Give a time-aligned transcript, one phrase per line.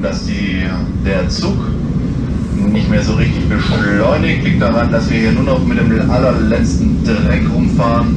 [0.00, 0.62] dass die,
[1.04, 1.58] der Zug
[2.54, 4.44] nicht mehr so richtig beschleunigt.
[4.44, 8.14] Liegt daran, dass wir hier nur noch mit dem allerletzten Dreck rumfahren.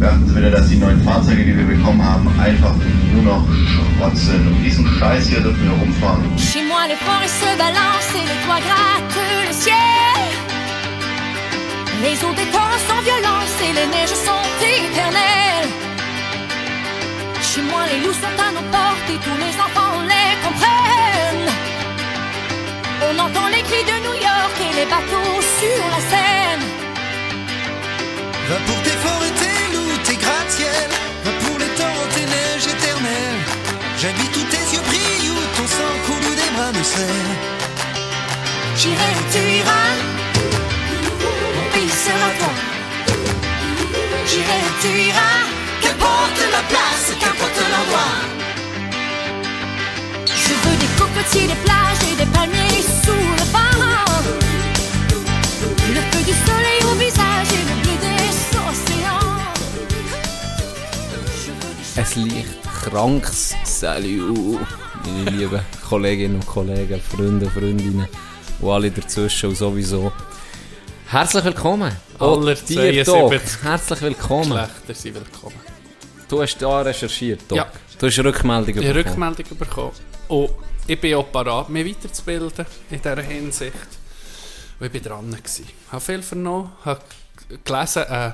[0.00, 2.74] Wir achten wieder, dass die neuen Fahrzeuge, die wir bekommen haben, einfach
[3.12, 4.44] nur noch Schrott sind.
[4.44, 6.24] Und diesen Scheiß hier dürfen wir rumfahren.
[12.02, 15.70] Les eaux des torrents sont violentes et les neiges sont éternelles.
[17.40, 20.73] Chez moi, les loups sont à nos portes et tous les enfants les comprennent.
[23.16, 26.64] On entend les cris de New York et les bateaux sur la Seine.
[28.48, 30.88] Va pour tes forêts, tes loups, tes gratte-ciel.
[31.24, 33.42] Va pour les torrents, tes neiges éternelles.
[34.00, 37.36] J'habite où tes yeux brillent, où ton sang coule, où des bras me serrent.
[38.76, 39.92] J'irai où tu iras,
[41.56, 42.54] mon pays sera toi.
[44.26, 45.40] J'irai où tu iras,
[45.82, 48.14] qu'importe la place, qu'importe l'endroit.
[50.26, 52.73] Je veux des cocotiers, des plages et des palmiers
[61.96, 64.60] Ein leicht krankes Salut,
[65.04, 68.08] meine lieben Kolleginnen und Kollegen, Freunde und Freundinnen
[68.60, 70.12] und alle dazwischen und sowieso.
[71.08, 71.92] Herzlich willkommen.
[72.18, 73.32] Aller dir, 72 Doc.
[73.62, 74.50] Herzlich willkommen.
[74.50, 75.60] Geschlechter sind willkommen.
[76.28, 77.58] Du hast da recherchiert, Doc.
[77.58, 77.66] Ja.
[77.98, 79.28] Du hast eine Rückmeldung Ich habe bekommen.
[79.28, 79.92] Rückmeldung bekommen.
[80.28, 80.50] Und
[80.86, 83.74] ich bin auch parat, mich weiterzubilden in dieser Hinsicht.
[84.84, 85.30] Und ich war dran.
[85.30, 85.66] Gewesen.
[85.66, 87.00] Ich habe viel vernommen, habe
[87.64, 88.32] gelesen, äh,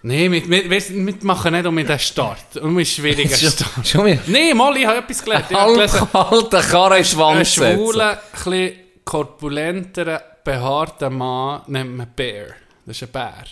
[0.00, 2.56] Nein, wir, wir, wir wir machen nicht um den Start.
[2.56, 3.66] Um einen schwierigen Start.
[3.86, 4.20] Schon wieder.
[4.28, 5.50] Nein, Molly, ich habe etwas gelernt.
[5.50, 7.76] Halb alter Karre in den einen Schwanz setzen.
[7.76, 12.46] schwulen, etwas korpulenteren, behaarten Mann nennt man Bear.
[12.86, 13.44] Das ist ein Bär.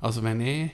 [0.00, 0.70] Also wenn ich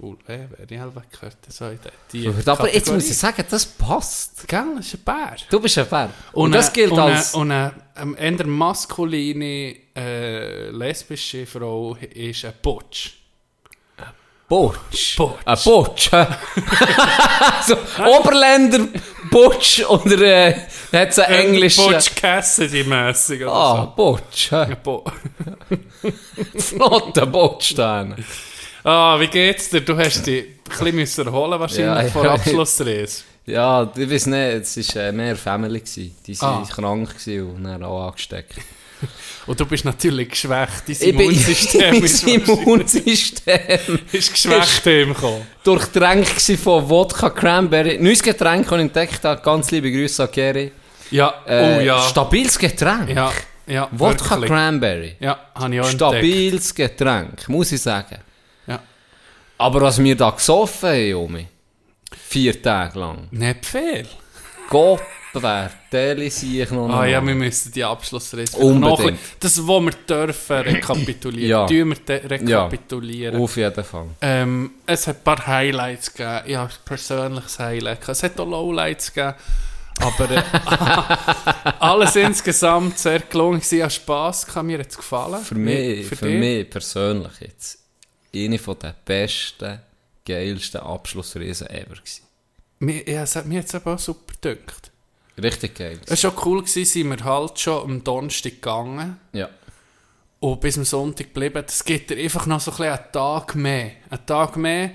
[0.00, 1.36] schwul wäre, wäre ich halt gehört.
[1.48, 1.78] So in
[2.12, 2.92] die, Aber jetzt Kategorie.
[2.94, 4.48] muss ich sagen, das passt.
[4.48, 5.36] Gell, das ist ein Bär.
[5.50, 6.10] Du bist ein Bär.
[6.32, 7.34] Und, Und, das eine- gilt und als...
[7.34, 13.16] Eine, und eine ähm, eher maskuline, äh, lesbische Frau ist ein Butch.
[14.48, 15.16] Butch.
[15.16, 15.38] Butch.
[15.44, 16.10] Ein Butch.
[17.68, 18.88] so, Oberländer
[19.30, 20.54] Butch oder äh,
[20.92, 21.84] hat es einen englischen...
[21.84, 24.48] Butch Cassidy-mässig Ah, Butch.
[24.50, 24.66] so.
[24.82, 25.04] Bo
[26.58, 28.16] Flotter Butch dann.
[28.84, 29.80] Ah, wie geht's dir?
[29.80, 30.44] Du hast dich
[30.78, 32.34] ein bisschen erholen wahrscheinlich Ja, vor ja.
[32.34, 33.22] Abschlussreise.
[33.46, 35.80] Ja, ich weiß nicht, es war äh, mehr Family.
[35.80, 36.14] Gewesen.
[36.26, 36.68] Die waren Ah.
[36.72, 38.54] krank und dann auch angesteckt.
[39.46, 40.82] Und du bist natürlich geschwächt.
[40.86, 45.14] Dein bin- Immunsystem mein ist, wahrscheinlich- Immunsystem ist geschwächt im
[46.28, 47.98] gewesen von Wodka Cranberry.
[47.98, 49.40] Neues Getränk, das ich entdeckt habe.
[49.42, 50.70] Ganz liebe Grüße an Gary.
[51.10, 52.00] Ja, Äh, oh ja.
[52.02, 53.08] Stabiles Getränk.
[53.08, 53.32] Ja,
[53.66, 54.50] ja, Wodka wirklich.
[54.50, 55.16] Cranberry.
[55.18, 55.94] Ja, habe ich auch entdeckt.
[56.12, 58.18] Stabiles Getränk, muss ich sagen.
[59.60, 59.66] Ja.
[59.66, 61.46] Aber was wir da gesoffen haben, Junge,
[62.28, 64.06] vier Tage lang, Nicht viel.
[64.68, 65.00] Gott
[65.92, 67.28] Deli sehe ich noch Ah ja, mal.
[67.28, 69.12] wir müssen die Abschlussreise Unbedingt.
[69.12, 71.48] noch- Das, was wir dürfen rekapitulieren.
[71.48, 71.66] Ja.
[71.66, 73.40] Tun wir de- rekapitulieren.
[73.40, 74.06] Auf jeden Fall.
[74.22, 76.50] Ähm, es hat ein paar Highlights gegeben.
[76.50, 78.08] Ja, ein persönliches Highlight.
[78.08, 79.34] Es hat auch Lowlights gegeben.
[80.00, 80.42] Aber äh,
[81.80, 83.60] alles insgesamt sehr gelungen.
[83.68, 85.44] Ich hatte Spass, mir hat es gefallen.
[85.44, 86.38] Für mich, für, dich?
[86.40, 87.78] mich persönlich jetzt
[88.34, 89.80] eine den besten,
[90.24, 92.24] geilsten Abschlussreisen ever gewesen.
[92.78, 94.90] Mir, ja, es hat mir jetzt aber auch super gedünkt.
[95.42, 95.98] Richtig geil.
[96.04, 99.18] Es war schon cool, gewesen, sind wir halt schon am Donnerstag gegangen.
[99.32, 99.48] Ja.
[100.40, 101.62] Und bis am Sonntag geblieben.
[101.66, 103.92] Das gibt dir einfach noch so ein bisschen einen Tag mehr.
[104.08, 104.92] Einen Tag mehr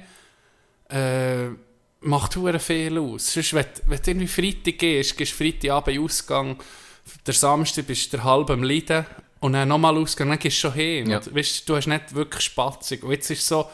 [0.89, 1.49] äh,
[2.01, 3.33] macht hure viel aus.
[3.33, 6.57] Sonst, wenn, wenn du irgendwie Freitag gehst, gehst du Freitagabend in Ausgang,
[7.25, 9.05] der Samstag bist du der halb am Leiden
[9.45, 11.09] und dann nochmal Ausgang, dann gehst du schon hin.
[11.09, 11.17] Ja.
[11.17, 13.03] Und, weißt, du hast nicht wirklich Spatzig.
[13.03, 13.69] Und jetzt ist es so,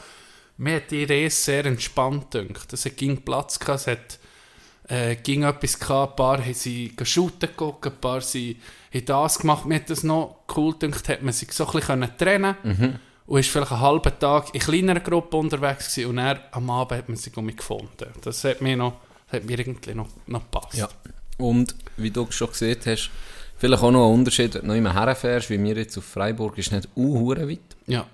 [0.58, 2.70] mir hat die Reise sehr entspannt gedacht.
[2.70, 4.18] Es ging Platz gehabt, es hat
[4.88, 8.58] äh, ging etwas gehabt, ein paar haben sie shooten geguckt, ein paar sie
[8.92, 9.64] haben das gemacht.
[9.64, 13.40] Mir hat das noch cool gedacht, hat man sich so ein bisschen trennen können und
[13.40, 17.08] ist vielleicht einen halben Tag in kleineren Gruppen unterwegs gewesen und dann am Abend hat
[17.08, 18.08] man sich um mich gefunden.
[18.20, 20.74] Das hat mir noch, hat mir irgendwie noch, noch gepasst.
[20.74, 20.88] ja.
[21.38, 23.10] Und wie du schon gesehen hast,
[23.62, 26.58] vielleicht auch noch ein Unterschied, wenn du noch immer herfährst, wie wir jetzt auf Freiburg,
[26.58, 27.60] ist nicht uh, weit.
[27.86, 28.06] ja.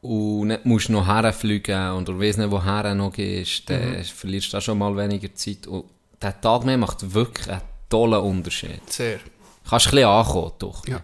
[0.00, 4.56] Und nicht musst noch herfliegen und du weißt nicht, woher noch gehst, dann verlierst du
[4.56, 5.68] auch schon mal weniger Zeit.
[5.68, 5.84] Und
[6.20, 8.80] der Tag mehr macht wirklich einen tollen Unterschied.
[8.90, 9.20] sehr.
[9.68, 10.88] Kannst ein bisschen ankommen, doch.
[10.88, 11.02] Ja.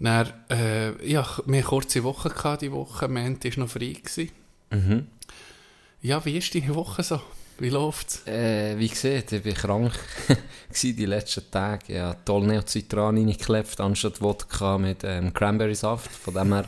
[0.00, 3.06] Dann, äh, ja, wir hatten kurze Woche gehabt, die Woche.
[3.06, 3.92] Montag war noch frei.
[4.02, 4.30] Gewesen.
[4.70, 5.06] Mhm.
[6.02, 7.20] Ja, wie ist deine Woche so?
[7.60, 8.26] Wie läuft's?
[8.26, 9.92] Äh, wie gesagt, ich war krank
[10.82, 11.92] die letzten Tage.
[11.92, 16.10] Ja, toll Neocitran reingeklebt, anstatt Wodka mit ähm, Cranberry-Saft.
[16.10, 16.64] Von dem her,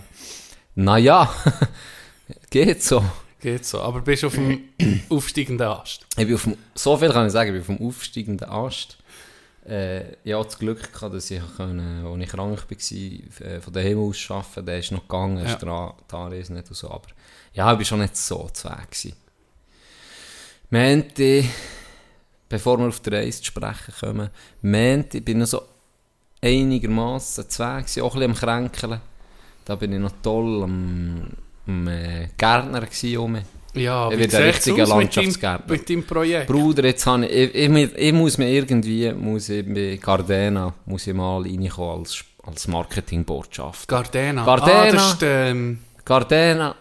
[0.75, 1.33] naja,
[2.51, 3.03] geht so.
[3.41, 3.81] Geht so.
[3.81, 4.61] Aber bist du auf dem
[5.09, 6.07] aufsteigenden Ast?
[6.19, 8.99] Ich bin auf dem, so viel kann ich sagen, ich bin auf dem aufsteigenden Ast.
[9.67, 13.73] Äh, ich hatte das Glück, gehabt, dass ich, können, als ich krank war, äh, von
[13.73, 15.45] daheim aus arbeiten Der ist noch gegangen, Ja.
[15.45, 16.91] ist der die Anreise nicht und so.
[16.91, 17.09] Aber
[17.55, 19.15] ja, ich war schon nicht so zu gewesen.
[20.73, 21.45] Menti,
[22.49, 24.31] bevor wir auf die Reise zu sprechen kommen,
[24.63, 25.61] Menti, bin noch so
[26.41, 28.35] einigermaßen gewesen, auch ein bisschen am
[28.71, 29.01] Kränkeln.
[29.67, 31.25] Da bin ich noch toll am,
[31.67, 33.43] am äh, Gärtner mich.
[33.75, 35.71] Ja, Ich wie bin der richtige Landschaftsgärtner.
[35.71, 36.47] Mit deinem Projekt.
[36.47, 40.73] Bruder, jetzt habe ich, ich, ich, ich, ich muss mir irgendwie, muss ich bei Gardena,
[40.87, 43.87] muss ich mal reinkommen als, als Marketingbotschaft.
[43.87, 44.43] Gardena.
[44.47, 44.83] Gardena.
[44.85, 46.75] Ah, das ist ähm, Gardena,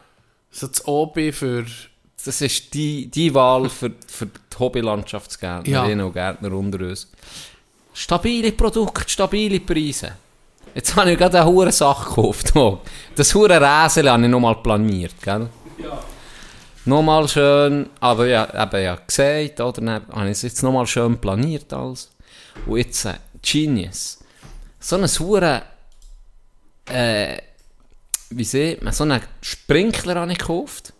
[0.49, 1.65] so das OB für...
[2.23, 7.07] das ist die, die Wahl für, für die Hobbylandschaftsgärtnerinnen und Gärtner unter uns.
[7.93, 10.13] Stabile Produkte, stabile Preise.
[10.73, 12.53] Jetzt habe ich gerade eine hure Sache gekauft.
[13.15, 15.49] Das hure Räsel habe ich nochmal planiert, gell?
[16.85, 20.01] Nochmal schön, aber ja, eben ja gesagt, oder?
[20.11, 22.11] Habe ich es jetzt nochmal schön planiert alles.
[22.65, 24.19] Und jetzt, äh, Genius.
[24.79, 25.61] So ein hure,
[26.89, 27.37] äh,
[28.29, 30.93] wie sieht man, so einen Sprinkler habe ich gekauft.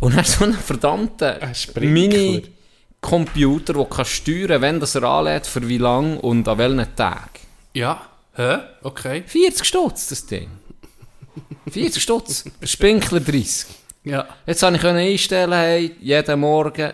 [0.00, 1.54] Und dann so einen verdammten Ein?
[1.80, 7.40] Mini-Computer, der kann steuern wenn das er anlädt, für wie lang und an welchen Tag.
[7.74, 8.02] Ja.
[8.34, 8.58] Hä?
[8.82, 9.24] Okay.
[9.26, 10.48] 40 Stutz, das Ding.
[11.70, 12.44] 40 Stutz.
[12.62, 13.66] Sprinkler 30.
[14.04, 14.26] Ja.
[14.46, 16.92] Jetzt konnte ich einstellen, hey, jeden Morgen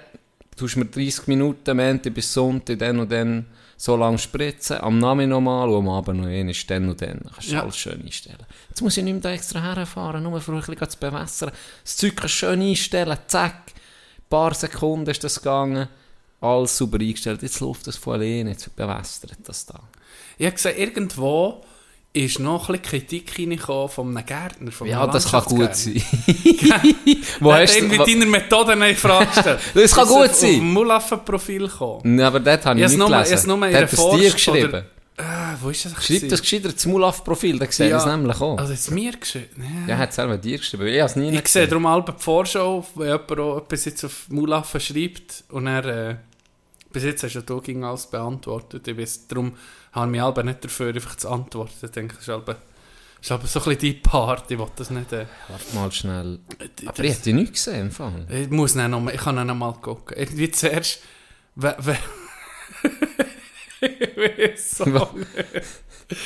[0.57, 5.31] tust mir 30 Minuten, Montag bis Sonntag, dann und dann so lange spritzen, am Nachmittag
[5.31, 7.21] nochmal und am Abend noch einmal, dann und dann.
[7.33, 7.63] Kannst du Ja.
[7.63, 8.39] alles schön einstellen.
[8.69, 11.51] Jetzt muss ich nicht mehr da extra herfahren, nur für ein bisschen zu bewässern.
[11.83, 15.89] Das Zeug kannst schön einstellen, zack, ein paar Sekunden ist das gegangen,
[16.41, 19.81] alles super eingestellt, jetzt läuft das von alleine, jetzt bewässert das da.
[20.39, 21.65] Ich habe gesehen, irgendwo
[22.15, 25.95] ist noch ein bisschen Kritik reingekommen von einem Gärtner, von Ja, das kann gut sein.
[27.41, 27.79] Wo Der hast du...
[27.79, 29.61] irgendwie wo- deine Methode in Frage gestellt.
[29.75, 30.51] Das kann gut auf- sein.
[30.51, 32.01] Auf dem Mulaffen-Profil gekommen.
[32.17, 33.49] Nein, aber dort habe ich Ich nicht nur- gelesen.
[33.49, 34.69] nur Der hat es dir geschrieben.
[34.69, 34.85] oder-
[35.17, 35.93] Ah, wo ist das?
[35.93, 36.29] Schreib gewesen?
[36.29, 38.59] das gescheiter das Mulaff-Profil, dann sehe ich es nämlich auch.
[38.59, 39.47] Also jetzt mir geschrieben?
[39.57, 39.91] Nee.
[39.93, 40.87] Ja, hat es selber dir geschrieben.
[40.89, 44.05] Ich habe es nie Ich sehe darum alle die Vorschau, wenn jemand auch etwas jetzt
[44.05, 46.17] auf Mulaffen schreibt und er äh,
[46.93, 48.89] bis jetzt hast ja du ging alles beantwortet.
[48.89, 49.53] Ich weiß, darum
[49.95, 51.73] habe ich mich aber nicht dafür einfach zu antworten.
[51.83, 52.61] Ich denke, das ist aber, das
[53.23, 55.13] ist aber so ein bisschen die Part, ich will das nicht...
[55.13, 56.41] Äh, Warte mal schnell.
[56.77, 57.81] das- Aber ich hätte dich nicht gesehen.
[57.87, 58.27] Im Fall.
[58.29, 60.17] Ich muss dann noch ich kann noch mal gucken.
[60.19, 61.01] Irgendwie zuerst,
[61.55, 61.97] we, we,
[63.81, 65.07] ich weiß so nicht.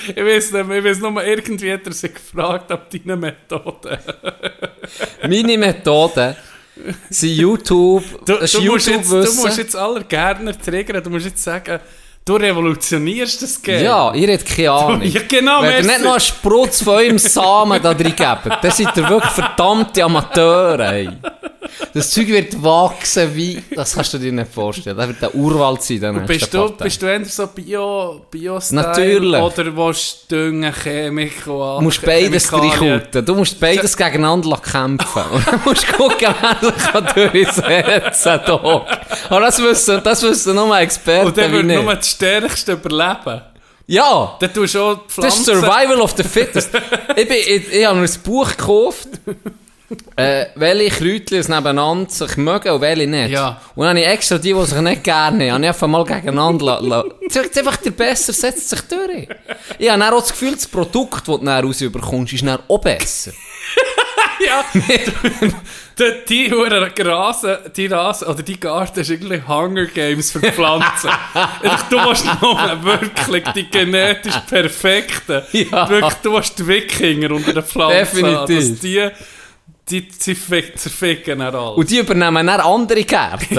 [0.08, 3.16] Ich weiß nicht mehr, ich weiß nur, mal, irgendwie hat er sich gefragt, ob deine
[3.16, 3.98] Methode.
[5.22, 6.36] Meine Methode
[7.10, 8.02] sind YouTube.
[8.24, 11.78] Du, du, musst jetzt, du musst jetzt alle Gärtner triggern, du musst jetzt sagen,
[12.28, 13.84] du revolutionierst das Game.
[13.84, 15.02] Ja, ihr habt keine Ahnung.
[15.02, 18.70] Ja, genau, Wenn ihr nicht noch einen Sprutz von eurem Samen da drin gebt, dann
[18.70, 20.92] seid ihr wirklich verdammte Amateure.
[20.92, 21.08] Ey.
[21.98, 23.60] Das Zeug wird wachsen wie...
[23.74, 24.96] Das kannst du dir nicht vorstellen.
[24.96, 26.00] Das wird der Urwald sein.
[26.00, 29.42] Dann Bist du, bist du eher so Bio, bio Natürlich.
[29.42, 33.24] Oder willst du Düngen, Chemik und Du musst beides reinkutten.
[33.24, 35.22] Du musst beides gegeneinander kämpfen.
[35.32, 38.82] Und dann musst du gucken, wer sich kann durchsetzen kann.
[39.30, 41.82] Aber das wissen, das wissen nur Experten Und dann nicht.
[41.82, 43.42] nur das Stärkste überleben.
[43.88, 44.36] Ja!
[44.38, 45.40] Dann tust du auch die Das Pflanzen...
[45.54, 46.70] ist Survival of the Fittest.
[47.16, 49.08] ich, bin, ich, ich habe mir ein Buch gekauft,
[50.16, 53.30] äh, welche Kräutchen es nebeneinander sich mögen und welche nicht.
[53.30, 53.60] Ja.
[53.74, 56.04] Und dann habe ich extra die, die sich nicht gerne haben, habe ich einfach mal
[56.04, 59.28] gegeneinander la- la- Sagt einfach, der besser setzt sich durch.
[59.78, 62.78] Ich habe dann auch das Gefühl, das Produkt, das du dann rausbekommst, ist dann auch
[62.78, 63.32] besser.
[64.40, 64.64] Ja,
[65.98, 70.52] die, die Huren Rasen, die Rasen, oder die Garten ist irgendwie Hunger Games für die
[70.52, 71.10] Pflanzen.
[71.90, 75.88] Du musst nur wirklich die genetisch perfekten, Ja.
[75.88, 78.70] wirklich, du musst die Wikinger unter den Pflanzen haben, Definitiv.
[78.70, 79.08] dass die,
[79.90, 81.76] die zerfick- zerficken dann alles.
[81.76, 83.58] Und die übernehmen dann andere Gärten.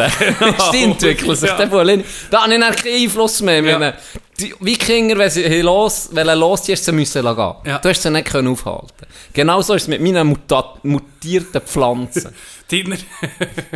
[0.73, 1.57] die entwickeln sich Ja.
[1.57, 2.03] dann von alleine.
[2.29, 3.63] Da habe ich dann keinen Einfluss mehr.
[3.63, 3.93] Ja.
[4.39, 7.55] Die Wikinger, wenn sie los, wenn los die sie müssen gehen.
[7.65, 7.79] Ja.
[7.79, 8.87] Du hast sie nicht können aufhalten.
[9.33, 10.37] Genauso ist es mit meinen
[10.83, 12.33] mutierten Pflanzen.
[12.71, 12.97] Deine,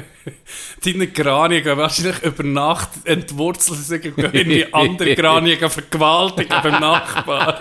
[0.86, 7.56] deine Granien gehen wahrscheinlich über Nacht entwurzeln und gehen irgendwie andere Granien vergewaltigen beim Nachbarn.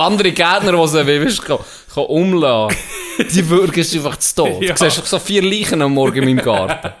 [0.00, 1.58] Andere Gärtner, die sie weißt, kann,
[1.94, 2.76] kann umlassen
[3.18, 4.62] die würgen sie einfach zu Tod.
[4.62, 4.74] Ja.
[4.74, 6.92] Du siehst so vier Leichen am Morgen in meinem Garten.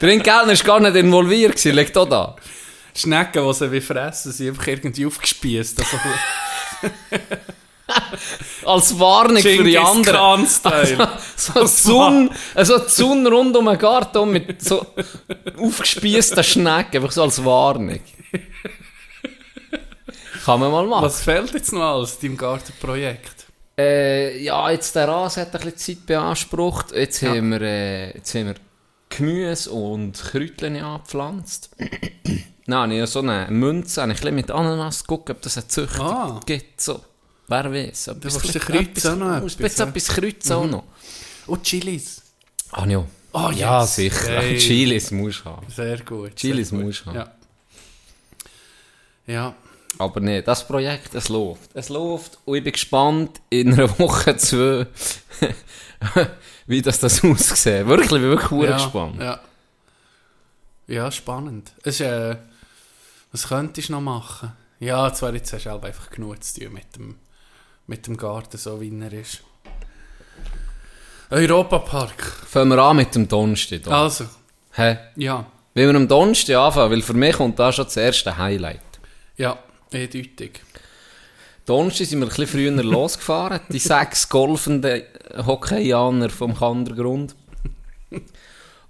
[0.00, 2.36] Der Gärtner war gar nicht involviert, gewesen, liegt auch da.
[2.94, 5.80] Schnecken, die sie wie fressen, sind einfach irgendwie aufgespießt.
[5.80, 5.96] Also,
[8.64, 10.16] Als Warnung für die Genghis anderen.
[10.16, 11.08] Khan-Style.
[11.36, 14.86] So eine Sonne, also Sonne rund um den Garten mit so
[15.58, 18.00] aufgespießten Schnecken, einfach so als Warnung.
[20.44, 21.04] Kann man mal machen.
[21.04, 23.46] Was fehlt jetzt noch alles deinem Gartenprojekt?
[23.78, 26.92] Äh, ja, jetzt der Rasen hat ein bisschen Zeit beansprucht.
[26.92, 27.30] Jetzt, Ja.
[27.30, 28.54] haben, wir, äh, jetzt haben wir
[29.08, 31.70] Gemüse und Kräutchen angepflanzt.
[32.66, 36.40] Nein, ich habe so eine Münze, ich mit Ananas geguckt, ob das eine Züchtung Ah.
[36.46, 36.80] gibt.
[36.80, 37.00] So.
[37.48, 38.04] Wer weiß.
[38.04, 38.14] Du
[38.52, 39.86] den Kreuz auch noch Ein etwas, ja?
[39.86, 40.84] etwas Kreuz auch noch.
[41.46, 42.22] Und Chilis.
[42.70, 43.04] Ah, ja.
[43.32, 43.96] Oh, Ja, yes.
[43.96, 44.38] sicher.
[44.40, 44.58] Hey.
[44.58, 45.66] Chilis musst du haben.
[45.68, 46.36] Sehr gut.
[46.36, 47.16] Chilis musst du haben.
[47.16, 47.32] Ja.
[49.26, 49.54] Ja.
[50.02, 51.70] Aber nee, das Projekt, es läuft.
[51.74, 54.86] Es läuft und ich bin gespannt in einer Woche, zwei,
[56.66, 57.86] wie das, das aussieht.
[57.86, 59.20] Wirklich, ich bin wirklich ja, ja, gespannt.
[59.20, 59.40] Ja.
[60.86, 61.72] ja, spannend.
[61.84, 62.36] Es äh,
[63.32, 64.52] was könntest du noch machen?
[64.78, 67.16] Ja, zwar jetzt hast du halt einfach genug zu tun mit dem,
[67.86, 69.42] mit dem Garten, so wie er ist.
[71.30, 72.22] Europapark.
[72.46, 73.86] Fangen wir an mit dem Donnerstag.
[73.88, 74.26] Also,
[74.72, 74.98] Hä?
[75.16, 75.46] ja.
[75.72, 78.80] Wenn wir am Donnerstag anfangen, weil für mich kommt da schon das erste Highlight.
[79.38, 79.58] Ja,
[79.94, 80.60] eindeutig.
[81.66, 83.60] Donnerstag sind wir ein bisschen früher losgefahren.
[83.70, 85.02] Die sechs golfenden
[85.46, 87.34] Hockeyaner vom Kandergrund.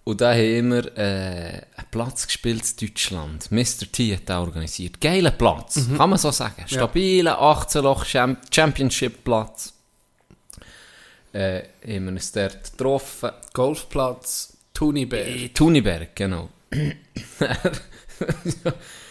[0.04, 3.52] Und da haben wir äh, einen Platz gespielt in Deutschland.
[3.52, 3.92] Mr.
[3.92, 5.00] T hat den organisiert.
[5.00, 6.64] Geiler Platz, kann man so sagen.
[6.66, 9.74] Stabiler 18-Loch Championship-Platz.
[11.32, 13.30] Äh, haben wir uns dort getroffen.
[13.52, 15.28] Golfplatz Tuniberg.
[15.28, 16.48] In Thuniberg, genau.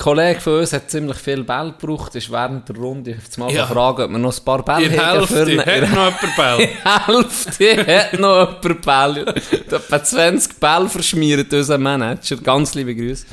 [0.00, 3.66] Kollege von uns hat ziemlich viel Ball gebraucht, ist während der Runde jetzt mal Ja.
[3.66, 6.60] fragen, ob wir noch ein paar Bälle haben Hälfte hat noch jemand Ball.
[6.60, 6.68] In
[7.06, 9.26] Hälfte hat noch jemand Bälle.
[9.50, 12.36] Etwa 20 Bälle verschmiert, unser Manager.
[12.36, 13.26] Ganz liebe Grüße.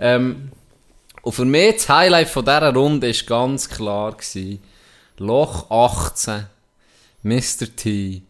[0.00, 0.50] Ähm,
[1.22, 4.10] und für mich das Highlight von dieser Runde war ganz klar.
[4.16, 4.60] Gewesen,
[5.18, 6.46] Loch 18,
[7.22, 7.76] Mr.
[7.76, 8.22] T,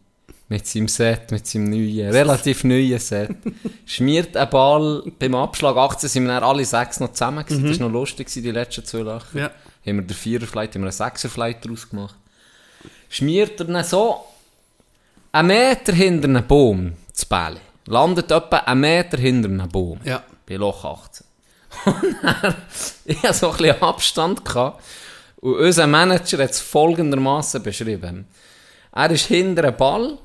[0.52, 3.30] mit seinem Set, mit seinem neuen, relativ neuen Set,
[3.86, 7.68] schmiert einen Ball beim Abschlag 18, sind wir dann alle sechs noch zusammen gewesen.
[7.68, 9.38] Das war noch lustig, die letzten zwei Lachen.
[9.38, 9.50] Ja.
[9.86, 12.16] Haben wir den Viererflight, haben wir einen Sechserflight daraus gemacht.
[13.08, 14.26] Schmiert er dann so
[15.32, 17.60] einen Meter hinter einem Baum, das Bälle.
[17.86, 20.00] Landet etwa einen Meter hinter einem Baum.
[20.04, 20.22] Ja.
[20.46, 21.26] Bei Loch 18.
[21.86, 22.54] Und dann,
[23.06, 24.44] ich hatte so ein bisschen Abstand.
[24.44, 24.82] Gehabt,
[25.40, 28.26] und unser Manager hat es folgendermaßen beschrieben.
[28.94, 30.18] Er ist hinter einem Ball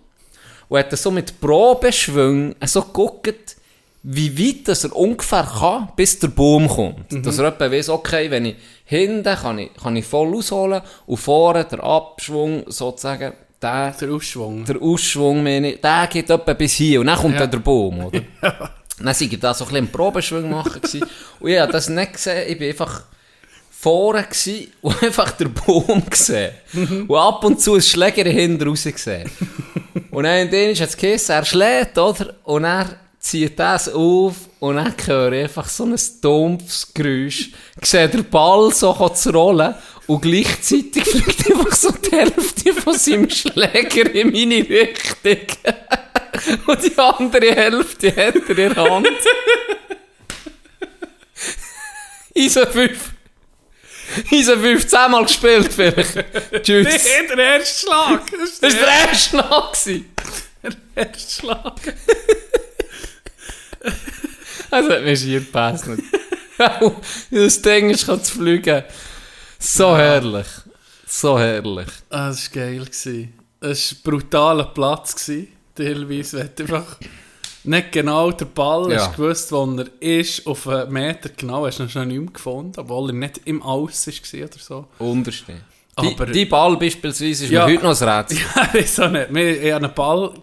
[0.70, 3.56] und hat so mit Probeschwung so geguckt,
[4.04, 7.26] wie weit dass er ungefähr kann, bis der Baum kommt.
[7.26, 8.56] Dass er etwa weiss, okay, wenn ich
[8.86, 14.64] hinten kann ich, kann ich voll ausholen und vorne der Abschwung sozusagen, der, Der Ausschwung.
[14.66, 17.40] der Ausschwung, meine ich, der geht etwa bis hier und dann kommt Ja.
[17.42, 18.22] dann der Baum, oder?
[19.00, 21.04] Dann sei ich da so ein bisschen einen Probeschwung machen gewesen.
[21.40, 23.04] Und ich habe das nicht gesehen, ich bin einfach
[23.79, 26.51] vorne gewesen und einfach den Baum gesehen.
[27.07, 29.29] und ab und zu ein Schläger hinten raus gesehen.
[30.12, 32.34] und dann in hat es geheißen, er schlägt, oder?
[32.43, 37.51] Und er zieht das auf und dann höre ich einfach so ein dumpfes Geräusch.
[37.81, 39.75] Ich sehe den Ball so zu rollen
[40.07, 45.38] und gleichzeitig fliegt einfach so die Hälfte von seinem Schläger in meine Richtung.
[46.67, 49.07] Und die andere Hälfte hat er in der Hand.
[52.34, 53.17] Isa 5.
[54.32, 56.14] Isa 5, 10 Mal gespielt vielleicht.
[56.64, 57.06] Tschüss.
[57.30, 58.22] der erste Schlag.
[58.32, 59.78] Das war der erste Schlag.
[60.64, 61.76] der erste Schlag.
[64.70, 65.86] Also hat mir schier gepasst.
[67.32, 68.84] das Ding ist zu fliegen.
[69.60, 70.48] So herrlich.
[71.08, 71.88] So herrlich.
[72.10, 72.86] Ah, das war geil.
[72.90, 75.32] Es war ein brutaler Platz.
[75.76, 76.52] Teilweise.
[76.56, 76.98] Wenn einfach
[77.68, 79.00] nicht genau der Ball Ja.
[79.08, 82.80] hast gewusst, wo er ist, auf einen Meter genau, hast du schon nicht mehr gefunden,
[82.80, 84.88] obwohl er nicht im Aus war oder so.
[85.00, 85.62] Unterstehen.
[85.96, 87.66] Aber- Die, die Ball beispielsweise ist Ja.
[87.68, 88.38] mir heute noch ein Rätsel.
[89.00, 89.34] Ja, auch nicht.
[89.34, 90.34] Wir ich habe einen Ball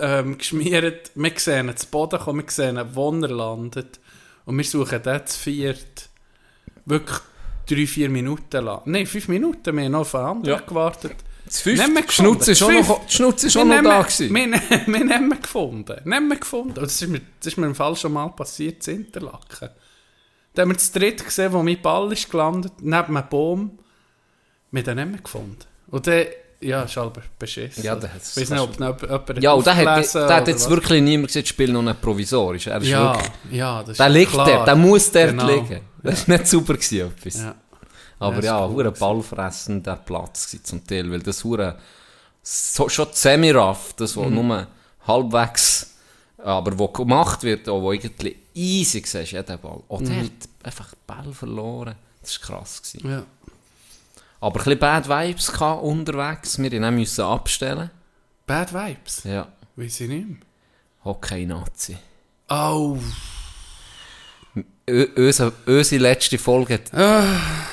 [0.00, 1.10] ähm, geschmiert.
[1.14, 4.00] Wir sehen zu Boden kommen, wir sehen wo er landet.
[4.46, 6.08] Und wir suchen den zu viert.
[6.86, 7.18] Wirklich
[7.68, 8.80] drei, vier Minuten lang.
[8.86, 9.76] Nein, fünf Minuten.
[9.76, 10.64] Wir haben noch auf einen anderen Ja.
[10.66, 11.16] gewartet.
[11.48, 12.38] Das fünfte gefunden.
[12.40, 14.34] Ist Das schon noch, die ist Wir schon noch da gewesen.
[14.34, 15.96] Wir, ne- wir haben ihn gefunden.
[16.04, 16.68] Nicht mehr gefunden.
[16.78, 19.70] Und Das ist, mir, das ist mir im Fall schon mal passiert, zu Interlaken.
[20.54, 23.78] Da haben wir das dritte gesehen, wo mein Ball ist gelandet, neben einem Baum.
[24.70, 25.56] Wir haben ihn nicht gefunden.
[25.90, 26.24] Und dann,
[26.60, 27.84] ja, ist aber beschissen.
[27.84, 30.48] Ja, der hat's Ich weiß nicht, ob noch jemand Ja, und der hat, der hat
[30.48, 30.70] jetzt was.
[30.70, 32.66] wirklich niemand gesagt, Spiel noch nicht provisorisch.
[32.66, 34.46] Er ist Ja, wirklich, ja, das ist der liegt klar.
[34.46, 35.46] dort, der muss dort Genau.
[35.46, 35.80] liegen.
[36.02, 37.40] Das war nicht super gewesen, etwas.
[37.40, 37.54] Ja.
[38.20, 41.78] Aber Ja, cool hure ballfressender Platz gewesen zum Teil, weil das hure
[42.42, 44.20] so, schon semi-rough, das Mhm.
[44.20, 44.66] wo nur
[45.06, 45.94] halbwegs,
[46.38, 49.80] aber wo gemacht wird, auch wo irgendwie easy siehst, ja, der Ball.
[49.88, 50.24] Oh, der Mhm.
[50.24, 50.32] hat
[50.64, 51.94] einfach den Ball verloren.
[52.22, 52.82] Das war krass.
[52.82, 53.08] Gewesen.
[53.10, 53.22] ja.
[54.40, 57.90] Aber ein bisschen Bad Vibes gehabt unterwegs, wir mussten müssen abstellen.
[58.46, 59.24] Bad Vibes.
[59.24, 60.36] Ja, Weiß ich nicht mehr.
[61.04, 61.96] Hockey-Nazi.
[62.48, 62.98] Oh,
[65.16, 67.22] unsere, unsere letzte Folge hat, Ah.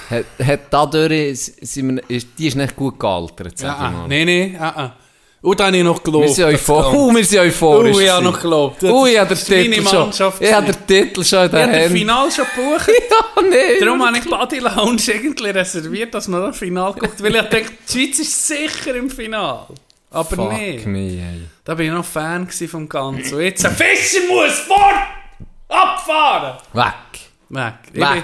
[0.10, 4.08] hat, hat dadurch, sind wir, die ist nicht gut gealtert, sag Ja, ich ah, mal.
[4.08, 4.96] nee, nee, ah, ah.
[5.42, 6.26] Und da habe ich noch gelobt.
[6.26, 6.98] Wir sind, das euphor Ganze.
[6.98, 7.96] uh, wir sind euphorisch.
[7.96, 8.84] Oh, ich habe noch gelobt.
[8.84, 10.10] Ui, ich habe den Titel schon.
[10.40, 11.92] Ich habe den Titel schon in Ich den habe das.
[11.92, 12.88] Finale schon gebucht.
[12.88, 13.80] Ja, nee.
[13.80, 17.22] Darum habe ich Body Lounge irgendwie reserviert, dass man das Finale guckt.
[17.22, 19.68] Weil ich dachte, die Schweiz ist sicher im Finale.
[20.10, 20.82] Aber Fuck nee.
[20.84, 21.42] me, ey.
[21.64, 23.36] Da bin ich noch Fan vom Ganzen.
[23.36, 24.96] Und jetzt ein Fischer muss fort!
[25.68, 26.58] Abfahren!
[26.74, 26.94] Weg.
[27.50, 27.74] Weg.
[27.94, 28.24] Ich Weg.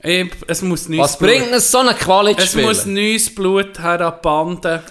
[0.00, 4.00] ich, es muss neues Was bringt es so eine Qualität Es muss neues Blut her
[4.00, 4.84] an die Bande.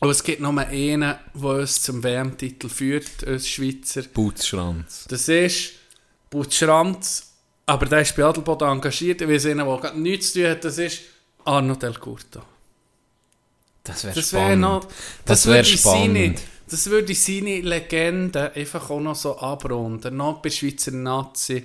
[0.00, 1.00] Und es gibt nur einen,
[1.34, 4.02] der uns zum WM-Titel führt, uns Schweizer.
[4.02, 5.06] Putzschranz.
[5.08, 5.72] Das ist
[6.30, 7.32] Butschranz,
[7.66, 9.20] aber der ist bei Adelboden engagiert.
[9.22, 10.64] Ich weiß einen, der gerade nichts zu tun hat.
[10.64, 11.00] Das ist
[11.44, 12.42] Arno Del Curto.
[13.84, 14.60] Das wäre Das spannend.
[14.60, 14.86] noch...
[15.24, 16.40] Das würde wäre seine, spannend.
[16.70, 20.16] das würde seine Legende einfach auch noch so abrunden.
[20.16, 21.64] Noch bei Schweizer Nazi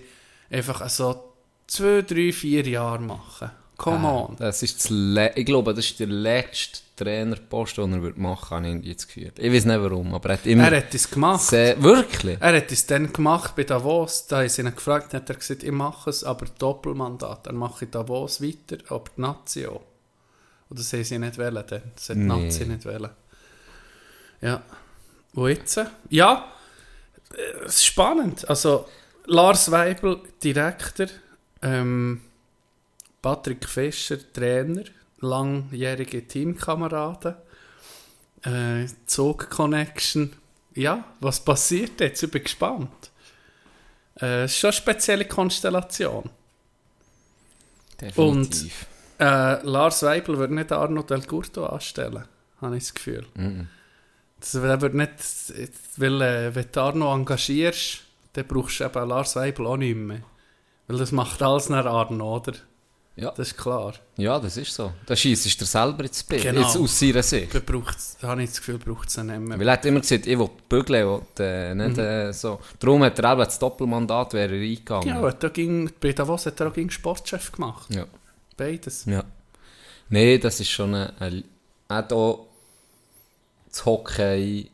[0.49, 1.33] einfach so
[1.67, 3.51] zwei, drei, vier Jahre machen.
[3.77, 4.35] Come on.
[4.37, 8.79] Das ist das ich glaube, das ist der letzte Trainerpost, den er wird machen habe
[8.79, 9.37] ich jetzt gefühlt.
[9.37, 10.71] Ich weiß nicht warum, aber er hat immer...
[10.71, 11.43] Er hat es gemacht.
[11.43, 12.37] sehr, wirklich?
[12.39, 14.25] Er hat es dann gemacht bei Davos.
[14.25, 17.45] Da haben sie ihn gefragt, hat er gesagt, ich mache es, aber Doppelmandat.
[17.45, 19.83] Er mache in Davos weiter, aber die Nazi auch.
[20.69, 21.81] Und das haben sie nicht wollen, dann.
[21.95, 22.45] Das hat die Nee.
[22.45, 23.09] Nazi nicht wollen.
[24.41, 24.63] Ja.
[25.33, 25.79] Und jetzt?
[26.09, 26.51] Ja,
[27.35, 28.49] äh, es ist spannend.
[28.49, 28.87] Also,
[29.29, 31.07] Lars Weibel, Direktor,
[31.61, 32.21] ähm,
[33.21, 34.83] Patrick Fischer, Trainer,
[35.19, 37.35] langjährige Teamkameraden,
[38.43, 40.31] äh, Zug Connection.
[40.75, 42.23] Ja, was passiert jetzt?
[42.23, 43.11] Ich bin gespannt.
[44.21, 46.29] Äh, ist schon eine spezielle Konstellation.
[47.99, 48.85] Definitiv.
[49.19, 52.23] Äh, Lars Weibel würde nicht Arno Del Curto anstellen,
[52.61, 53.25] habe ich das Gefühl.
[53.35, 53.67] Mhm.
[54.39, 55.11] Das, er wird nicht,
[55.97, 58.06] weil äh, wenn du Arno engagierst,
[58.37, 60.21] dann brauchst du eben Lars Weibel auch nicht mehr.
[60.87, 62.53] Weil das macht alles nach Arno, oder?
[63.15, 63.31] Ja.
[63.31, 63.95] Das ist klar.
[64.17, 64.93] Ja, das ist so.
[65.07, 66.43] Da schießt er selber ins Bild.
[66.43, 66.61] Genau.
[66.61, 67.53] Jetzt aus seiner Sicht.
[67.53, 67.59] Da
[68.21, 69.59] da habe ich das Gefühl, braucht es nicht mehr.
[69.59, 72.03] Weil er hat immer gesagt, ich will bügeln, will, äh, nicht Mhm.
[72.03, 72.59] äh, so.
[72.79, 75.07] Darum hat er eben das Doppelmandat wäre er eingegangen.
[75.07, 77.91] Ja, er ging, bei Davos hat er auch gegen Sportchef gemacht.
[77.91, 78.05] Ja.
[78.55, 79.05] Beides.
[79.05, 79.23] ja.
[80.09, 81.11] Nein, das ist schon ein...
[81.19, 81.43] ein
[81.89, 82.45] er hat auch
[83.69, 84.69] das Hockey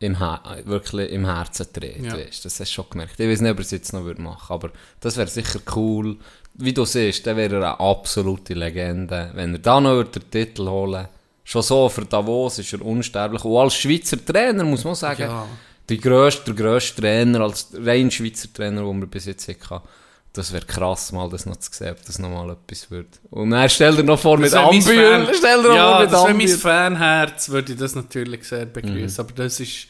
[0.00, 2.12] im Her wirklich im Herzen dreht, Ja.
[2.16, 2.44] weißt.
[2.44, 3.18] Das hast du schon gemerkt.
[3.18, 6.16] Ich weiß nicht, ob er es jetzt noch würde machen aber das wäre sicher cool.
[6.54, 9.30] Wie du siehst, dann wäre er eine absolute Legende.
[9.34, 11.08] Wenn er da noch würde den Titel holen
[11.46, 13.44] Schon so, für Davos ist er unsterblich.
[13.44, 15.46] Und als Schweizer Trainer muss man sagen, Ja.
[15.88, 19.86] der grösste, der grösste Trainer, als rein Schweizer Trainer, den wir bis jetzt hatten.
[20.34, 23.20] Das wäre krass, mal das noch zu sehen, ob das nochmal etwas wird.
[23.30, 25.32] Und dann stell dir noch vor mit Das Ambühl.
[25.32, 26.96] Stell dir noch ja, vor mit das wäre mein.
[26.96, 29.24] Fanherz, würde ich das natürlich sehr begrüßen.
[29.24, 29.30] Mhm.
[29.30, 29.86] Aber das ist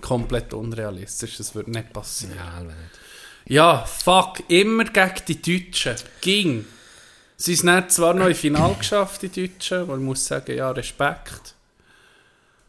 [0.00, 1.38] komplett unrealistisch.
[1.38, 2.36] Das würde nicht passieren.
[2.36, 2.76] Ja, nicht.
[3.46, 5.96] Ja, fuck, immer gegen die Deutschen.
[6.20, 6.66] Ging.
[7.36, 10.70] Sie sind dann zwar noch im Finale geschafft, die Deutschen, wo ich muss sagen, ja,
[10.70, 11.56] Respekt.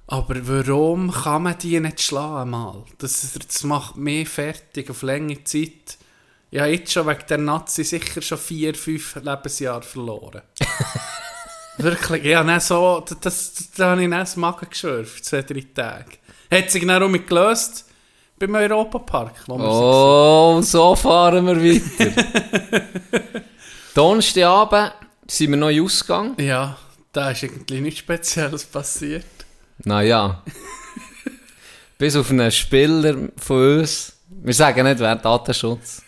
[0.07, 2.83] Aber warum kann man die nicht schlagen mal?
[2.97, 5.99] Das, das macht mich fertig auf lange Zeit.
[6.53, 10.41] Ich habe jetzt schon wegen der Nazi sicher schon vier, fünf Lebensjahre verloren.
[11.77, 16.17] Wirklich, ja, dann so, das, das, da habe ich das Magen geschürft, zwei, drei Tage.
[16.51, 17.85] Hat sich dann mich gelöst
[18.37, 22.11] beim Europapark, Oh, so fahren wir weiter.
[23.95, 24.93] Donnerstagabend
[25.27, 26.37] sind wir noch in Ausgang.
[26.37, 26.45] waren.
[26.45, 26.77] Ja,
[27.13, 29.25] da ist irgendwie nichts Spezielles passiert.
[29.85, 30.43] Naja.
[31.97, 34.17] Bis auf einen Spieler von uns.
[34.27, 36.01] Wir sagen nicht, wer Datenschutz.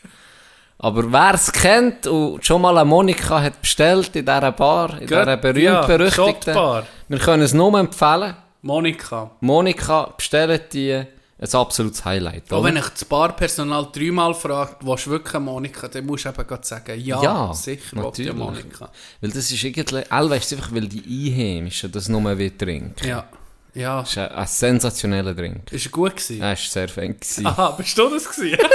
[0.83, 5.07] Aber wer es kennt und schon mal eine Monika hat bestellt in dieser Bar, in
[5.07, 6.53] dieser berühmt-berüchtigten.
[6.53, 6.85] Shotbar.
[7.07, 8.35] wir können es nur empfehlen.
[8.63, 9.31] Monika.
[9.39, 10.91] Monika, bestellt die.
[10.91, 12.51] Ein absolutes Highlight.
[12.51, 12.65] Auch oder?
[12.65, 16.99] wenn ich das Barpersonal dreimal fragt, du wirklich Monika, dann musst du eben gerade sagen,
[16.99, 18.33] ja, Ja, sicher natürlich.
[18.33, 18.89] Monika.
[19.21, 23.07] Weil das ist irgendwie, Elva ist einfach, weil die Einheimischen das nur trinken.
[23.07, 23.25] Ja,
[23.73, 23.99] ja.
[24.01, 25.71] Das ist ein, ein sensationeller Drink.
[25.71, 26.41] Ist er gut gewesen?
[26.41, 27.13] Er war sehr fan.
[27.19, 27.45] gewesen.
[27.47, 28.57] Aha, bist du das gewesen?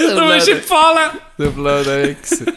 [0.00, 1.10] du bist empfallen!
[1.36, 2.46] Du blöder Wichser.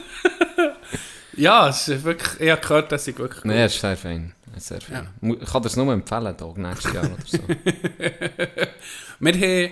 [1.37, 4.33] Ja, es ist wirklich, ich habe gehört, dass ich wirklich Nein, er ist sehr fein.
[4.51, 5.07] Er ist sehr fein.
[5.21, 7.39] Mu- Ich kann dir es nur empfehlen, Dog, nächstes Jahr oder so.
[9.19, 9.71] Wir haben,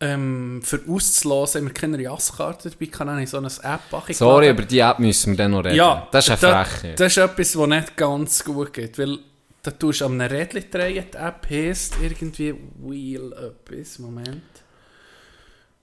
[0.00, 4.14] ähm, für auszulosen, wir keine Jasskarte dabei, kann ich so eine App machen.
[4.14, 5.76] Sorry, über die App müssen wir dann noch reden.
[5.76, 6.94] Ja, das ist eine Freche.
[6.94, 9.18] Das ist etwas, was nicht ganz gut geht, weil
[9.62, 14.42] da tust du an einem Rädchen drehen, die App heisst irgendwie Wheel etwas, Moment.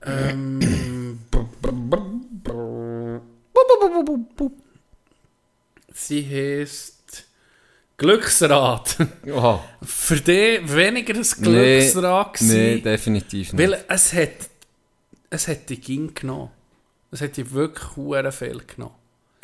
[0.04, 1.20] Ähm,
[5.94, 7.26] sie heisst
[7.98, 8.96] Glücksrad.
[9.84, 13.72] Für dich weniger ein nee, Glücksrad nee, gewesen, definitiv nicht.
[13.72, 14.50] weil es hat
[15.30, 16.52] es hat die ging genommen.
[17.12, 17.98] Es hat die wirklich
[18.34, 18.96] viel genommen.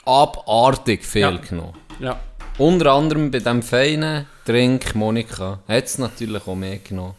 [0.06, 1.38] Abartig viel Ja.
[1.38, 1.74] genommen.
[2.00, 2.20] Ja.
[2.58, 7.16] Unter anderem bei dem feinen Drink Monika hat es natürlich auch mehr genommen.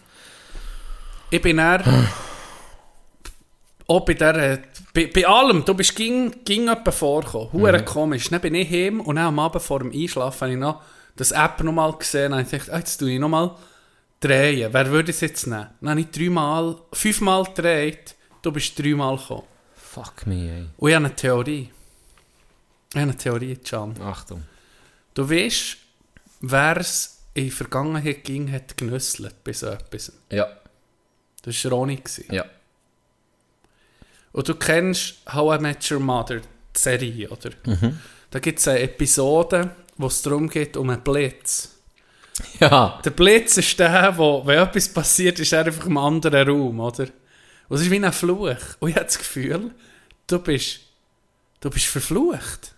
[1.30, 1.82] Ich bin eher.
[3.88, 4.34] auch bei der.
[4.36, 4.58] äh,
[4.92, 7.52] Bei, bei allem, du bist ging, ging jemand vorgekommen.
[7.52, 8.28] Hure komisch.
[8.30, 10.82] Dann bin ich heim und dann am Abend vor dem Einschlafen habe ich noch
[11.16, 13.50] das App nochmal gesehen und habe gedacht, ah, jetzt tue ich nochmal
[14.20, 14.72] drehen.
[14.72, 15.66] Wer würde es jetzt nehmen?
[15.80, 19.42] Dann habe ich dreimal, fünfmal gedreht, du bist dreimal gekommen.
[19.74, 20.66] Fuck me, ey.
[20.76, 21.70] Und ich habe eine Theorie.
[22.90, 23.94] Ich habe eine Theorie, Can.
[24.00, 24.44] Achtung.
[25.14, 25.76] Du weißt,
[26.40, 30.12] wer es in der Vergangenheit ging, hat genüsselt bei so etwas.
[30.30, 30.48] Ja,
[31.42, 32.02] Das war Ronny.
[32.30, 32.44] ja.
[34.32, 37.50] Und du kennst How I Met Your Mother, die Serie, oder?
[37.66, 38.00] Mhm.
[38.30, 41.70] Da gibt es eine Episode, wo es darum geht, um einen Blitz.
[42.58, 46.80] Ja, Der Blitz ist der, wo, wenn etwas passiert, ist er einfach im anderen Raum,
[46.80, 47.06] oder?
[47.68, 48.56] Und es ist wie ein Fluch.
[48.80, 49.70] Und ich habe das Gefühl,
[50.26, 50.80] du bist,
[51.60, 52.73] du bist verflucht.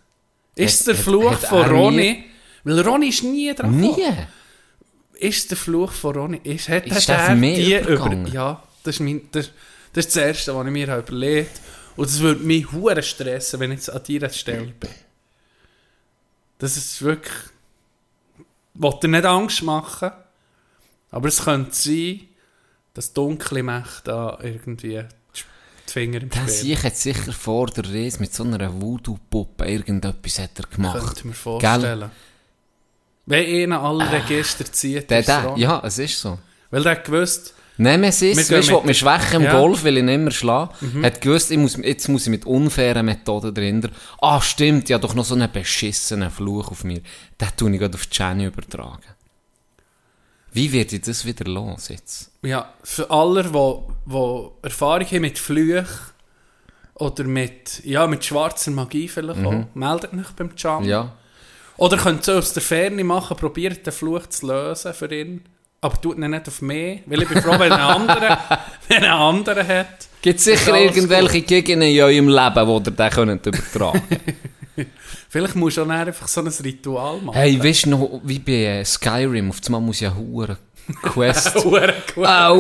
[0.57, 2.25] Ist es Hat- der hat- Fluch hat von er Ronny?
[2.65, 3.95] Weil Ronny ist nie dran nie.
[3.95, 4.27] gekommen.
[5.15, 6.41] Ist es der Fluch von Ronny?
[6.43, 8.27] Ist, hat, Ist hat er die übergegangen?
[8.33, 9.51] Ja, das ist, mein, das,
[9.93, 11.61] das ist das Erste, was ich mir habe überlegt
[11.97, 14.91] Und das würde mich hure stressen, wenn ich jetzt an deiner Stelle bin.
[16.59, 17.33] Das ist wirklich...
[18.75, 20.11] Ich will dir nicht Angst machen,
[21.11, 22.21] aber es könnte sein,
[22.93, 25.03] dass dunkle Mächte da irgendwie
[25.97, 30.51] Finger im Spiel Sieg hat sicher vor der Reise mit so einer Voodoo-Puppe irgendetwas hat
[30.59, 30.99] er gemacht.
[30.99, 32.11] Könnte ich mir vorstellen.
[33.25, 36.39] Wenn einer alle Register zieht, Der, der, ja, es ist so.
[36.71, 39.55] Weil der hat gewusst, Nehmen es Wir ist, weißt du, mich schwächen im Ja.
[39.55, 39.59] Mhm.
[39.59, 41.03] Golf, weil ich nicht mehr schlagen.
[41.03, 43.91] Hat gewusst, ich muss, jetzt muss ich mit unfairen Methoden dahinter.
[44.21, 47.01] Ah, stimmt, ja, doch noch so einen beschissenen Fluch auf mir.
[47.41, 49.16] Den tue ich gerade auf Jenny übertragen.
[50.57, 52.31] Wie wird ich das wieder los jetzt?
[52.43, 55.87] ja, für alle, wo Erfahrung haben mit Flüchen
[56.95, 60.83] oder mit, ja, mit schwarzer Magie vielleicht auch, meldet euch beim Jam.
[60.83, 60.89] Mhm.
[60.89, 61.13] Ja.
[61.77, 65.43] Oder könnt ihr aus der Ferne machen, probiert den Fluch zu lösen für ihn.
[65.83, 68.39] Aber tut ihn nicht auf mich, weil ich bin froh, wenn ein anderer,
[68.89, 70.09] wenn ein anderer hat.
[70.23, 74.03] Gibt sicher irgendwelche Gegenden in eurem Leben, wo ihr den könnt übertragen
[75.37, 77.37] Vielleicht musst du auch einfach so ein Ritual machen.
[77.37, 80.57] Hey, weißt du noch, wie bei äh, Skyrim, auf einmal muss ich ja hure
[81.03, 81.55] Quest...
[81.65, 82.25] Hure gut.
[82.25, 82.53] Ah,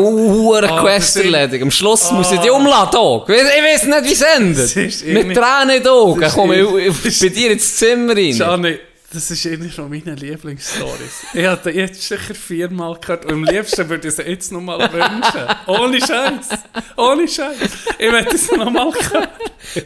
[0.68, 1.62] Ah, Quest erledigen.
[1.64, 2.96] Am Schluss muss ich die umladen.
[2.98, 3.26] auch.
[3.28, 5.06] Ich weiß ich nicht, wie es endet.
[5.26, 8.32] Mit Tränen in den Augen ist komme ich bei dir ins Zimmer rein.
[8.32, 8.78] Gianni,
[9.16, 11.24] das ist eine von meinen Lieblingsstories.
[11.32, 14.78] Ich habe die jetzt sicher viermal gehört und am liebsten würde ich sie jetzt nochmal
[14.92, 15.56] wünschen.
[15.66, 16.48] Ohne Scheiß.
[16.96, 17.70] Ohne Scheiß.
[17.98, 19.28] Ich möchte es nochmal hören.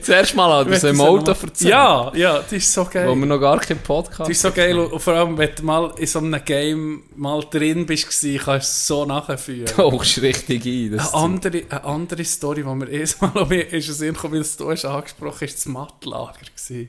[0.03, 1.71] Zuerst mal hat er es im Auto erzählt.
[1.71, 3.09] Ja, ja, die ist so geil.
[3.09, 5.63] Wo wir noch gar keinen Podcast Die ist so geil und vor allem, wenn du
[5.63, 9.67] mal in so einem Game mal drin bist, kannst du es so nachführen.
[9.67, 10.97] tauchst du richtig ein.
[10.97, 14.41] Das Eine andere, eine andere Story, die mir erstmal noch mehr ist, es irgendwie, weil
[14.41, 16.33] es du hast angesprochen hast, das Mattlager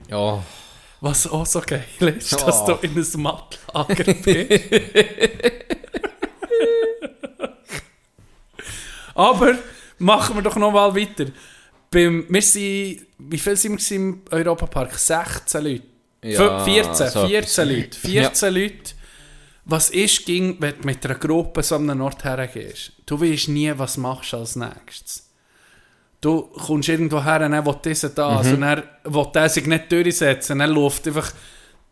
[0.10, 0.44] ja.
[1.02, 1.84] Was auch so geil
[2.18, 2.68] ist, dass Oh.
[2.68, 4.64] du in einem Mattlager bist.
[9.16, 9.58] Aber
[10.00, 11.26] machen wir doch noch mal weiter.
[11.90, 14.94] Beim, wir sind, wie viel sind wir im Europapark?
[14.98, 15.84] 16 Leute.
[16.24, 17.58] Ja, 14, so 14 etwas.
[17.68, 17.98] Leute.
[18.00, 18.92] 14 Leute.
[19.66, 22.94] Was ist, ging, wenn du mit einer Gruppe so an einen Ort hergehst?
[23.06, 25.31] Du weißt nie, was machst du als nächstes.
[26.22, 28.54] Du kommst irgendwo her und dann will dieser das Mhm.
[28.54, 30.60] und er will der sich nicht durchsetzen.
[30.60, 31.32] Dann läuft einfach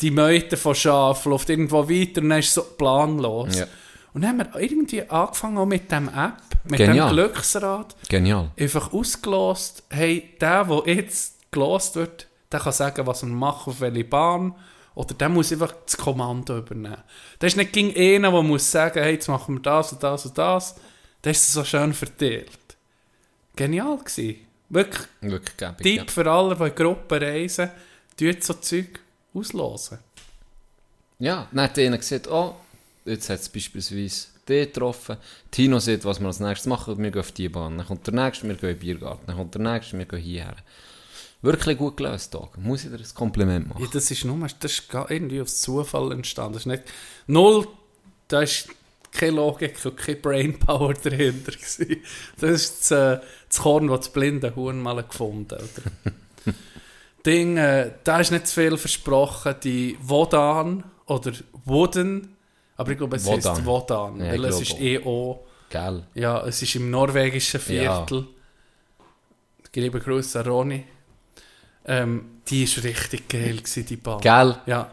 [0.02, 3.58] die Meute von Schaf, läuft irgendwo weiter und dann ist so planlos.
[3.58, 3.66] Ja.
[4.14, 6.34] Und dann haben wir irgendwie angefangen auch mit dem App,
[6.66, 7.10] mit Genial.
[7.10, 8.52] dem Glücksrad, Genial.
[8.60, 13.82] einfach ausgelost, hey, der, der jetzt gelost wird, der kann sagen, was er macht, auf
[13.82, 14.56] welche Bahn,
[14.96, 16.98] oder der muss einfach das Kommando übernehmen.
[17.40, 20.26] Der ist nicht gegen einen, der muss sagen, hey, jetzt machen wir das und das
[20.26, 20.76] und das.
[21.22, 22.50] Das ist so schön verteilt.
[23.60, 24.38] Genial gewesen.
[24.70, 25.84] Wirklich Wirklich gäbig.
[25.84, 27.70] Tipp für alle, die in Gruppen reisen,
[28.18, 29.02] tut so Zeug
[29.34, 30.00] auslosen.
[31.18, 32.56] Ja, dann hat einer gesagt, oh,
[33.04, 35.18] jetzt hat es beispielsweise die getroffen.
[35.52, 37.78] Tino sieht, was wir als nächstes machen, wir gehen auf die Bahn.
[37.78, 39.26] Dann kommt der nächste, wir gehen in den Biergarten.
[39.28, 40.56] Dann kommt der nächste, wir gehen hierher.
[41.42, 42.58] Wirklich gut gelöst, Tag.
[42.58, 43.84] Muss ich dir ein Kompliment machen.
[43.84, 46.54] Ja, das ist nur, das ist irgendwie aus Zufall entstanden.
[46.54, 46.84] Das ist nicht,
[47.28, 47.68] null,
[48.30, 48.70] da ist
[49.12, 52.02] keine Logik und keine Brainpower dahinter gewesen.
[52.40, 56.56] Das ist das, äh, das Korn, das das blinde Huhn mal gefunden hat.
[57.26, 59.56] Ding, äh, da ist nicht zu viel versprochen.
[59.64, 61.32] Die Wodan oder
[61.66, 62.36] Woden,
[62.78, 63.52] aber ich glaube, es Wodan.
[63.56, 66.04] heißt Wodan, Ja, weil es ist auch, Gell?
[66.16, 68.06] ja, es ist im norwegischen Ja.
[68.06, 68.28] Viertel.
[69.76, 70.86] Liebe Grüße an Ronny.
[71.86, 74.20] Ähm, die ist richtig geil gewesen, die Bahn.
[74.22, 74.58] Gell?
[74.66, 74.92] Ja.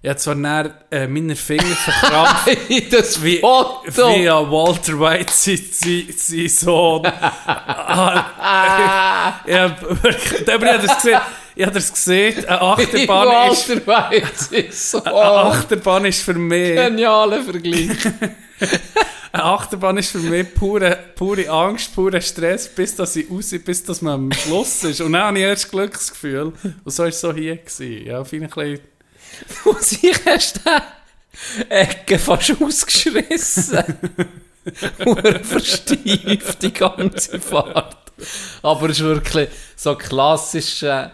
[0.00, 4.14] Ich habe zwar dann, äh, meine Finger verkrampft, das wie, Foto!
[4.14, 7.04] wie an Walter White, sein, Sohn.
[7.46, 11.20] ah, ich hab wirklich, ich habe das gesehen,
[11.56, 16.34] ich habe das gesehen, eine Achterbahn ist, Walter Weiz ist so eine Achterbahn ist für
[16.34, 17.90] mich, genialer Vergleich.
[19.32, 23.82] eine Achterbahn ist für mich pure, pure Angst, pure Stress, bis dass ich raus, bis
[23.82, 25.00] dass man am Schluss ist.
[25.00, 26.52] Und dann habe ich erst Glücksgefühl.
[26.84, 27.56] Und so war es so hier.
[27.56, 28.06] Gewesen.
[28.06, 28.97] Ja, finde ich ein bisschen,
[29.64, 30.60] Muss ich erst
[31.68, 33.84] Ecke fast ausgeschrissen.
[35.04, 37.96] Hure versteift die ganze Fahrt.
[38.62, 41.10] Aber es ist wirklich so klassische,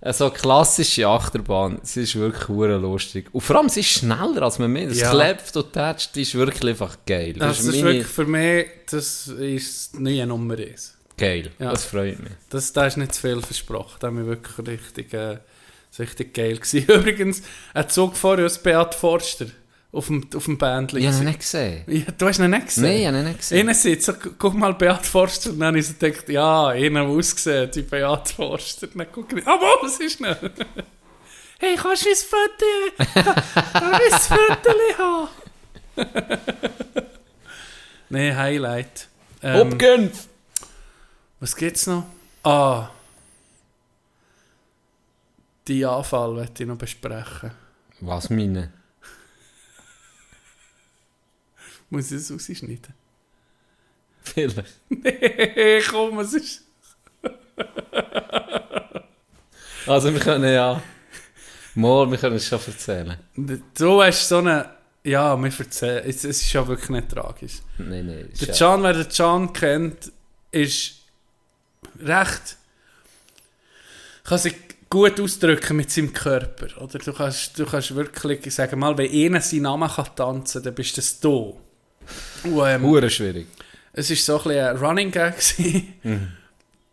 [0.00, 1.78] äh, so klassische Achterbahn.
[1.82, 3.26] Es ist wirklich hure lustig.
[3.32, 4.90] Und vor allem, sie ist schneller als man meint.
[4.90, 5.10] Das Ja.
[5.10, 7.34] klebt und tätscht, ist wirklich einfach geil.
[7.34, 10.94] das, ist meine- wirklich für mich, das ist nie Nummer eins.
[11.18, 11.50] geil.
[11.58, 11.70] Ja.
[11.70, 12.32] Das freut mich.
[12.48, 13.96] Das, da ist nicht zu viel versprochen.
[14.00, 15.38] Da haben wir wirklich richtig, äh,
[15.98, 16.84] das ist richtig geil gewesen.
[16.88, 17.42] Übrigens,
[17.74, 19.46] ein Zug vorher aus Beat Forster
[19.90, 20.98] auf dem, auf dem Bändchen.
[20.98, 21.82] Ich habe ihn nicht gesehen.
[21.86, 22.82] Ja, du hast ihn nicht gesehen?
[22.84, 23.58] Nein, ich habe ihn nicht gesehen.
[23.60, 25.50] Einer sitzt, so, gu- guck mal Beat Forster.
[25.50, 28.86] Und dann habe ich so gedacht, ja, einer ausgesehen, die Beat Forster.
[28.88, 30.38] Dann guck ich, aber was ist nicht?
[31.60, 33.32] Hey, kannst du ein Foto?
[33.72, 35.28] Kann ich ein Foto haben?
[38.10, 39.08] Nein, Highlight.
[39.42, 40.10] Ähm, Abgehen!
[41.40, 42.04] was gibt's noch?
[42.44, 42.90] Ah.
[45.68, 47.50] Die Anfall möchte ich noch besprechen.
[48.00, 48.72] Was meine?
[51.90, 52.94] Muss ich das rausschneiden?
[54.22, 54.80] Vielleicht.
[54.88, 56.64] Nee, komm, es ist...
[59.86, 60.82] Also wir können ja...
[61.74, 63.16] Mal, wir können es schon erzählen.
[63.74, 64.70] Du hast so eine...
[65.04, 66.02] Ja, wir erzählen...
[66.04, 67.60] Es, es ist ja wirklich nicht tragisch.
[67.78, 68.30] Nein, nein.
[68.40, 70.12] Der Can, wer den Can kennt,
[70.50, 70.96] ist
[72.00, 72.56] recht...
[74.24, 76.66] Kann sich gut ausdrücken mit seinem Körper.
[76.82, 80.64] Oder du kannst, du kannst wirklich sagen, mal, wenn einer seinen Namen kann tanzen kann,
[80.64, 81.58] dann bist das du.
[82.44, 83.46] Und, ähm, schwierig.
[83.92, 86.38] es war so ein, bisschen ein Running Gag gewesen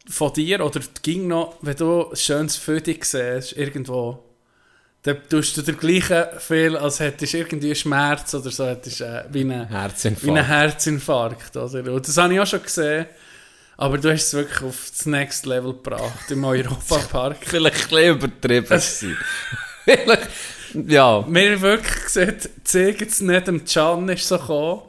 [0.07, 4.23] von dir, oder ging noch, wenn du ein schönes Foto siehst, irgendwo,
[5.01, 9.01] dann tust du dir gleiche viel, als hättest du irgendwie einen Schmerz oder so, hättest
[9.01, 10.25] äh, wie einen Herzinfarkt.
[10.25, 11.57] wie einen Herzinfarkt.
[11.57, 11.93] Oder?
[11.93, 13.05] Und das habe ich auch schon gesehen,
[13.77, 17.37] aber du hast es wirklich auf das Next Level gebracht, im Europapark.
[17.41, 18.81] Vielleicht ein bisschen übertrieben.
[19.85, 20.29] Vielleicht...
[20.87, 21.25] Ja.
[21.25, 22.35] Wir haben wirklich gesehen,
[22.65, 24.81] zeigt es nicht dem Can ist so gekommen,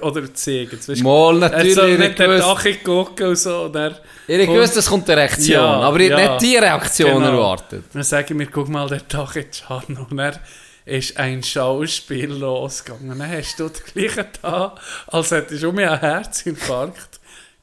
[0.00, 1.74] oder zeigt es, Mal, er natürlich.
[1.74, 5.10] so ich nicht den gewusst, Dach geguckt und so, und er ich gewusst, es kommt
[5.10, 5.60] eine Reaktion.
[5.60, 6.30] Ja, aber ich habe ja.
[6.30, 7.32] nicht die Reaktion Genau.
[7.32, 7.84] erwartet.
[7.92, 10.06] Dann sage ich mir, guck mal, der Tag jetzt an.
[10.08, 10.40] Und er
[10.84, 13.18] ist ein Schauspiel losgegangen.
[13.18, 14.74] Dann hast du das gleiche da,
[15.08, 17.19] als hättest du mir einen Herzinfarkt.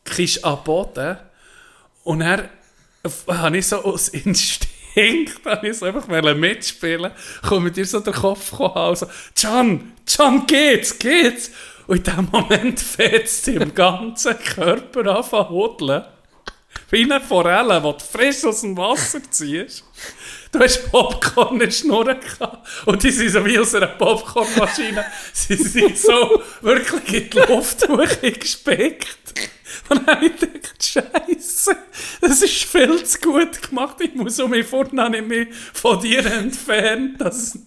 [0.07, 1.17] Kisch am Boden.
[2.03, 2.49] Und er
[3.27, 4.69] habe ich so aus Instinkt,
[5.45, 7.11] habe ich so einfach mitspielen,
[7.47, 9.07] komme dir so den Kopf gehauen, so,
[9.39, 11.51] Can, Can, geht's, geht's?
[11.85, 16.03] Und in dem Moment fetzt im ganzen Körper anfangen zu hudeln.
[16.89, 19.83] Wie eine Forelle, die du frisch aus dem Wasser ziehst.
[20.51, 22.67] Du hast Popcorn in der Schnur gehabt.
[22.85, 25.05] Und die sind so wie aus einer Popcornmaschine.
[25.33, 29.33] Sie sind so wirklich in die Luft hochgespickt.
[29.89, 31.75] Und dann habe ich gedacht, Scheiße,
[32.21, 33.97] das ist viel zu gut gemacht.
[34.01, 37.19] Ich muss um mich vorne habe ich mich von dir entfernt.
[37.19, 37.57] Das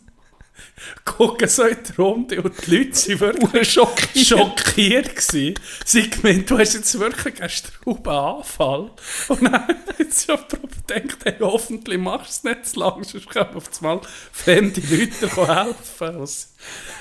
[1.04, 4.26] gucken so in die Runde und die Leute sind wirklich schockiert.
[4.26, 5.54] schockiert gewesen.
[5.84, 8.90] Sie gemeint, du hast jetzt wirklich einen strauben Anfall.
[9.28, 13.28] Und dann hat jetzt jemand gedacht, hey, hoffentlich machst du es nicht zu lang, sonst
[13.28, 14.00] können auf einmal
[14.32, 16.20] fremde Leute helfen.
[16.20, 16.54] Was-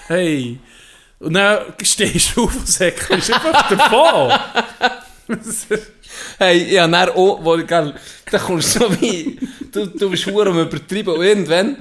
[0.07, 0.59] Hey.
[1.19, 4.39] Und dann stehst du auf und säckelst einfach davon.
[6.39, 7.93] Hey, habe dann auch, wo gell,
[8.31, 9.37] da kommst du so wie,
[9.71, 11.77] du, du bist am übertrieben und irgendwann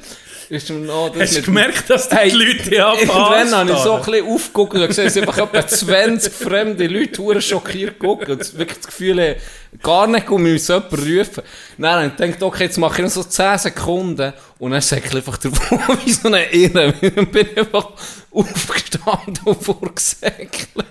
[0.50, 3.78] ist mir noch das Hast du gemerkt, dass die Hey, Leute ja Irgendwann habe ich
[3.78, 8.00] so ein bisschen aufgeguckt und gesehen, es sind einfach etwa 20 fremde Leute verdammt schockiert
[8.00, 9.40] geguckt und wirklich das Gefühl, haben,
[9.82, 11.42] gar nicht um uns jemanden rufen.
[11.76, 15.02] Dann habe ich gedacht, okay, jetzt mache ich noch so 10 Sekunden und dann sage
[15.06, 16.92] ich einfach davon wie so eine Irre.
[16.92, 17.90] Dann bin ich einfach
[18.30, 20.86] aufgestanden und vorgesäckelt.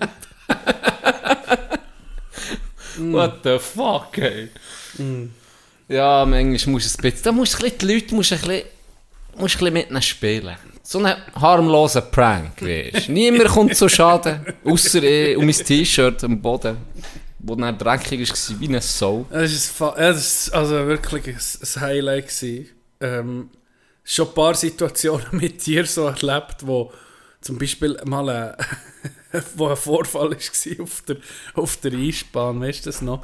[3.00, 4.50] What the fuck, ey.
[5.88, 8.40] Ja, manchmal musst du ein bisschen, da musst du ein bisschen, die Leute musst ein
[8.40, 8.64] bisschen,
[9.38, 10.56] musst ein bisschen mit ihnen spielen.
[10.84, 13.10] So einen harmlosen Prank, weißt.
[13.10, 16.78] Niemand kommt zu Schaden, außer ich und mein T-Shirt am Boden,
[17.40, 19.26] wo dann dreckig war wie eine Sau.
[19.30, 22.70] Das ist also wirklich ein, ein Highlight gewesen.
[23.00, 23.50] Ähm,
[24.04, 26.92] schon ein paar Situationen mit dir so erlebt, wo
[27.42, 31.18] zum Beispiel mal ein, wo ein Vorfall war auf der,
[31.54, 33.24] auf der Eisbahn, weißt du das noch?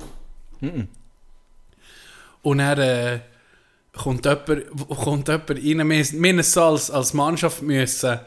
[2.42, 3.22] Und er,
[3.94, 5.90] kommt jemand, kommt jemand rein,
[6.22, 8.20] wir, müssen als, als Mannschaft müssen,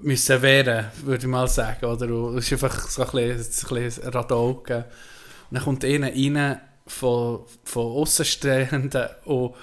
[0.00, 1.84] müssen wehren, würde ich mal sagen.
[1.84, 2.08] Oder?
[2.36, 4.84] Es ist einfach so ein bisschen, ein bisschen Radauken.
[5.50, 9.54] Und dann kommt einer rein von, von Aussenstehenden und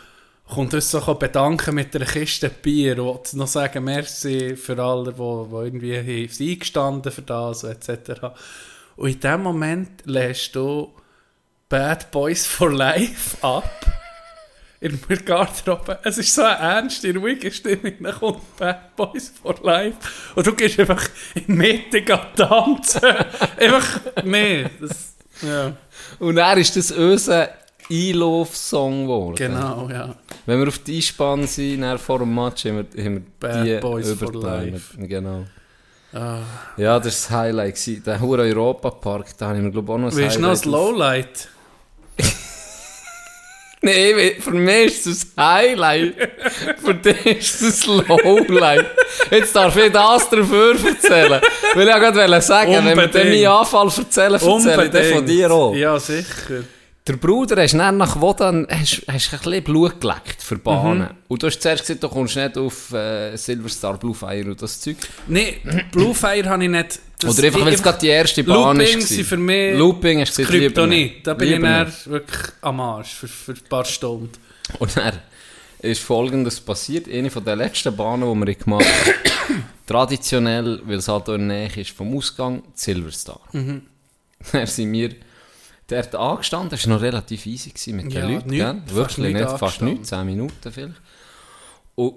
[0.47, 5.17] kommt uns so bedanken mit einer Kiste Bier und noch sagen, merci für alle, die,
[5.17, 8.27] die irgendwie eingestanden für das etc.
[8.95, 10.93] Und in dem Moment lässt du
[11.69, 14.02] Bad Boys for Life ab.
[14.83, 15.99] In der Garderobe.
[16.03, 17.93] Es ist so eine ernste, ruhige Stimmung.
[18.01, 19.95] Dann kommt Bad Boys for Life.
[20.35, 22.03] Und du gehst einfach in die Mitte
[22.35, 23.01] tanzen.
[23.57, 24.65] einfach, nee.
[24.81, 25.71] Das, ja.
[26.19, 27.47] Und dann ist das unser
[27.89, 29.35] Einlauf-Song geworden.
[29.37, 30.15] Genau, ja.
[30.45, 33.65] Wenn wir auf die Einspann sind, dann vor dem Match, haben wir, haben wir Bad
[33.65, 34.97] die Boys for life.
[34.97, 35.45] Genau.
[36.11, 36.39] Ah.
[36.75, 38.05] Ja, das war das Highlight.
[38.05, 40.49] Der Hure Europa-Park, da habe ich mir glaube ich auch noch ein Willst du noch
[40.49, 41.49] Highlight das Lowlight?
[43.83, 46.13] Nein, we- für mich ist das ein Highlight.
[46.83, 48.85] für dich ist das ein Lowlight.
[49.29, 51.41] Jetzt darf ich das dafür erzählen.
[51.75, 53.15] Weil ich ja gerade sagen, wenn wir Unbedingt.
[53.15, 55.75] dann meinen Anfall erzählen, erzähle ich den von dir auch.
[55.75, 56.63] Ja, sicher.
[57.05, 60.99] Der Bruder hast dann nach Wodan hast, hast ein bisschen Blut geleckt für Bahnen.
[60.99, 61.07] Mhm.
[61.27, 64.79] Und du hast zuerst gesagt, du kommst nicht auf äh, Silverstar, Blue Fire und das
[64.79, 64.95] Zeug.
[65.27, 65.57] Nee,
[65.91, 66.99] Blue Fire habe ich nicht.
[67.23, 69.07] Das- Oder einfach, weil es gerade die erste Bahn Looping ist.
[69.09, 70.89] sind für mich Looping lieber Kryptonit.
[71.15, 71.27] nicht.
[71.27, 72.07] Da bin ich nicht.
[72.09, 74.31] wirklich am Arsch für, für ein paar Stunden.
[74.79, 75.13] Und dann
[75.79, 77.07] ist folgendes passiert.
[77.09, 79.63] Eine von den letzten Bahnen, die wir gemacht haben.
[79.85, 83.41] Traditionell, weil es halt auch in der Nähe ist vom Ausgang, die Silverstar.
[83.51, 83.81] Mhm.
[84.51, 85.09] Dann sind wir
[85.87, 86.69] dort angestanden.
[86.69, 88.49] Das war noch relativ easy mit den Ja, Leuten.
[88.49, 89.97] nicht- Wirklich nicht fast angestanden.
[89.99, 91.01] nicht, 10 Minuten vielleicht.
[91.95, 92.13] Und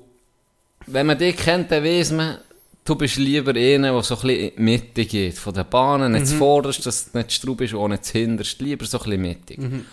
[0.86, 2.38] wenn man dich kennt, dann weiss man,
[2.86, 6.12] du bist lieber einer, der so ein bisschen in die Mitte geht von den Bahnen.
[6.12, 6.26] Nicht Mhm.
[6.26, 8.60] zuvorderst, dass du nicht Straub und auch nicht zuhinterst.
[8.60, 9.58] Lieber so ein bisschen mittig.
[9.58, 9.84] Mhm.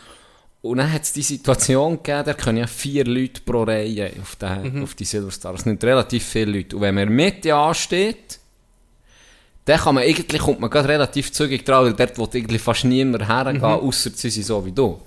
[0.62, 4.38] Und dann hat es die Situation gegeben, da können ja vier Leute pro Reihe auf,
[4.38, 4.84] den, Mhm.
[4.84, 5.52] auf die Silverstar.
[5.54, 6.78] Das sind relativ viele Leute.
[6.78, 8.40] Und wenn man in der Mitte ansteht,
[9.66, 12.86] dann kann man eigentlich, kommt man gerade relativ zügig dran, weil dort will eigentlich fast
[12.86, 13.64] niemand hergehen, Mhm.
[13.64, 15.00] außer sie sind so wie du.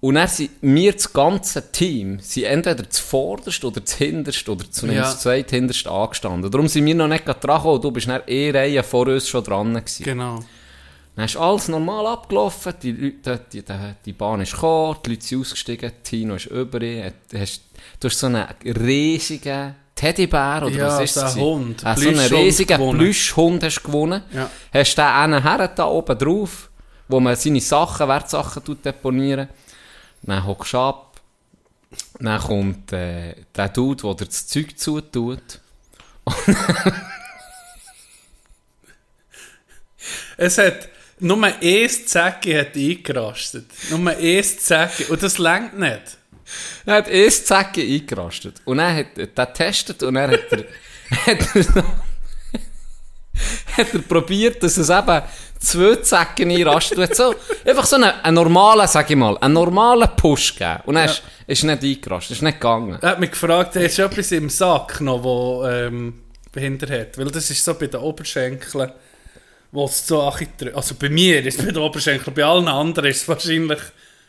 [0.00, 5.18] Und dann sind wir, das ganze Team, sind entweder zuvorderst oder zuhinterst oder zumindest Ja.
[5.18, 6.50] zweithinterst angestanden.
[6.50, 9.44] Darum sind wir noch nicht dran gekommen du bist dann eh Reihe vor uns schon
[9.44, 10.02] dran gewesen.
[10.04, 10.40] Genau.
[11.16, 13.74] Dann ist alles normal abgelaufen, die, Leute, die, die,
[14.06, 17.60] die Bahn ist gekommen, die Leute sind ausgestiegen, Tino ist über ihn, du hast,
[17.98, 22.18] du hast so einen riesigen Teddybär, oder Ja, was ist ein Hund, Äh, so einen
[22.20, 22.98] riesigen gewonnen.
[22.98, 24.22] Plüschhund hast du gewonnen.
[24.32, 24.48] Ja.
[24.72, 26.70] Hast den einen her da oben drauf,
[27.08, 29.48] wo man seine Sachen, Wertsachen deponieren.
[30.22, 31.20] Dann hockst du ab,
[32.18, 35.60] dann kommt äh, der Dude, der dir das Zeug zutut.
[40.36, 43.66] Es hat nur ein Zäcke hat eingerastet.
[43.90, 45.04] Nur ein Zäcke.
[45.12, 46.16] Und das längt nicht.
[46.86, 48.62] Er hat erst Zecke eingerastet.
[48.64, 50.64] Und dann hat er das getestet und dann hat er,
[51.26, 51.84] hat er, so-
[53.76, 55.22] hat er probiert, dass es eben
[55.58, 57.14] zwei Zecken einrastet.
[57.14, 60.80] So, einfach so einen, einen normalen, sag ich mal, einen normalen Push gegeben.
[60.86, 62.98] Und dann ist, ist nicht eingerastet, ist nicht gegangen.
[63.00, 66.20] Er hat mich gefragt, hast du etwas im Sack noch, wo ähm,
[66.52, 67.18] behindert hat?
[67.18, 68.92] Weil das ist so bei den Oberschenkeln,
[69.72, 73.22] wo es so Also bei mir ist es bei den Oberschenkeln, bei allen anderen ist
[73.22, 73.78] es wahrscheinlich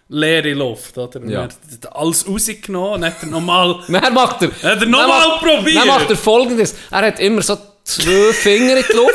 [0.09, 1.23] leere Luft, oder?
[1.25, 1.39] Ja.
[1.39, 3.79] Er hat alles rausgenommen und hat er nochmal...
[3.87, 5.77] Dann macht er, Hat er nochmal macht- probiert?
[5.77, 6.75] Dann macht er folgendes.
[6.91, 9.13] Er hat immer so zwei Finger in die Luft.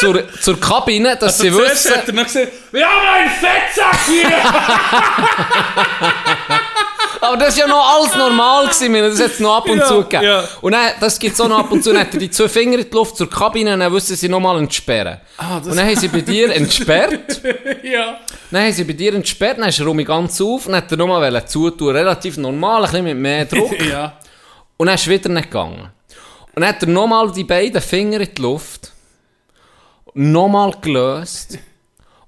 [0.00, 1.96] zur, zur Kabine, dass Also sie zuerst wissen...
[1.96, 4.30] hat er noch gesagt, wir haben einen Fettsack hier!
[7.22, 10.02] Aber das war ja noch alles normal gewesen, das jetzt noch ab und Ja, zu
[10.02, 10.24] gegeben.
[10.24, 10.42] ja.
[10.62, 12.48] Und dann, das gibt es auch noch ab und zu, dann hat er die zwei
[12.48, 15.20] Finger in die Luft zur Kabine und dann wissen sie nochmal entsperren.
[15.36, 17.42] Ah, und dann haben sie bei dir entsperrt,
[17.82, 18.18] ja.
[18.50, 20.90] dann haben sie bei dir entsperrt, dann ist er Rumi ganz auf und dann hat
[20.90, 23.78] er nochmal zutun, relativ normal, ein bisschen mit mehr Druck.
[23.90, 24.14] ja.
[24.78, 25.90] Und dann ist es wieder nicht gegangen.
[26.54, 28.92] Und dann hat er nochmal die beiden Finger in die Luft,
[30.14, 31.58] nochmal gelöst,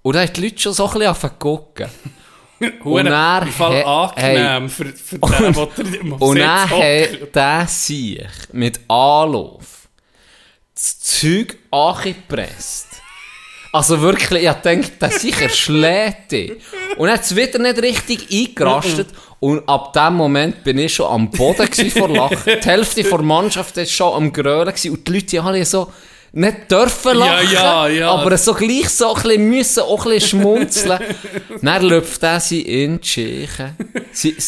[0.03, 1.89] und dann haben die Leute schon so ein bisschen gucken.
[2.85, 6.71] Und er Fall hat- angenehm für, für den, der im Und hockt.
[6.71, 9.89] hat der sich mit Anlauf
[10.73, 12.87] das Zeug angepresst.
[13.73, 16.53] Also wirklich, ich dachte, der sicher schlägt dich.
[16.97, 19.09] Und er hat es wieder nicht richtig eingerastet.
[19.43, 22.39] Und ab dem Moment bin ich schon am Boden vor Lachen.
[22.47, 24.69] Die Hälfte der Mannschaft war schon am Grölen.
[24.69, 25.93] Und die Leute alle so
[26.31, 27.53] nicht dürfen lachen.
[27.53, 28.11] Ja, ja, ja.
[28.13, 31.01] Aber so gleich so ein bisschen müssen, auch ein bisschen schmunzeln.
[31.61, 33.01] Dann läuft er in.
[33.03, 33.77] Sein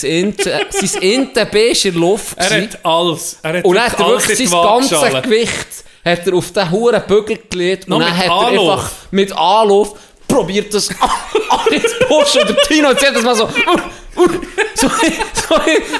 [0.05, 2.39] Inte- sein Inten ist in der Luft.
[2.39, 3.39] Er hat alles.
[3.43, 5.23] Er hat Und er wirklich sein ganzes.
[5.23, 8.71] Gewicht hat er auf den huren Bügel gelegt und dann hat er Anlauf.
[8.71, 9.95] einfach mit Anlauf
[10.29, 10.89] probiert das
[11.49, 12.41] alles zu pushen.
[12.43, 14.29] Und der Tino hat jedes Mal so, uh, uh,
[14.75, 14.89] so,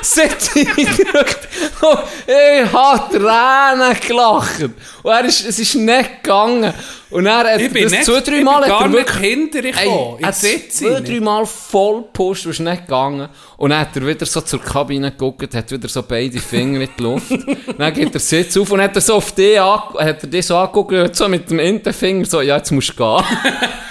[0.03, 1.49] sitze ich gedrückt.
[1.81, 4.63] Und ich habe Tränen gelacht.
[5.03, 6.73] Und er ist, es ist nicht gegangen.
[7.11, 8.89] Und er hat Ich bin das nicht, zwei, ich drei bin Mal hat gar er
[8.89, 10.19] nicht wirklich hinter dich Ey, gekommen.
[10.21, 11.09] er Ich sitze zwei, nicht.
[11.13, 13.29] drei Mal voll gepusht, ist nicht gegangen.
[13.57, 16.89] Und dann hat er wieder so zur Kabine geguckt, hat wieder so beide Finger in
[16.99, 17.31] die Luft.
[17.79, 20.45] dann geht der Sitz auf und hat er so auf dich, ange- hat er dich
[20.47, 23.25] so angeguckt, und hat so mit dem Innenfinger so, ja, jetzt musst du gehen.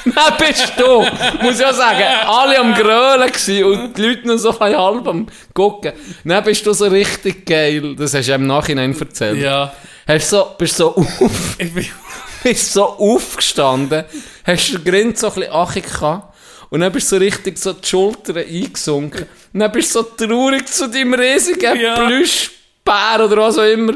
[0.15, 1.05] dann bist du,
[1.41, 5.07] muss ich auch sagen, alle am Grölen gewesen und die Leute noch so bisschen halb
[5.07, 5.93] am gucken.
[6.23, 9.39] Dann bist du so richtig geil, das hast du im Nachhinein erzählt.
[9.41, 9.73] Ja,
[10.05, 11.57] Hast so, bist so auf,
[12.43, 14.03] bist so aufgestanden,
[14.45, 16.35] hast den Grind so ein bisschen achig gehabt
[16.69, 19.27] und dann bist du so richtig so die Schultern eingesunken.
[19.53, 22.05] Und dann bist du so traurig zu deinem riesigen Ja.
[22.05, 23.93] Plüschbär oder was auch immer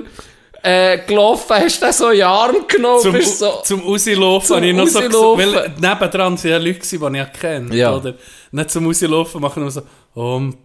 [0.63, 3.61] äh, gelaufen, hast den so in den Arm genommen Zum, bist so...
[3.63, 7.25] zum Rauslaufen habe ich noch so gesagt, weil nebendran sind ja Leute, die ich ja
[7.25, 7.95] kenne, Ja.
[7.95, 8.13] oder?
[8.51, 9.82] Nicht zum Rauslaufen machen wir so
[10.13, 10.57] um,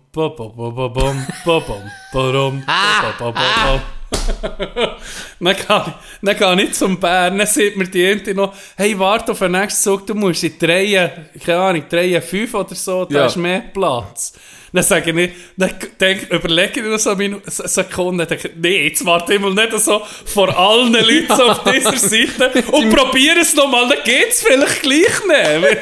[5.41, 8.99] dann, kann ich, dann gehe ich zum Bern, dann sieht mir die Ente noch, hey,
[8.99, 11.11] warte auf den nächsten Zug, du musst in drei,
[11.45, 13.27] keine Ahnung, drei, fünf oder so, da Ja.
[13.27, 14.35] ist mehr Platz.
[14.75, 19.35] Dann sage ich, dann denk, überlege ich noch so eine Sekunde, denke, nee, jetzt warte
[19.35, 23.89] ich mal nicht so vor allen Leuten so auf dieser Seite und probiere es nochmal,
[23.89, 25.79] dann geht es vielleicht gleich nicht.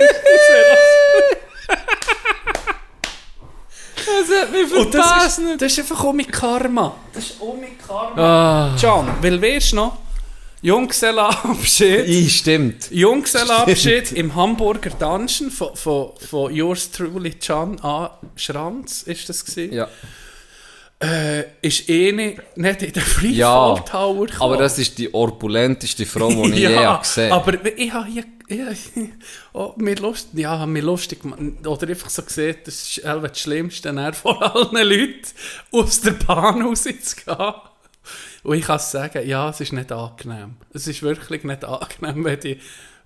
[4.07, 6.95] Das hat mich Und das ist, das ist einfach auch mit Karma.
[7.13, 8.73] Das ist auch mit Karma.
[8.73, 9.99] Ah, John, weil weißt du noch,
[10.63, 12.91] Junggesellenabschied, I, stimmt.
[12.91, 18.19] Junggesellenabschied im Hamburger Dungeon von, von, von yours truly John A.
[18.37, 19.73] Schranz, ist das gewesen?
[19.73, 19.89] Ja.
[21.03, 24.43] Äh, ist eh nicht, nicht in den Freefall Ja, Tower gekommen.
[24.53, 28.71] aber das ist die opulenteste Frau, die ich je habe gesehen aber ich habe hier,
[28.71, 28.81] ich,
[29.55, 31.41] oh, mir lust, ja, mir lustig, gemacht.
[31.67, 35.23] oder einfach so gesehen, das ist das Schlimmste, dann vor allen Leuten
[35.73, 37.55] aus der Bahn rauszugehen.
[38.43, 40.57] Und ich kann sagen, ja, es ist nicht angenehm.
[40.75, 42.59] Es ist wirklich nicht angenehm, wenn die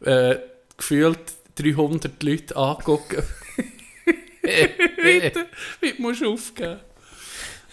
[0.05, 0.39] äh,
[0.77, 1.19] gefühlt
[1.57, 3.23] 300 Leute angucken.
[4.43, 5.47] wie, du-
[5.81, 6.81] wie du musst aufgeben.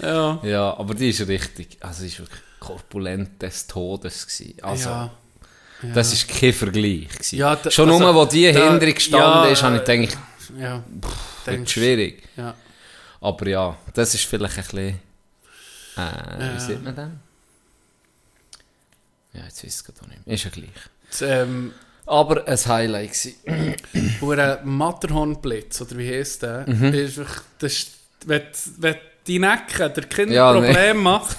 [0.02, 0.40] Ja.
[0.44, 4.56] Ja, aber die ist richtig, also die ist wirklich korpulent des Todes gewesen.
[4.62, 5.12] Also, ja.
[5.94, 7.38] das ist kein Vergleich gewesen.
[7.38, 10.18] Ja, da- Schon also, nur, wo die da- hinter gestanden ja, ist, habe ich gedacht,
[10.58, 10.84] Ja.
[10.90, 11.14] wird
[11.48, 12.24] Denkst- schwierig.
[12.38, 12.56] Ja.
[13.22, 15.00] Aber ja, das ist vielleicht ein bisschen,
[15.98, 17.20] äh, wie sieht man denn?
[19.34, 20.36] Ja, jetzt weiß ich es gar nicht mehr.
[20.36, 20.70] Ist ja gleich.
[21.10, 21.74] Das, ähm,
[22.06, 23.76] Aber ein Highlight gewesen.
[24.20, 26.68] Wo ein Matterhornblitz, oder wie heisst der?
[26.68, 26.94] Mhm.
[26.94, 27.18] Ist
[27.60, 27.92] das ist,
[28.26, 28.42] wenn,
[28.78, 28.96] wenn
[29.28, 31.38] die Necke der Kinder Ja, Probleme macht,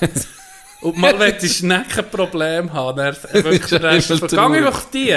[0.81, 5.17] und mal wenn die Necke Problem haben, dann wirklich der Rest vergangen einfach die.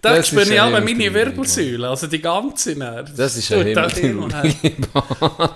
[0.00, 3.10] Da Das spüre ich immer meine Wirbelsäule, also die ganze Nerv.
[3.16, 4.14] Das ist ja Tut das her.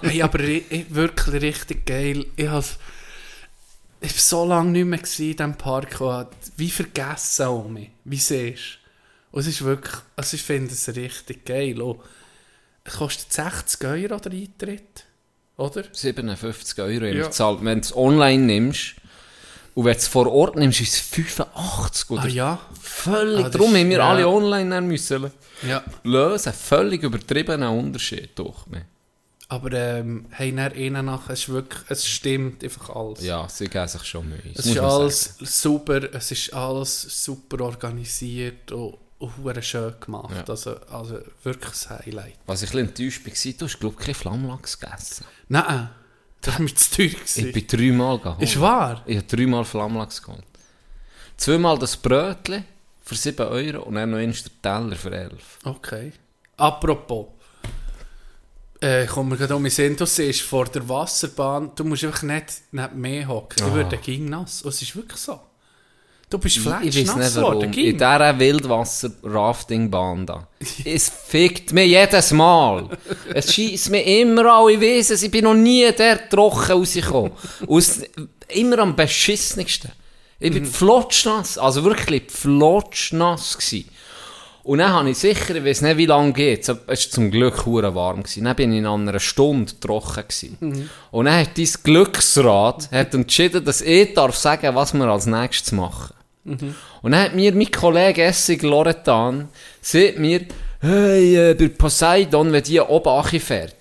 [0.03, 2.25] Hey, aber ich, ich, wirklich richtig geil.
[2.35, 2.65] Ich habe
[4.01, 6.01] ich war so lange nicht mehr in diesem Park.
[6.01, 7.91] und Wie vergessen um mich.
[8.05, 8.79] Wie siehst
[9.33, 9.37] du?
[9.37, 11.83] Und es ist wirklich, also ich finde es richtig geil.
[11.83, 12.01] Und
[12.85, 15.05] es kostet 60 Euro der Eintritt.
[15.59, 15.85] Oder?
[15.93, 17.27] 57 Euro Ja.
[17.27, 17.59] gezahlt.
[17.63, 18.95] Wenn du es online nimmst
[19.75, 22.59] und wenn du es vor Ort nimmst, ist es 85 oder Ah ja.
[22.81, 23.45] völlig.
[23.45, 24.09] Ah, Darum ist- haben wir ja.
[24.09, 25.31] alle online müssen
[25.69, 25.83] Ja.
[26.05, 26.53] lösen.
[26.53, 28.83] Völlig übertriebener Unterschied durch mich.
[29.51, 33.23] Aber ähm, hey, nach innen nach, es ist wirklich, es stimmt einfach alles.
[33.25, 34.39] Ja, sie geben sich schon Mühe.
[34.55, 35.47] Es ist alles sagen.
[35.47, 40.35] super, es ist alles super organisiert und hure schön gemacht.
[40.35, 40.45] Ja.
[40.49, 42.39] Also, also wirklich ein Highlight.
[42.47, 45.25] Was ich ein bisschen enttäuscht war, du hast, glaube ich, kein Flammlachs gegessen.
[45.49, 45.91] Nein,
[46.41, 47.07] das war mir zu teuer.
[47.07, 47.53] Ich gewesen.
[47.53, 48.43] bin dreimal geholt.
[48.43, 49.03] Ist wahr?
[49.07, 50.45] Ich habe dreimal Flammlachs geholt.
[51.37, 52.65] Zweimal das Brötchen
[53.03, 55.59] für 7 Euro und dann noch eins der Teller für 11.
[55.65, 56.13] Okay.
[56.57, 57.27] Apropos.
[58.81, 62.23] Äh, komm mir gerade um den Sinn, du siehst vor der Wasserbahn, du musst einfach
[62.23, 63.57] nicht neben mir hocken.
[63.59, 63.75] Ich Ah.
[63.75, 64.63] würde ging nass.
[64.63, 65.41] Und es ist wirklich so.
[66.31, 67.73] Du bist Ich fletsch weiß nass nicht geworden.
[67.73, 70.47] In dieser Wildwasser-Rafting-Bahn da.
[70.85, 72.89] es fickt mir jedes Mal.
[73.35, 74.69] es schießt mir immer an.
[74.69, 77.33] Ich weiss es, ich bin noch nie der trocken rausgekommen.
[77.67, 78.01] Aus,
[78.49, 79.91] immer am beschissensten.
[80.41, 80.55] Ich Mhm.
[80.55, 81.57] bin flotschnass.
[81.59, 83.87] Also wirklich flotschnass gsi.
[84.65, 87.65] Und dann habe ich sicher, ich weiß nicht wie lange geht, es war zum Glück
[87.65, 88.45] hure warm gewesen.
[88.45, 90.57] Dann bin ich in einer Stunde trocken gewesen.
[90.61, 90.91] Mhm.
[91.11, 95.73] Und dann hat dein Glücksrat hat entschieden, dass ich darf sagen, was wir als nächstes
[95.73, 96.13] machen.
[96.49, 96.75] Mhm.
[97.03, 99.49] Und dann hat mir mein Kollege Essig Loretan,
[99.81, 100.41] sagt mir,
[100.81, 103.75] hey, äh, bei Poseidon, wenn die oben fährt,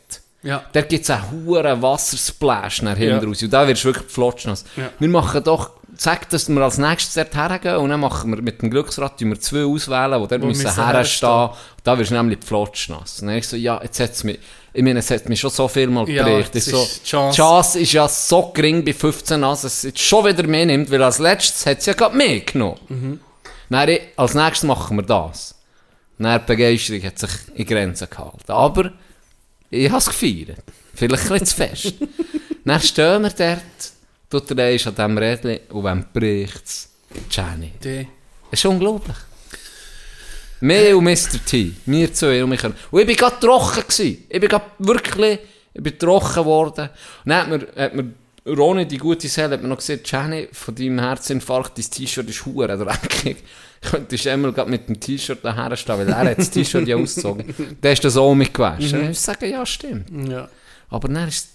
[0.44, 0.64] Ja.
[0.74, 3.28] da gibt es einen hohen Wassersplash nach hinten Ja.
[3.28, 3.42] raus.
[3.44, 4.66] Und da wirst du wirklich flotschnass.
[4.76, 4.90] Ja.
[5.00, 8.62] Wir machen doch sag, dass wir als nächstes dort hergehen und dann machen wir mit
[8.62, 11.30] dem Glücksrad wir zwei auswählen, die dort Wo müssen müssen herstehen.
[11.30, 11.50] herstehen.
[11.84, 13.22] Da wirst du nämlich die Flotsch nass.
[13.22, 14.40] Und dann ich so, ja, jetzt hat's mich,
[14.74, 16.56] ich meine, es hat mich schon so viel mal Ja, geprägt.
[16.56, 17.36] Ich so, die Chance.
[17.38, 20.92] Chance ist ja so gering bei 15 Nass, dass es jetzt schon wieder mehr nimmt,
[20.92, 22.80] weil als letztes hat es ja gerade mehr genommen.
[22.90, 23.20] Mhm.
[23.70, 25.56] Dann, ich- als nächstes machen wir das.
[26.20, 28.52] Dann die Begeisterung hat sich in Grenzen gehalten.
[28.52, 28.92] Aber
[29.70, 30.58] ich habe es gefeiert.
[30.94, 31.94] Vielleicht ein bisschen zu fest.
[32.66, 33.62] dann stehen wir dort,
[34.30, 36.90] du drehst an diesem Rädchen und wenn bricht es,
[37.30, 37.74] Jenny.
[37.84, 38.08] Die.
[38.52, 39.18] Das ist unglaublich.
[40.60, 41.44] Mehr und Mr.
[41.46, 41.74] T.
[41.86, 42.64] Wir zwei und mich.
[42.64, 43.82] Und ich war gerade trocken.
[43.82, 44.26] Gewesen.
[44.28, 45.40] Ich bin gerade wirklich
[45.78, 46.90] ich bin trocken geworden.
[47.24, 48.14] Und dann hat mir, hat mir
[48.48, 52.46] Ronny, die gute Seele, hat mir noch gesagt, Jenny, von deinem Herzinfarkt, dein T-Shirt ist
[52.46, 53.38] hure dreckig.
[53.82, 57.54] Könntest du einmal mit dem T-Shirt daher stehen, weil er hat das T-Shirt ja ausgezogen.
[57.84, 59.04] Der ist das auch mitgewaschen.
[59.04, 59.12] Mhm.
[59.12, 60.10] Ich sage, ja, stimmt.
[60.30, 60.50] Ja.
[60.90, 61.50] Aber dann ist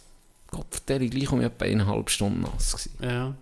[0.53, 2.97] Gott, der gleich um etwa eineinhalb Stunden nass gewesen.
[3.03, 3.35] Ja.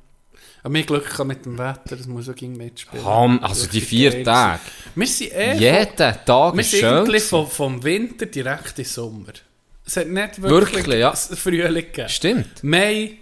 [0.62, 3.04] Aber mir Glück mit dem Wetter, das muss auch gegen mitspielen.
[3.04, 4.60] Ham, also die vier Tage.
[4.94, 7.04] Wir sind eh Jeden Tag Wir ist sind schön.
[7.04, 7.28] gewesen.
[7.28, 9.32] vom, vom Winter direkt in Sommer.
[9.86, 11.12] Es hat nicht wirklich, Wirklich, ja.
[11.14, 12.08] Frühling gegeben.
[12.08, 12.62] Stimmt.
[12.62, 13.12] Mai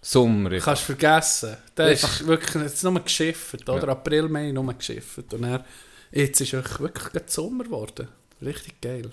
[0.00, 0.50] Sommer.
[0.58, 1.56] kannst du vergessen.
[1.74, 3.68] Da ist Einfach- wirklich jetzt nur geschifft.
[3.68, 5.32] Oder April, Mai nur geschifft.
[5.32, 5.64] Und dann,
[6.12, 8.08] jetzt ist es wirklich Sommer geworden.
[8.42, 9.10] Richtig geil.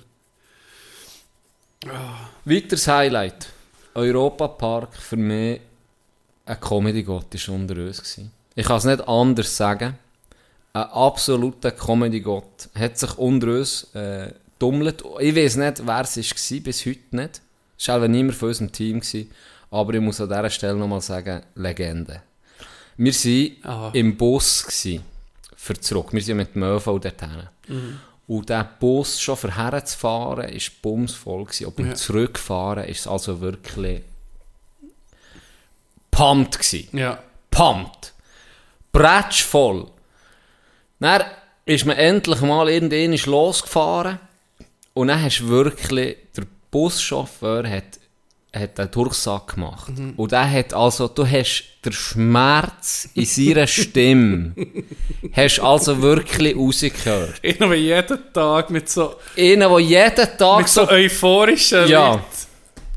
[2.46, 3.48] Weiteres Highlight.
[3.94, 5.62] Europa-Park für mich
[6.46, 8.32] ein Comedy-Gott ist unter uns gewesen.
[8.56, 9.98] Ich kann es nicht anders sagen.
[10.74, 15.04] Ein absoluter Comedy-Gott hat sich unter uns äh, dummelt.
[15.20, 17.42] Ich weiß nicht, wer es war, bis heute nicht.
[17.78, 19.00] Es war auch niemand von unserem Team.
[19.00, 19.32] Gewesen.
[19.70, 22.22] Aber ich muss an dieser Stelle nochmal sagen, Legende.
[22.98, 23.90] Wir waren Ah.
[23.94, 25.04] im Bus gewesen,
[25.56, 26.12] für zurück.
[26.12, 27.48] Wir sind mit dem ÖV dorthin.
[28.28, 31.46] Und der Bus schon für herzufahren, war bumsvoll.
[31.46, 31.66] Gewesen.
[31.66, 31.96] Und beim Ja.
[31.96, 34.04] Zurückfahren ist es also wirklich
[36.12, 36.98] pumped gewesen.
[36.98, 37.20] Ja.
[37.50, 38.14] Pumped.
[38.92, 39.88] Bretsch voll.
[41.00, 41.24] Dann
[41.66, 44.20] ist man endlich mal irgendwann losgefahren.
[44.94, 48.00] Und dann hast du wirklich, der Buschauffeur hat,
[48.54, 49.92] hat einen Durchsack gemacht.
[50.18, 54.54] Und der hat also, du hast den Schmerz in seiner Stimme,
[55.34, 57.40] hast also wirklich rausgehört.
[57.42, 62.12] Irgendwie jeden Tag mit so, Einer, der jeden Tag mit so so euphorischen Ja.
[62.14, 62.24] Leuten,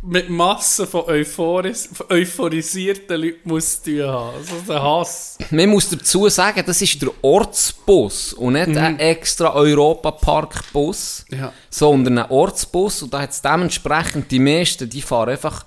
[0.07, 4.37] mit Massen von, Euphoris, von euphorisierten Leuten muss du tun haben.
[4.37, 5.39] Also der Hass.
[5.51, 11.53] Man muss dazu sagen, das ist der Ortsbus und nicht ein extra Europapark-Bus, Ja.
[11.71, 13.03] sondern ein Ortsbus.
[13.03, 15.65] Und da hat es dementsprechend die meisten, die fahren einfach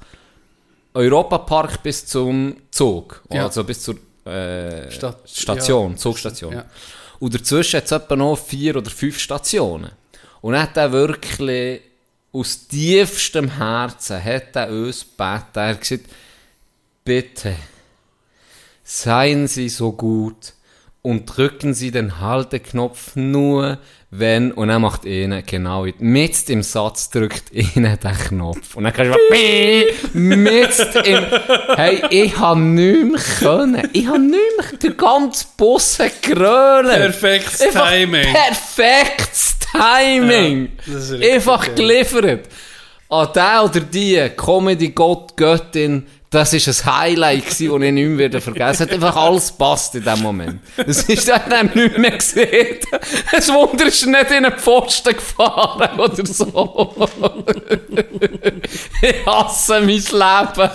[0.93, 3.23] Europapark bis zum Zug.
[3.31, 3.45] Ja.
[3.45, 5.97] Also bis zur äh, Stat- Station, ja.
[5.97, 6.63] Zugstation.
[7.19, 9.91] Und dazwischen hat es etwa noch vier oder fünf Stationen.
[10.41, 11.81] Und dann hat er wirklich
[12.31, 15.45] aus tiefstem Herzen hat er uns gebeten.
[15.55, 16.05] Er hat gesagt,
[17.03, 17.55] bitte,
[18.83, 20.53] seien Sie so gut
[21.01, 27.09] und drücken Sie den Halteknopf nur, wenn, und er macht ihnen genau, mit im Satz
[27.09, 28.75] drückt ihnen den Knopf.
[28.75, 31.25] Und dann kannst du mit im,
[31.75, 33.89] hey, ich hab nicht mehr können.
[33.93, 36.87] Ich hab nicht mehr, der ganze Bus hat gerölt.
[36.87, 38.33] Perfektes Timing.
[38.33, 40.71] Perfektes Timing.
[40.85, 41.21] Ja, das ist
[43.09, 43.09] richtig.
[43.09, 48.17] An der oder die Comedy-Gott, Göttin, das war ein Highlight, gewesen, das ich nicht mehr
[48.27, 50.59] wieder vergessen Es hat einfach alles passt in dem Moment.
[50.75, 52.79] Das ist dann nicht mehr gesehen.
[53.31, 56.93] Es Wunder ist nicht in einen Pfosten gefahren oder so.
[59.01, 60.69] ich hasse mein Leben.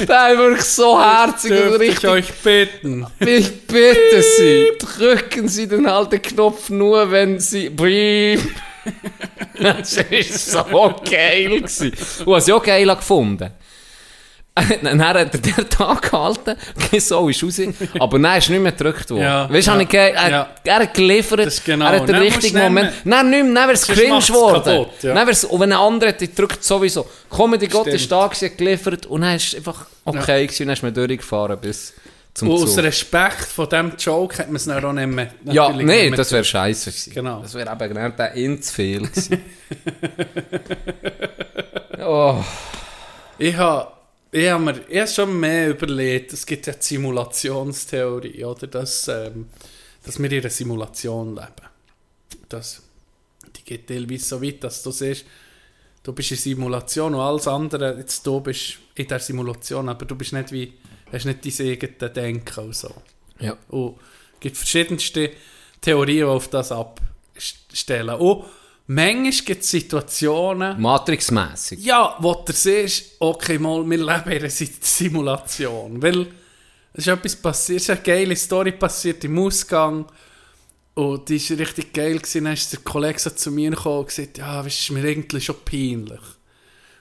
[0.00, 3.06] Der ist wirklich so herzig und Dürfte ich richtig euch bitten.
[3.20, 7.70] ich bitte Sie, drücken Sie den alten Knopf nur, wenn Sie.
[7.70, 8.40] Beep.
[9.60, 11.60] Das war so geil.
[11.60, 11.92] gewesen.
[12.24, 13.50] Du hast es ja auch geil gefunden.
[14.82, 16.56] Dann hat er den Tag gehalten,
[16.98, 17.60] so ist raus,
[17.98, 19.22] aber dann ist nicht mehr gedrückt worden.
[19.22, 20.48] Ja, weißt du, ja, ja, er, ja.
[20.64, 21.86] er hat geliefert, genau.
[21.86, 22.92] er hat den richtigen Moment.
[23.04, 24.86] Nein, nicht mehr, dann wäre es cringe geworden.
[25.02, 25.14] ja.
[25.14, 27.06] Dann wär's, und wenn ein anderer hat, die drückt sowieso.
[27.30, 30.82] Comedy Gott ist da hat geliefert und dann ist einfach okay gewesen, und dann ist
[30.82, 31.94] man durchgefahren bis
[32.34, 32.84] zum Und aus Zug.
[32.84, 35.34] Respekt vor diesem Joke hat man es dann auch nicht mehr.
[35.44, 37.12] Ja, nee, das wäre scheiße gewesen.
[37.12, 37.42] Genau.
[37.42, 39.42] Das wäre eben genau der in zu viel gewesen.
[42.00, 42.42] oh.
[43.38, 43.92] Ich habe
[44.32, 48.66] ich hab mir hab schon mehr überlegt, es gibt ja die Simulationstheorie, oder?
[48.68, 49.48] Dass, ähm,
[50.04, 51.68] dass wir in einer Simulation leben.
[52.48, 52.82] Das,
[53.56, 55.24] die geht teilweise so weit, dass du siehst,
[56.02, 60.14] du bist in Simulation und alles andere, jetzt du bist in der Simulation, aber du
[60.14, 60.74] bist nicht wie,
[61.12, 62.94] hast nicht dein eigenes Denken und so.
[63.38, 63.56] Ja.
[63.68, 63.96] Und
[64.34, 65.30] es gibt verschiedenste
[65.80, 68.16] Theorien, die auf das abstellen.
[68.16, 68.44] Und
[68.86, 71.80] manchmal gibt es Situationen, Matrix-mässig.
[71.80, 76.02] ja, wo du siehst, okay, mal, wir leben in einer Si- Simulation.
[76.02, 76.26] Weil
[76.92, 80.06] es ist etwas passiert, es ist eine geile Story passiert im Ausgang.
[80.94, 82.18] Und die war richtig geil.
[82.18, 82.44] Gewesen.
[82.44, 85.40] Dann ist der Kollege so zu mir gekommen und gesagt, ja, weißt, ist mir irgendwie
[85.40, 86.20] schon peinlich.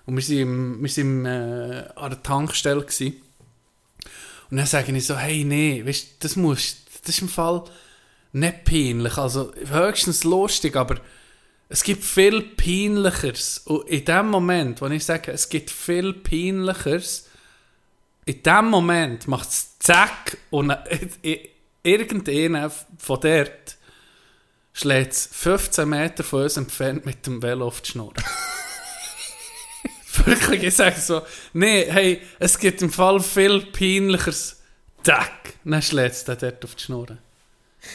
[0.05, 3.15] Und wir sind, im, wir sind äh, an der Tankstelle gewesen.
[4.49, 7.63] Und dann sage ich so, hey, nee, weißt, das muss, das ist im Fall
[8.31, 9.17] nicht peinlich.
[9.17, 10.99] Also höchstens lustig, aber
[11.69, 13.59] es gibt viel Peinlicheres.
[13.59, 17.27] Und in dem Moment, wo ich sage, es gibt viel Peinlicheres,
[18.25, 20.75] in dem Moment macht es zack und
[21.83, 23.77] irgendeiner von dort
[24.73, 28.13] schlägt es 15 Meter von uns entfernt mit dem Velo auf die Schnur.
[30.25, 31.21] Wirklich, ich sage so,
[31.53, 34.61] nee, hey, es gibt im Fall viel peinlicheres
[35.03, 37.17] Zack, dann schlägt es dort auf die Schnur.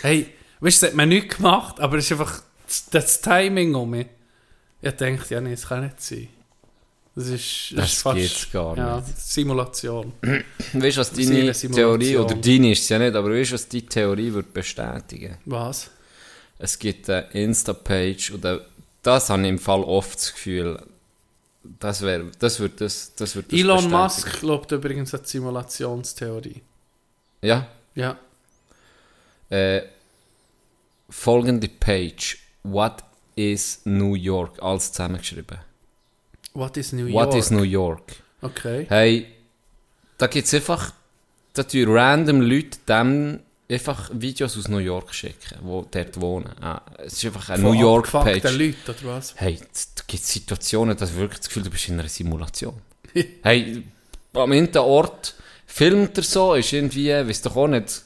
[0.02, 0.28] Hey,
[0.60, 3.90] weißt du, das hat man nicht gemacht, aber es ist einfach das, das Timing um
[3.90, 4.06] mich.
[4.80, 6.28] Ich denke, ja, nee, das kann nicht sein.
[7.16, 9.18] Das ist, Das ist fast, geht's gar ja, nicht.
[9.18, 10.12] Simulation.
[10.72, 11.52] Weißt du, was deine.
[11.52, 15.38] Theorie, oder deine ist es ja nicht, aber weißt du, was die Theorie wird bestätigen?
[15.44, 15.90] Was?
[16.58, 18.66] Es gibt eine Insta-Page, oder
[19.02, 20.82] das habe ich im Fall oft das Gefühl,
[21.80, 24.02] das, wär, das wird das, das, wird das Elon bestätigen.
[24.02, 26.62] Musk glaubt übrigens an die Simulationstheorie.
[27.42, 28.18] Ja, Ja.
[29.50, 29.82] äh,
[31.08, 32.38] folgende Page.
[32.62, 33.04] What
[33.36, 34.62] is New York?
[34.62, 35.58] Alles zusammengeschrieben.
[36.54, 37.26] What is New York?
[37.28, 38.16] What is New York?
[38.40, 38.86] Okay.
[38.88, 39.26] Hey,
[40.18, 40.92] da gibt es einfach,
[41.52, 43.40] da tun random Leute dem
[43.74, 46.50] einfach Videos aus New York schicken, die dort wohnen.
[46.60, 48.42] Ah, es ist einfach eine Von New York Page.
[48.44, 49.34] Leuten, oder was?
[49.36, 52.80] Hey, da gibt Situationen, da hast du wirklich das Gefühl, du bist in einer Simulation.
[53.42, 53.82] hey,
[54.32, 55.34] am einen Ort
[55.66, 58.02] filmt er so, ist irgendwie, weißt du auch nicht,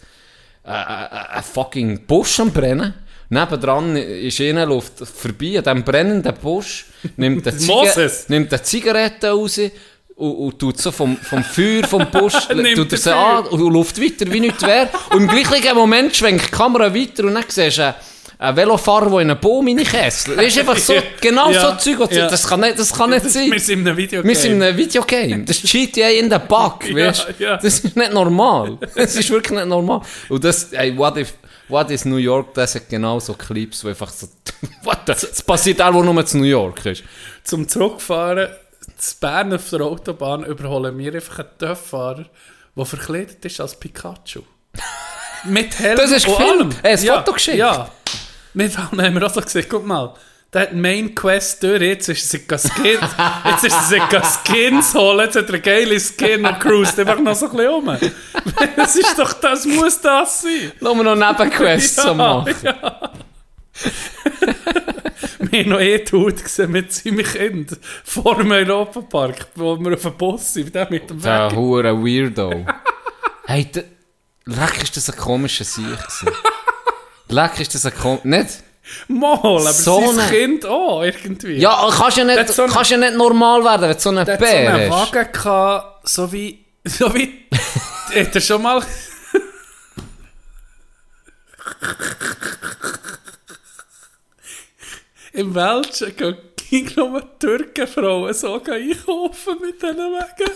[0.64, 2.94] äh, äh, ein fucking Busch am Brennen.
[3.30, 8.22] Nebendran ist einer läuft vorbei an diesem brennenden Busch, nimmt eine, Moses!
[8.22, 9.60] Ziga nimmt eine Zigarette raus
[10.18, 13.16] und, und tut so vom, vom Feuer vom Busch, tut er sie Feuer.
[13.16, 14.88] an und läuft weiter, wie nichts wäre.
[15.10, 17.94] Und im gleichen Moment schwenkt die Kamera weiter und dann siehst du einen,
[18.40, 20.38] einen Velofahrer, der in einen Baum reinkesselt.
[20.38, 22.28] Das ist einfach so, genau Ja, so Zeug, was- ja.
[22.28, 23.50] das kann nicht, das kann nicht sein.
[23.50, 24.22] Wir sind in einem Video.
[24.24, 25.44] Wir sind in einem Videogame.
[25.44, 27.56] Das ist GTA in der Bug, weißt ja.
[27.56, 28.78] Das ist nicht normal.
[28.94, 30.02] Das ist wirklich nicht normal.
[30.28, 31.34] Und das, ey, what if,
[31.68, 34.26] what is New York, das hat genau so Clips, wo einfach so,
[34.82, 37.02] what the, das passiert auch, wo nur zu New York ist.
[37.44, 38.48] Zum Zurückfahren,
[38.99, 42.26] zu Bern auf der Autobahn überholen wir einfach einen Töfffahrer,
[42.76, 44.42] der verkleidet ist als Pikachu.
[45.44, 46.76] Mit Helm Das ist gefilmt.
[46.82, 47.59] Er hat ein ja, Foto geschickt.
[47.59, 47.90] Ja.
[48.55, 50.14] Mit allem haben wir auch so gesagt, guck mal,
[50.53, 53.01] der hat Main Quest durch, jetzt ist er Skins,
[53.44, 57.34] jetzt ist er Skins holen, jetzt hat er eine geile Skin und cruist einfach noch
[57.34, 57.86] so ein bisschen um.
[58.76, 60.72] Das ist doch, das muss das sein.
[60.80, 62.55] Nur noch Nebenquests zu machen.
[65.51, 70.03] Wir haben noch eh tot gesehen mit seinem Kind vor dem Europapark, wo wir auf
[70.03, 71.57] dem Bus sind, der mit dem Der Weg.
[71.57, 72.64] hure Weirdo.
[73.46, 73.84] hey, der,
[74.46, 76.28] leck ist das ein komischer Sieg gewesen.
[77.28, 78.49] Leck ist das ein komischer, nicht?
[79.09, 81.59] Mal, aber So sein eine- Kind auch, irgendwie.
[81.59, 84.14] Ja, kannst ja Der nicht, so kannst ja nicht normal werden, wenn du so ein
[84.24, 84.90] der hat so Bär einen.
[84.90, 87.46] Wagen gehabt, so wie, so wie,
[88.18, 88.82] hat er schon mal...
[95.32, 96.14] Im Welschen
[96.70, 100.52] ging nur Türkenfrauen so einkaufen mit diesen Wagen.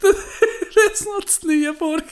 [0.00, 2.04] Das ist noch zu Neuenburg.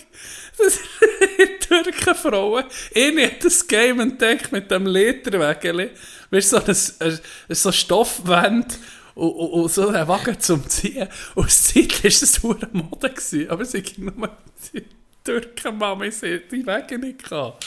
[0.59, 2.65] Das sind Türkenfrauen.
[2.95, 5.91] Eine hat das Game entdeckt mit dem Lederwägeli.
[6.31, 8.79] Weißt du, so ein, so Stoffwand
[9.15, 11.09] und, und, und so ein Wagen zum Ziehen.
[11.35, 13.11] Und aus Zeit war das hure Mode.
[13.11, 13.51] Gewesen.
[13.51, 14.37] Aber sie ging nur
[14.73, 14.85] die
[15.25, 17.67] Türkenmami, die Wege nicht gehabt.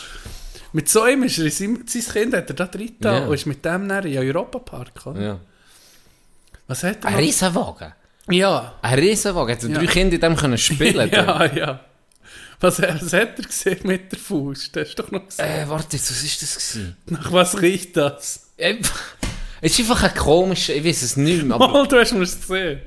[0.74, 3.26] Mit so einem ist er, sein, sein Kind hat er da drin Ja.
[3.26, 5.06] und ist mit dem dann in Europapark.
[5.06, 5.22] oder?
[5.22, 5.40] Ja.
[6.68, 7.16] Was hat er Ein?
[7.16, 7.94] Riesenwagen.
[8.30, 8.76] Ja.
[8.82, 9.56] Ein Riesenwagen.
[9.56, 9.78] Hätten Ja.
[9.80, 11.80] drei Kinder in dem können spielen Ja, ja.
[12.60, 14.72] Was, was hat er gesehen mit der Fuß?
[14.72, 15.46] Das hast du doch noch gesehen.
[15.46, 16.56] Äh, warte, jetzt, was war das?
[16.74, 16.98] Gewesen?
[17.08, 18.50] Nach was riecht das?
[18.58, 18.78] Äh,
[19.66, 21.70] Es ist einfach ein komischer, ich weiß es nicht mehr, aber...
[21.70, 22.82] Mal, du hast mir es gesehen.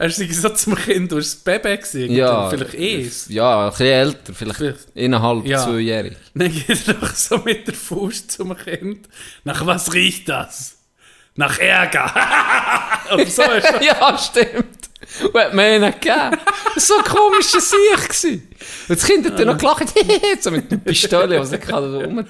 [0.00, 2.12] Er ist so zum Kind, du hast das Baby gesehen.
[2.12, 3.26] Ja, Vielleicht eins.
[3.28, 4.96] Ja, ein bisschen älter, vielleicht Vielleicht.
[4.96, 5.64] eineinhalb, Ja.
[5.64, 6.16] zweijährig.
[6.34, 9.08] Dann geht er doch so mit der Fuß zum Kind.
[9.44, 10.76] Nach was riecht das?
[11.34, 12.12] Nach Ärger.
[13.26, 13.42] So
[13.80, 14.76] ja, stimmt.
[15.32, 16.12] Und hat mir einen gegeben.
[16.12, 16.38] War
[16.76, 18.02] so ein komischer Sieg.
[18.02, 18.48] gewesen.
[18.88, 19.84] Und das Kind hat dann noch gelacht,
[20.40, 21.94] so mit der Pistole, was er kann.
[21.94, 22.24] rum-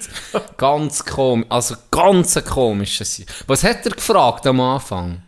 [0.55, 3.27] Ganz komisch, also ganz ein komischer Sieg.
[3.47, 5.21] Was hat er gefragt am Anfang?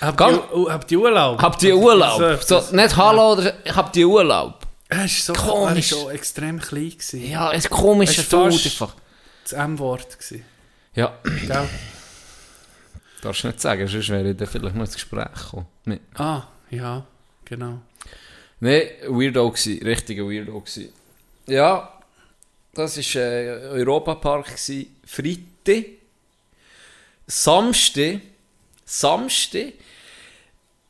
[0.00, 1.40] Habt ihr, habt ihr Urlaub?
[1.40, 2.42] Habt ihr Urlaub?
[2.42, 4.66] So, nicht Hallo, oder habt ihr Urlaub?
[4.88, 5.92] Er ist so Komisch.
[5.92, 7.28] Er so extrem klein gewesen.
[7.28, 8.94] Ja, ein komischer Es ist Dude einfach.
[9.42, 10.18] Das M-Wort.
[10.94, 11.68] Ja, Gell?
[13.20, 15.66] darfst du nicht sagen, sonst wäre ich dann vielleicht noch ins Gespräch gekommen.
[15.84, 16.00] Mit.
[16.14, 17.04] Ah, ja,
[17.44, 17.80] genau.
[18.60, 20.92] Nein, Weirdo gsi, richtiger Weirdo gsi.
[21.46, 21.92] Ja,
[22.74, 24.46] das war äh, Europapark
[25.04, 25.84] Freitag.
[27.26, 28.20] Samstag,
[28.84, 29.72] Samstag,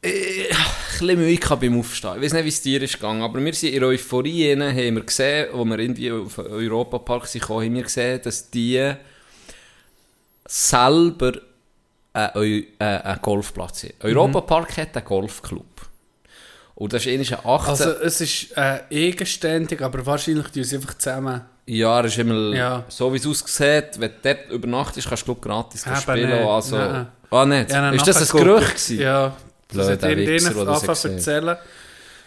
[0.07, 0.57] äh, ein
[0.99, 2.17] bisschen Mühe beim Aufstehen.
[2.17, 4.95] Ich weiß nicht, wie es dir ist gegangen, aber wir sind in Euphorie, rein, haben
[4.97, 8.93] wir gesehen, wo wir irgendwie auf den Europapark sind, haben wir gesehen, dass die
[10.47, 11.33] selber
[12.13, 13.93] einen, äh, einen Golfplatz haben.
[14.03, 15.65] Europapark hat einen Golfclub.
[16.77, 17.69] Und das ist eigentlich ein 18...
[17.71, 21.43] Also es ist äh, eigenständig, aber wahrscheinlich tun sie einfach zusammen.
[21.67, 22.85] Ja, das ist immer Ja.
[22.89, 23.99] so, wie es aussieht.
[23.99, 26.31] Wenn du dort übernachtest, kannst du glaub, gratis Eben spielen.
[26.31, 26.47] nicht.
[26.49, 27.71] Also, ah, nicht?
[27.71, 29.01] Ja, ist das ein Gerücht gewesen?
[29.01, 29.37] Ja,
[29.69, 31.57] Blöder Wichser, der das angefangen gesehen erzählen.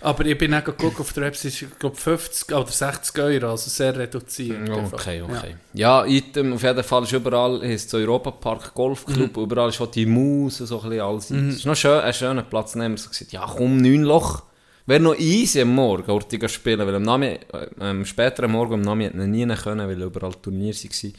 [0.01, 3.69] Aber ich bin auch geguckt auf der Website, ich glaube 50 oder 60 Euro, also
[3.69, 4.69] sehr reduziert.
[4.69, 5.55] Okay, okay.
[5.73, 9.43] Ja, Item, auf jeden Fall ist überall ist der Europapark Golfclub, Mhm.
[9.43, 11.31] überall ist auch die Maus so ein bisschen alles.
[11.31, 12.75] Es ist noch schön, ein schöner Platz.
[12.75, 14.43] Wir so gesagt, ja komm, neun Loch.
[14.85, 18.81] Wäre noch easy am Morgen, Ortiga spielen, weil am, Nami, äh, am späteren Morgen am
[18.81, 21.13] Nami hätten wir nie können, weil überall Turniere waren.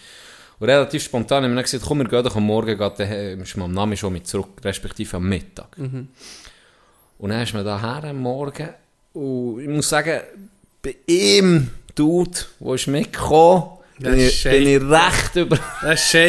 [0.61, 3.57] Und relativ spontan haben wir dann gesagt, komm, wir gehen doch am Morgen, dann ist
[3.57, 5.77] man am Nami schon mit zurück, respektive am Mittag.
[7.19, 8.69] Und dann ist man daher am Morgen
[9.15, 10.21] und ich muss sagen,
[10.83, 13.65] bei ihm, Dude, der ist mitgekommen,
[13.99, 15.59] bin ich, bin ich recht über...
[15.83, 16.27] Das war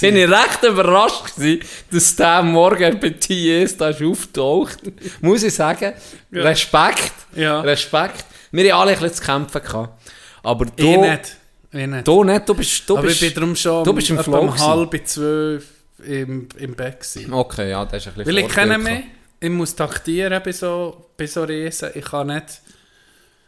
[0.00, 1.60] bin ich recht überrascht gewesen,
[1.90, 4.78] dass der Morgen bei TS da ist auftaucht.
[5.22, 5.92] Muss ich sagen,
[6.32, 7.60] Respekt, Ja.
[7.60, 8.24] Respekt.
[8.50, 10.10] Wir haben alle ein bisschen zu kämpfen gehabt.
[10.42, 11.36] Aber du, Ich nicht.
[11.74, 12.06] Ich nicht.
[12.06, 13.20] du nicht, du bist, du aber bist...
[13.20, 15.66] ich bin darum schon du bist im Flow um halb zwölf
[15.98, 17.32] im, im Bett gewesen.
[17.32, 19.04] Okay, ja, das ist ein bisschen Weil ich kenne mich,
[19.40, 21.90] ich muss taktieren bei so, bei so Reisen.
[21.94, 22.60] Ich kann nicht,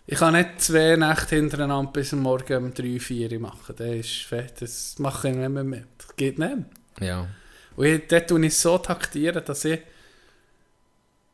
[0.07, 3.77] ich kann nicht zwei Nächte hintereinander bis am Morgen um drei, vier machen.
[3.77, 5.87] Das ist fett, das mache ich nicht mehr mit.
[5.99, 6.57] Das geht nicht.
[7.01, 7.29] Ja.
[7.77, 9.81] Und ich, dort tue ich so taktieren, dass ich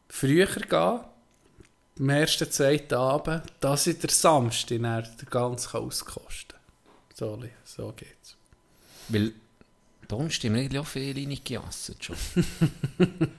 [0.09, 1.05] früher gehe,
[1.99, 6.52] am ersten, zweiten Abend, dass ich der Samstag dann den ganzen auskosten
[7.31, 7.51] kann.
[7.65, 8.37] So, geht's.
[9.09, 9.33] Weil
[10.11, 12.17] haben wir eigentlich auch viel reingejasset schon.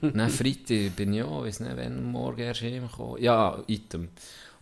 [0.00, 3.22] dann Freitag bin ich auch, weiß nicht, wenn morgen erst heimgekommen.
[3.22, 4.08] Ja, Item.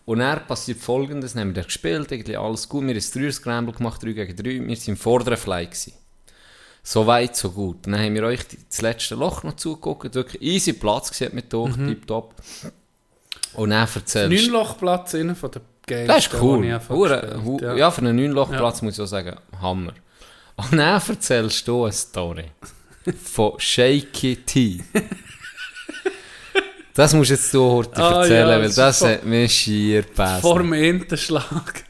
[0.05, 3.31] Und dann passiert folgendes, haben wir dann gespielt, irgendwie alles gut, wir haben ein 3
[3.31, 5.65] Scramble gemacht, 3 gegen 3, wir waren im vorderen Fly.
[5.65, 5.93] Gewesen.
[6.83, 7.87] So weit, so gut.
[7.87, 11.73] Dann haben wir euch das letzte Loch noch zugeguckt, wirklich easy Platz gesehen mit durch,
[11.75, 12.35] tipptopp.
[13.53, 16.07] Und dann erzählst Neunlochplatz innen von der Games.
[16.07, 16.79] das ist cool.
[16.89, 17.77] Hure, habe.
[17.79, 17.91] ja.
[17.91, 19.93] für einen 9-Loch-Platz muss ich auch sagen, Hammer.
[20.55, 22.45] Und dann erzählst du eine Story
[23.23, 24.83] von Shaky T.
[26.93, 30.41] das musst jetzt du heute Ah, erzählen, ja, weil das hat mir schier gepasst.
[30.41, 31.82] Vor dem Hinterschlag.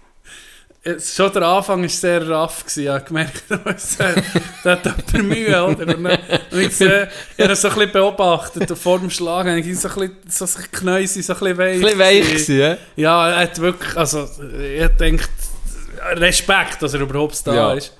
[0.99, 2.59] Schon der Anfang war sehr raff.
[2.65, 2.83] gewesen.
[2.83, 4.21] Ich habe gemerkt, dass äh,
[4.65, 5.63] hat jemand Mühe.
[5.65, 5.95] Oder?
[5.97, 6.05] Und
[6.51, 8.77] und ich, sehe, ich habe so ein bisschen beobachtet.
[8.77, 11.57] Vor dem Schlag habe ich so ein bisschen, so ein Knäu sind so ein bisschen
[11.57, 11.75] weich.
[11.75, 12.59] Ein bisschen weich gewesen.
[12.59, 12.77] ja?
[12.97, 14.27] Ja, er hat wirklich, also,
[14.61, 15.25] ich denke,
[16.15, 17.73] Respekt, dass er überhaupt da Ja.
[17.75, 17.93] ist.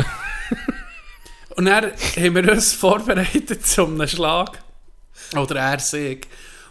[1.55, 4.59] Und dann haben wir uns vorbereitet zu einem Schlag.
[5.37, 6.21] Oder er sich.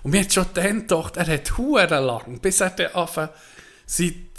[0.02, 3.30] Und wir haben schon dann gedacht, er hat Huren lang, bis er dann anfängt,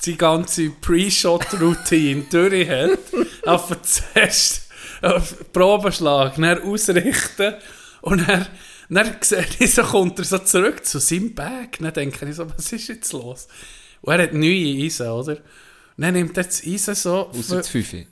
[0.03, 2.99] seine, ganze Pre-Shot-Routine durch hat.
[3.45, 4.69] Einfach zuerst
[5.01, 7.55] auf Probenschlag, dann ausrichten.
[8.01, 8.47] Und dann,
[8.89, 11.77] dann sehe ich, so kommt er so zurück zu seinem Bag.
[11.79, 13.47] Dann denke ich so, was ist jetzt los?
[14.01, 15.37] Und er hat neue Eisen, oder?
[15.95, 17.29] Und dann nimmt er das Eisen so...
[17.29, 18.05] Ausser das Fünfe.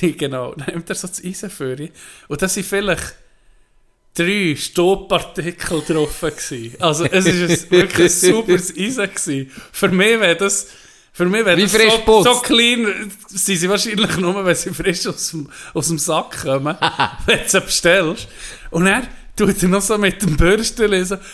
[0.00, 1.90] Genau, dann nimmt er so das Eisen für ihn.
[2.28, 3.14] Und da sind vielleicht
[4.14, 6.20] drei Stoppartikel drauf.
[6.20, 6.80] Gewesen.
[6.80, 9.10] Also es war wirklich ein superes Eisen.
[9.10, 9.50] Gewesen.
[9.72, 10.68] Für mich wäre das...
[11.16, 15.30] Für mich wäre das so, so clean, sind sie wahrscheinlich nur, wenn sie frisch aus
[15.30, 16.76] dem, aus dem Sack kommen,
[17.26, 18.26] wenn du sie bestellst.
[18.70, 19.04] Und er
[19.36, 21.16] tut er noch so mit dem Bürstchen so...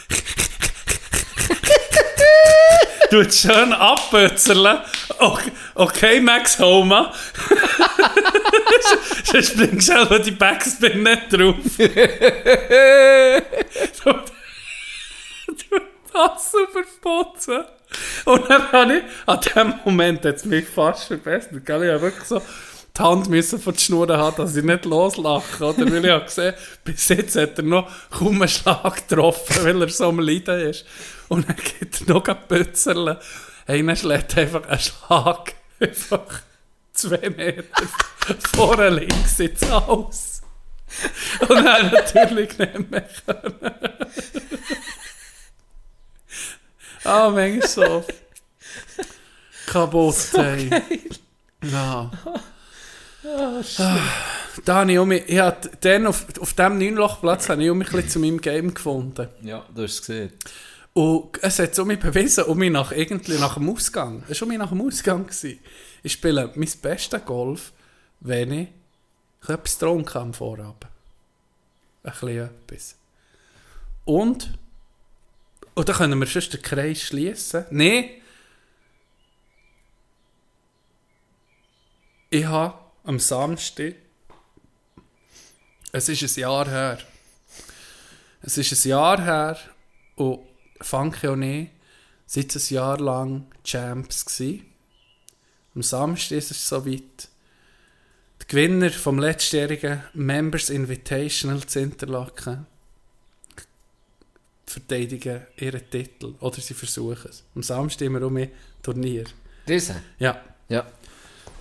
[3.11, 4.81] tut schön abbötzeln.
[5.18, 7.12] Okay, okay, Max Homa.
[9.24, 11.57] Sonst bringst du selber die Backspin nicht drauf.
[16.12, 17.64] Du, du das super putzen.
[18.24, 21.64] Und dann habe ich, an dem Moment hat es mich fast verbessert.
[21.64, 21.84] Gell?
[21.84, 22.40] Ich habe wirklich so
[22.96, 25.64] die Hand müssen von der Schnur haben, dass ich nicht loslache.
[25.64, 25.90] Oder?
[25.90, 26.54] Weil ich habe gesehen,
[26.84, 30.84] bis jetzt hat er noch kaum einen Schlag getroffen, weil er so am Leiden ist.
[31.28, 33.20] Und dann geht er noch ein Pützerle.
[33.66, 36.42] Dann schlägt einfach einen Schlag einfach
[36.92, 37.64] zwei Meter
[38.54, 40.42] vorne links ins Haus.
[41.40, 43.54] Und dann natürlich nicht mehr können.
[47.05, 48.05] Ah, manchmal so.
[49.66, 50.70] Kaputt, ey.
[51.62, 52.11] Ja.
[53.22, 53.98] Ah,
[54.64, 57.92] da habe ich, auch mich, ich hab dann auf, auf diesem Neunlochplatz habe ich mich
[57.92, 59.28] ein zu meinem Game gefunden.
[59.42, 60.32] Ja, du hast es gesehen.
[60.92, 64.46] Und es hat so mich bewiesen, um mich nach, irgendwie nach dem Ausgang, es war
[64.46, 65.26] um mich nach dem Ausgang.
[65.26, 65.61] Gewesen.
[66.03, 67.72] Ich spiele mein bestes Golf,
[68.20, 68.68] wenn ich
[69.48, 70.86] etwas getrunken habe am Vorabend.
[72.03, 72.96] Ein bisschen etwas.
[74.05, 74.59] Und,
[75.81, 77.64] und dann können wir sonst den Kreis schließen.
[77.70, 78.11] Nein,
[82.28, 83.95] ich habe am Samstag,
[85.91, 86.99] es ist ein Jahr her,
[88.43, 89.59] es ist ein Jahr her
[90.16, 90.41] und
[90.83, 91.70] Funky und ich
[92.26, 94.62] sind ein Jahr lang Champs gsi.
[95.74, 97.28] Am Samstag ist es soweit.
[98.43, 102.66] Die Gewinner vom letztjährigen Members Invitational zu Interlaken
[104.70, 106.34] verteidigen ihren Titel.
[106.40, 107.44] Oder sie versuchen es.
[107.54, 108.50] Am Samstag immer um ein
[108.82, 109.24] Turnier.
[109.66, 109.96] Diese?
[110.18, 110.40] Ja.
[110.68, 110.86] Ja.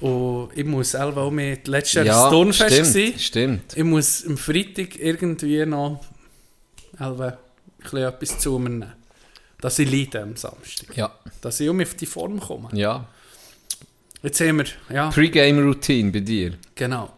[0.01, 3.19] Und ich muss selber auch mit letztes Jahr Ja, Stonefest stimmt, sein.
[3.19, 3.77] stimmt.
[3.77, 6.03] Ich muss am Freitag irgendwie noch
[6.97, 7.37] selber
[7.91, 8.93] etwas zu mir nehmen.
[9.61, 10.95] Dass ich leide am Samstag.
[10.95, 11.13] Ja.
[11.41, 12.69] Dass ich um auf die Form komme.
[12.73, 13.05] Ja.
[14.21, 16.53] Jetzt haben wir, ja, Pre-Game-Routine bei dir.
[16.75, 17.11] genau.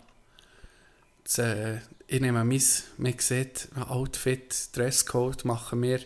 [1.24, 1.78] Jetzt, äh,
[2.14, 2.62] ich nehme mein,
[2.98, 6.00] man sieht, Outfit, Dresscode machen wir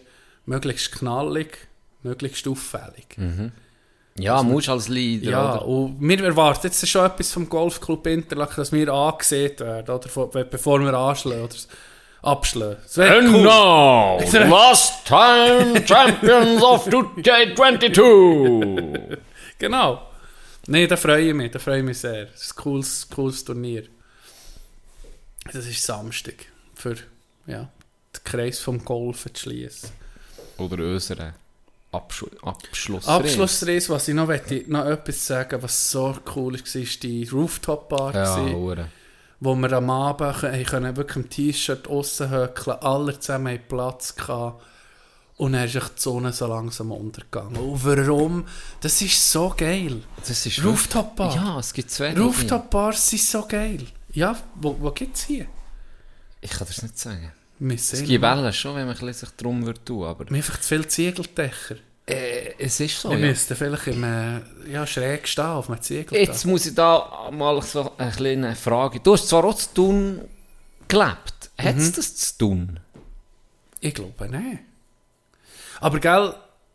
[0.46, 1.68] möglichst knallig,
[2.04, 3.18] möglichst auffällig.
[4.18, 5.68] Ja, musst als Leader, Ja, oder?
[5.68, 10.30] und wir erwarten jetzt schon etwas vom Golfclub Interlaken, dass wir angesehen werden, oder, vor-
[10.30, 11.56] bevor wir anschlagen oder
[12.22, 12.78] abschlagen.
[12.98, 13.44] And cool.
[13.44, 19.18] now, last time champions of 2022.
[19.60, 20.02] Genau.
[20.68, 22.26] Nein, da freue ich mich, da freue ich mich sehr.
[22.26, 23.84] Das ist ein cooles, cooles Turnier.
[25.52, 26.96] Das ist Samstag, für
[27.46, 27.70] ja,
[28.16, 29.90] den Kreis vom Golfen zu schließen.
[30.58, 31.34] Oder unsere
[31.92, 33.08] Abschlu Abschluss.
[33.08, 38.14] Abschlussreise, was ich noch, möchte, noch etwas sagen, was so cool war, war die Rooftop-Bar,
[38.16, 38.90] Ja, gewesen,
[39.40, 44.64] wo wir am Abend können, wirklich im T-Shirt aussen höckeln, alle zusammen hatten Platz gehabt.
[45.38, 47.58] Und dann ist die Sonne so langsam untergegangen.
[47.58, 48.46] Und warum?
[48.80, 50.02] Das ist so geil.
[50.26, 51.36] Das ist Rooftop-Bar.
[51.36, 52.18] Ja, es gibt zwei.
[52.18, 53.86] Rooftop-Bars sind so geil.
[54.16, 55.46] Ja, wo, wo gibt es hier?
[56.42, 57.32] Ich kann das nicht sagen.
[57.70, 60.20] Es gibt Wellen schon, wenn man ein sich drum würde tun, aber...
[60.26, 61.76] Wir haben einfach zu viele Ziegeldächer.
[62.06, 63.28] Äh, es ist so, Wir ja.
[63.28, 64.42] müssten vielleicht im, äh,
[64.72, 66.18] ja, schräg stehen auf einem Ziegeldach.
[66.18, 69.00] Jetzt muss ich da mal so eine kleine Frage...
[69.00, 70.22] Du hast zwar auch zu tun
[70.88, 71.50] gelebt.
[71.58, 71.82] Hat Mhm.
[71.82, 72.80] es das zu tun?
[73.80, 74.60] Ich glaube nicht.
[75.80, 76.34] Aber gell,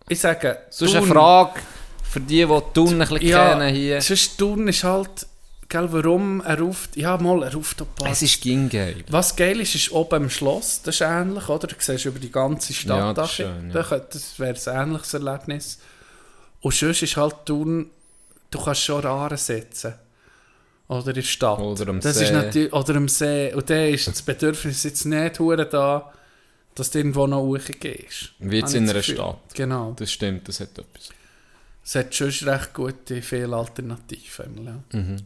[0.08, 0.58] ich sage...
[0.68, 1.60] Das ist eine Frage
[2.02, 4.00] für die, die Thun ein bisschen Ja, kennen hier.
[4.02, 5.26] sonst Thun ist halt...
[5.70, 6.96] Gell, warum er ruft...
[6.96, 9.04] Ja, mal, er ruft auf Es ist ging geil.
[9.08, 11.68] Was geil ist, ist oben im Schloss, das ist ähnlich, oder?
[11.68, 12.98] Du siehst über die ganze Stadt.
[12.98, 13.82] Ja, das schön, ja.
[13.82, 15.78] Das wäre ein ähnliches Erlebnis.
[16.60, 17.88] Und sonst ist halt Thun,
[18.50, 19.94] du kannst schon Raren setzen.
[20.88, 21.60] Oder in der Stadt.
[21.60, 22.24] Oder am das See.
[22.24, 23.54] Ist natürlich, oder am See.
[23.54, 26.12] Und da ist das Bedürfnis jetzt nicht hure da,
[26.74, 28.32] dass du irgendwo noch hochgehst.
[28.40, 29.00] Wie jetzt in einer.
[29.00, 29.54] Stadt.
[29.54, 29.92] Genau.
[29.96, 31.10] Das stimmt, das hat etwas.
[31.84, 34.64] Es hat schon recht gute, viele Alternativen.
[34.64, 34.98] Ja.
[34.98, 35.16] Mhm.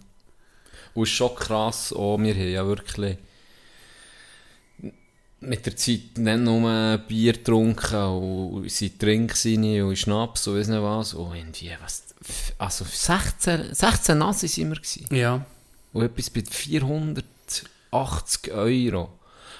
[0.94, 3.18] Und es ist schon krass, auch wir haben ja wirklich
[5.40, 10.68] mit der Zeit nicht nur Bier getrunken und sind Trinks rein und Schnaps und weiss
[10.68, 11.12] nicht was.
[11.14, 12.04] Und irgendwie, was,
[12.58, 15.06] also 16, 16 Nase sind wir gewesen.
[15.14, 15.44] ja.
[15.92, 19.10] Und etwas bei 480 Euro.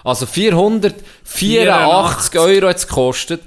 [0.02, 3.40] Also 484 Euro hat es gekostet.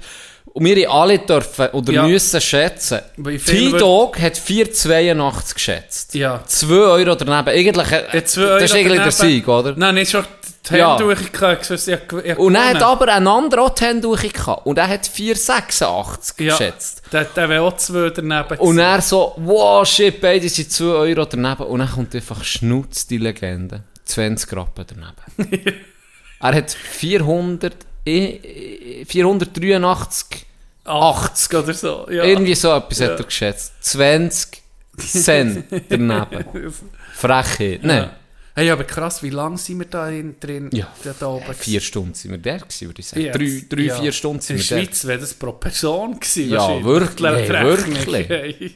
[0.52, 2.06] Und wir alle dürfen oder Ja.
[2.06, 3.00] müssen schätzen.
[3.46, 6.14] T-Dog hat 4,82 geschätzt.
[6.14, 6.42] Ja.
[6.46, 7.48] 2 Euro daneben.
[7.48, 9.12] Eigentlich, äh, Ja, zwei das ist eigentlich der daneben.
[9.12, 9.74] Sieg, oder?
[9.76, 10.24] Nein, nicht schon
[10.70, 10.98] die Ja.
[10.98, 14.66] Hände ich Und dann hat aber ein anderer auch die Hände durchgehabt.
[14.66, 17.02] Und er hat 4,86 Ja, geschätzt.
[17.12, 18.58] Der, der wäre auch zwei daneben.
[18.58, 21.62] Und er so, wow, shit, beide sind 2 Euro daneben.
[21.64, 23.82] Und dann kommt einfach Schnutz, die Legende.
[24.04, 25.64] 20 Rappen daneben.
[26.40, 27.74] er hat 400,
[28.08, 30.46] eh, 483,
[30.84, 32.06] 80 oder so.
[32.10, 32.24] Ja.
[32.24, 33.08] irgendwie so etwas Ja.
[33.08, 33.72] hat er geschätzt.
[33.80, 34.62] 20
[34.98, 36.72] Cent daneben.
[37.14, 37.82] Frechheit.
[37.84, 37.98] Nein.
[38.04, 38.10] Ja.
[38.54, 40.68] Hey, aber krass, wie lange sind wir da in, drin?
[40.72, 40.88] Ja.
[41.04, 43.22] Da, da oben Vier Stunden sind wir der gewesen, würde ich sagen.
[43.24, 43.94] Ja, drei, drei ja.
[43.94, 44.84] vier Stunden sind In wir der der.
[44.86, 46.48] Schweiz wäre das pro Person gewesen.
[46.50, 48.28] Ja, wirklich, hey, wirklich.
[48.28, 48.72] Hey.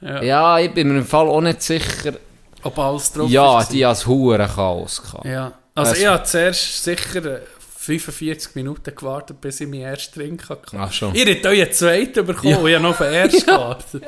[0.00, 0.22] ja.
[0.22, 2.14] Ja, ich bin mir im Fall auch nicht sicher.
[2.62, 3.72] Ob alles drauf Ja, ist.
[3.72, 5.24] die als Huren Chaos gehabt.
[5.26, 5.52] Ja.
[5.74, 7.40] Also Es- ich habe zuerst sicher äh,
[7.82, 10.76] 45 Minuten gewartet, bis ich meinen ersten Drink hatte.
[10.78, 11.14] Ach schon.
[11.14, 12.58] Ihr habt euren zweiten bekommen, Ja.
[12.58, 14.04] und ich habe noch den ersten gewartet.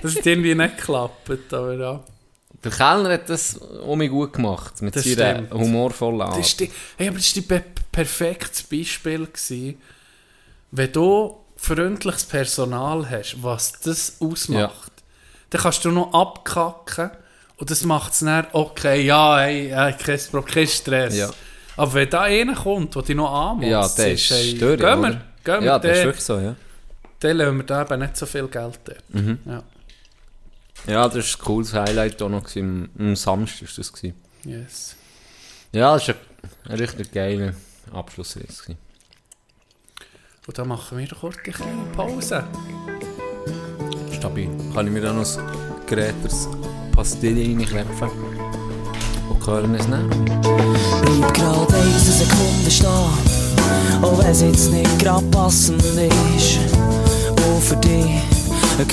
[0.00, 2.04] Das hat irgendwie nicht geklappt, aber ja.
[2.62, 4.80] Der Kellner hat das um mich gut gemacht.
[4.80, 5.52] Mit Das seiner stimmt.
[5.54, 6.38] humorvollen Art.
[6.38, 7.62] Das die, hey, aber das war ein per
[7.92, 9.26] perfektes Beispiel.
[9.26, 9.80] Gewesen,
[10.70, 14.92] wenn du freundliches Personal hast, was das ausmacht,
[15.50, 17.10] dann kannst du noch abkacken
[17.56, 21.16] und das macht es dann, okay, ja, hey, hey kein, kein Stress.
[21.16, 21.30] Ja.
[21.76, 25.02] Aber wenn da einer kommt, der dich noch anmacht, Ja, der ist hey, störend, gehen
[25.02, 25.20] wir?
[25.44, 26.56] Gehen Ja, das ist wirklich so, ja.
[27.20, 29.14] dann lassen wir da eben nicht so viel Geld dort.
[29.14, 29.38] Mhm.
[29.44, 29.62] Ja,
[30.86, 32.44] Ja, das war ein cooles Highlight auch noch.
[32.44, 32.90] gewesen.
[32.98, 33.92] Am, am Samstag war das.
[33.92, 34.14] Gewesen.
[34.44, 34.96] yes.
[35.72, 36.14] Ja, das war
[36.68, 37.52] ein, richtig geiler
[37.92, 38.76] gewesen.
[40.46, 42.44] Und dann machen wir doch kurz eine kleine Pause.
[44.12, 44.48] Stabil.
[44.72, 46.48] Kann ich mir dann noch ein Gerät, das
[46.92, 48.08] Pastille reinklepfen?
[49.28, 50.85] Und hören es nicht?
[51.06, 56.58] Bleib grad eine Sekunde stehen, auch wenn es jetzt nicht grad passend ist.
[57.28, 58.06] Und für dich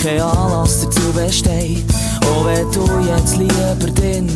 [0.01, 1.84] kein Anlass dazu besteht,
[2.22, 4.30] auch wenn du jetzt lieber drin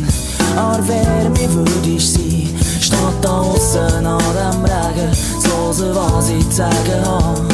[0.56, 2.48] an Wärme würdest sein,
[2.80, 7.46] statt da aussen an dem Regen, zu hören, was ich zu sagen habe.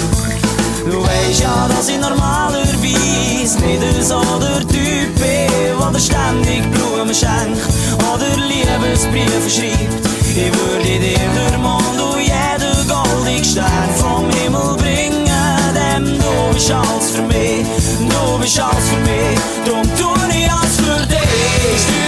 [0.90, 7.60] Du weisst ja, dass ich normalerweise nicht so der Typ bin, der ständig Blumen schenkt
[7.98, 10.13] oder Liebesbriefe schreibt.
[10.30, 15.28] Ich würde dir den Mond und jeden goldigen vom Himmel bringen,
[15.74, 17.66] denn du bist alles für mich,
[17.98, 21.24] du bist alles für mich, drum tue ich alles für dich.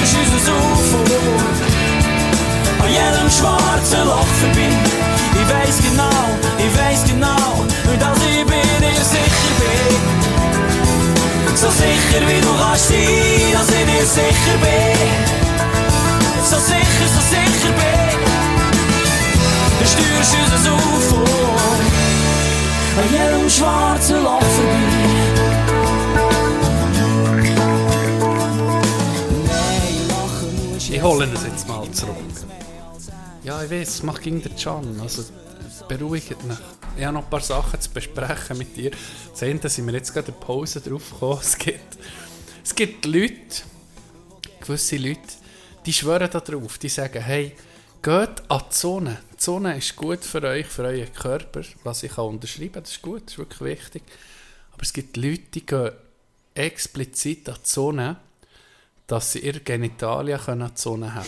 [0.08, 1.00] Steuerst unser UFO
[2.82, 4.70] an jedem schwarzen Loch vorbei.
[5.38, 6.22] Ich weiß genau,
[6.58, 7.64] ich weiß genau,
[7.98, 10.02] dass ich bei dir sicher bin.
[11.54, 15.46] So sicher wie du kannst sein, dass ich dir sicher bin.
[16.48, 17.72] So sicher, so sicher
[19.96, 20.18] bin.
[20.18, 21.24] Du steuerst unser UFO
[22.96, 24.96] an jedem schwarzen Loch vorbei.
[30.78, 32.16] Ich hole es jetzt mal zurück.
[33.44, 34.98] Ja, ich weiß, mach ging der Can.
[35.00, 35.24] Also,
[35.88, 36.58] beruhigt mich.
[36.96, 38.90] Ich habe noch ein paar Sachen zu besprechen mit dir.
[39.30, 41.38] Das eine sind wir jetzt gerade in der Pause drauf gekommen.
[41.42, 41.98] Es gibt,
[42.64, 43.62] es gibt Leute,
[44.60, 45.20] gewisse Leute,
[45.84, 46.78] die schwören da drauf.
[46.78, 47.52] Die sagen, hey,
[48.02, 49.18] geht an die Sonne.
[49.38, 51.62] Die Sonne ist gut für euch, für euren Körper.
[51.84, 54.02] Was ich kann unterschreiben, das ist gut, das ist wirklich wichtig.
[54.72, 55.90] Aber es gibt Leute, die gehen
[56.54, 58.16] explizit an die Sonne,
[59.06, 61.26] dass sie ihre Genitalien können an die Sonne haben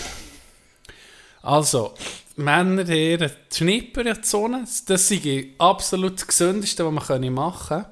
[1.43, 1.95] Also,
[2.37, 5.27] Männer hier, die Schnipper in die Sonne, das ist
[5.59, 7.87] absolut das Gesündeste, was man machen kann.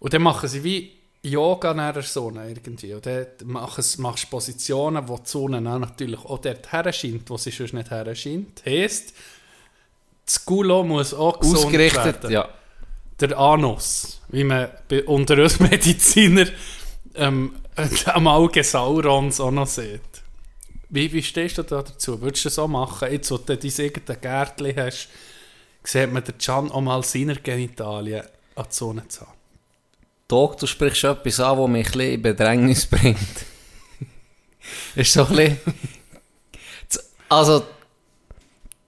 [0.00, 0.97] Und dann machen sie wie
[1.30, 2.92] Yoga nach der Sonne irgendwie.
[2.94, 7.50] Und sie- machst du Positionen, wo die Sonne natürlich auch dort her scheint, wo sie
[7.50, 8.62] sonst nicht her scheint.
[8.64, 9.14] Heisst,
[10.24, 12.48] das Gulo muss auch gesund Ausgerichtet, werden ja.
[13.20, 14.68] der Anus, wie man
[15.06, 16.46] unter uns Mediziner
[17.14, 17.54] ähm,
[18.06, 20.00] am Auge Saurons auch noch sieht.
[20.90, 22.20] Wie, wie stehst du da dazu?
[22.20, 23.12] Würdest du das auch machen?
[23.12, 25.08] Jetzt, wo du dein eigenes Gärtchen hast,
[25.84, 28.24] sieht man den Can auch mal seine Genitalien
[28.54, 29.37] an die Sonne zu haben.
[30.28, 33.18] Doc, du sprichst etwas an, das mich ein bisschen in Bedrängnis bringt.
[34.94, 35.58] ist so ein bisschen...
[37.30, 37.62] Also,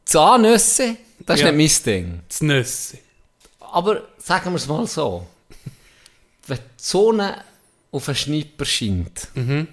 [0.06, 1.52] Zahnnüsse, das ist Ja.
[1.52, 2.22] nicht mein Ding.
[2.26, 2.98] Das Nüsse.
[3.60, 5.26] Aber sagen wir es mal so.
[6.46, 7.44] Wenn die Sonne
[7.92, 9.66] auf einen Schnipper scheint, das ist ein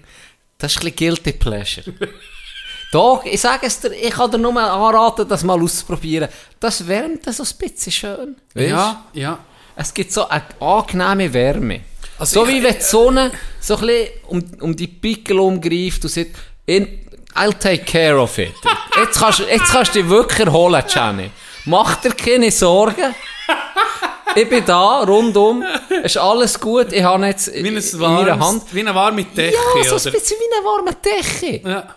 [0.58, 1.92] bisschen guilty pleasure.
[2.92, 6.28] Doch, ich sage es dir, ich kann dir nur anraten, das mal auszuprobieren.
[6.60, 8.36] Das wärmt so ein bisschen schön.
[8.54, 8.68] Weisst?
[8.70, 9.38] Ja, ja.
[9.80, 11.80] Es gibt so eine angenehme Wärme.
[12.18, 16.02] Also so ich- wie wenn die Sonne so ein bisschen um, um die Pickel umgreift
[16.04, 16.30] und sagt,
[16.68, 18.52] I'll take care of it.
[18.96, 21.30] Jetzt kannst, jetzt kannst du dich wirklich erholen, Jenny.
[21.66, 23.14] Mach dir keine Sorgen.
[24.34, 25.62] Ich bin da, rundum.
[26.02, 26.92] Es ist alles gut.
[26.92, 28.40] Ich habe jetzt Wie, in meiner Hand...
[28.40, 31.68] warmes, wie eine warme Decke, Ja, so ein bisschen wie eine warme Decke.
[31.68, 31.94] Ja.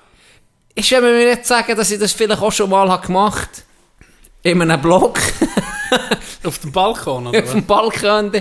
[0.76, 3.50] Wenn wir mir nicht sagen, dass ich das vielleicht auch schon mal habe gemacht
[4.44, 5.20] in einem Blog,
[6.44, 7.44] Auf dem Balkon, oder?
[7.44, 8.32] auf dem Balkon.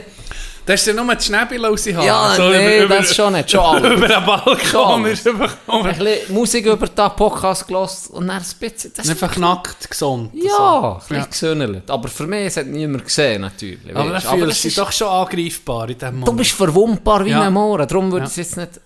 [0.66, 2.06] Da hast du ja nur die Schnäbel rausgehauen.
[2.06, 3.50] Ja, So nee, über, das schon nicht.
[3.50, 3.92] Schon alles.
[3.96, 8.44] Über den Balkon ist einfach ein bisschen Musik über den Podcast gelassen und dann ein
[8.60, 8.92] bisschen...
[8.94, 10.30] Das einfach nackt gesund.
[10.34, 10.92] ja, so.
[10.92, 11.90] ein bisschen gesünnelt.
[11.90, 13.94] Aber für mich, es hat niemand gesehen, natürlich.
[13.96, 14.26] Aber weisst.
[14.26, 16.36] dann fühlst es du dich ist- doch schon angreifbar in dem Du Moment.
[16.38, 17.42] bist verwundbar wie Ja.
[17.42, 17.88] ein Mohren.
[17.88, 18.30] Darum würde Ja.
[18.30, 18.76] ich es jetzt nicht...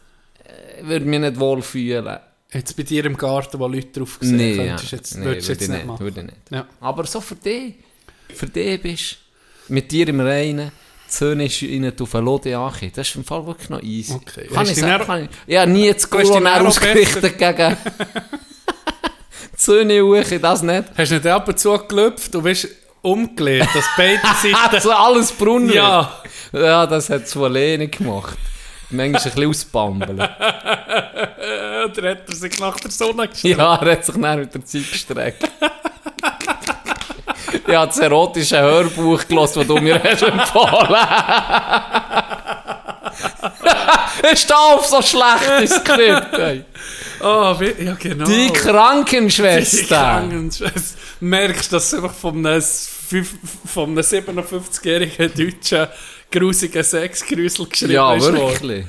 [0.45, 2.19] äh, würde mich nicht wohl fühlen.
[2.53, 4.65] Jetzt bei dir im Garten, wo Leute drauf gesehen Nee, ja.
[4.69, 5.99] könntest, jetzt, nee, würdest du jetzt ich nicht machen.
[6.01, 6.37] Würde ich nicht.
[6.51, 6.67] Ja.
[6.81, 7.75] Aber so für dich,
[8.33, 9.17] für dich bist
[9.69, 10.71] mit dir im Reinen,
[11.07, 12.93] ist ihnen auf den Lode angekommen.
[12.95, 14.15] Das ist im Fall wirklich noch easy.
[14.15, 14.49] Okay.
[14.53, 17.77] Kann ich sagen, kann ich, habe nie das auch ausgerichtet gegen
[19.53, 20.85] die Söhne hoch, das nicht.
[20.97, 22.69] Hast du nicht ab und zu gelüpft und bist
[23.03, 24.55] umgelegt, dass beide Seiten...
[24.75, 25.75] Also alles wird.
[25.75, 26.23] ja,
[26.53, 28.37] Ja, das hat es eh nicht gemacht.
[28.91, 30.17] Manchmal ein bisschen ausbambeln.
[31.95, 33.59] dann hat er sich nach der Sonne gestellt.
[33.59, 35.51] Ja, er hat sich dann mit der Zeit gestreckt.
[37.67, 40.97] Ich habe das erotische Hörbuch gelesen, das du mir hast empfohlen
[44.33, 46.65] Ist da auf so schlechtes Skript, ey.
[47.21, 48.25] Oh, ja genau.
[48.25, 49.97] Die Die Krankenschwester.
[49.97, 50.99] Krankenschwester.
[51.21, 53.35] Merkst, dass du einfach vom Ness fünf-
[53.73, 55.87] von einem 57-jährigen deutschen
[56.31, 58.37] grusigen Sexgrüsel geschrieben Ja, ist worden.
[58.39, 58.85] wirklich.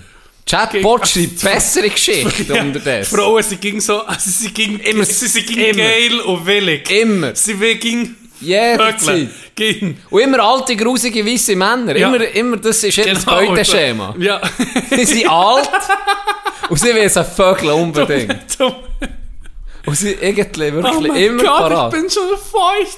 [0.50, 3.16] Chatbot schreibt bessere Geschichten Ja, unterdessen.
[3.18, 5.84] Frauen, sie ging so, also sie ging immer, sie, sie ging immer.
[5.84, 6.90] geil und willig.
[6.92, 7.36] Immer.
[7.36, 9.30] Sie ging Jederzeit.
[9.56, 9.98] Ging.
[10.10, 11.96] Und immer alte, grusige, weisse Männer.
[11.96, 12.14] Ja.
[12.14, 14.14] Immer, immer, das ist Genau, Beuteschema.
[14.20, 14.42] Ja.
[14.90, 15.70] Sie sind alt
[16.70, 18.60] und sie wissen Vögel unbedingt.
[18.60, 18.74] Dumm.
[19.86, 21.94] Und sie irgendwie Oh wirklich mein immer Gott, parat.
[21.94, 22.98] ich bin schon feucht.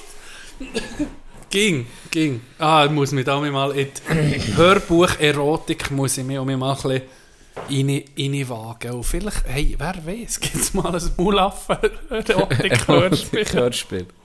[1.50, 2.40] ging, ging.
[2.58, 6.76] Ah, ich muss mich da mal in die Hörbuch-Erotik muss ich mich auch mal ein
[6.76, 7.02] bisschen
[7.68, 8.92] rein, reinwagen.
[8.92, 14.06] Und vielleicht, hey, wer weiß, gibt es mal ein Mulaffen-Erotik-Hörspiel?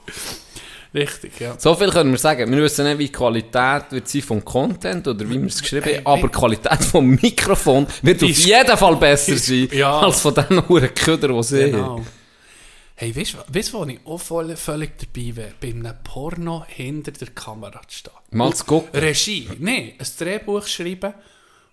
[0.93, 1.55] Richtig, ja.
[1.57, 2.51] So viel können wir sagen.
[2.51, 5.85] Wir wissen nicht, wie die Qualität wird sein vom Content oder wie wir es geschrieben
[5.97, 9.99] haben, aber die Qualität vom Mikrofon wird auf jeden Fall besser sein Ja.
[10.01, 11.71] als von diesen Huren Köder, die sie haben.
[11.71, 12.05] Genau.
[12.95, 15.53] Hey, weißt du, wo ich auch voll, völlig dabei wäre?
[15.59, 18.13] Bei einem Porno hinter der Kamera zu stehen.
[18.29, 18.99] Mal zu gucken.
[18.99, 19.49] Regie.
[19.57, 21.13] Nein, ein Drehbuch schreiben.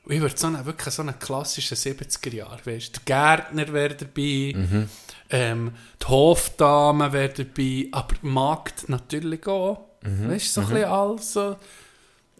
[0.04, 3.94] Und ich würde so einen, wirklich so einen klassischen 70er-Jahr, weißt du, der Gärtner wäre
[3.94, 4.88] dabei, Mhm.
[5.30, 5.72] ähm,
[6.02, 9.84] die Hofdame wäre dabei, aber die Magd natürlich auch.
[10.02, 10.30] Mhm.
[10.30, 11.56] Weißt du, so ein bisschen alles so,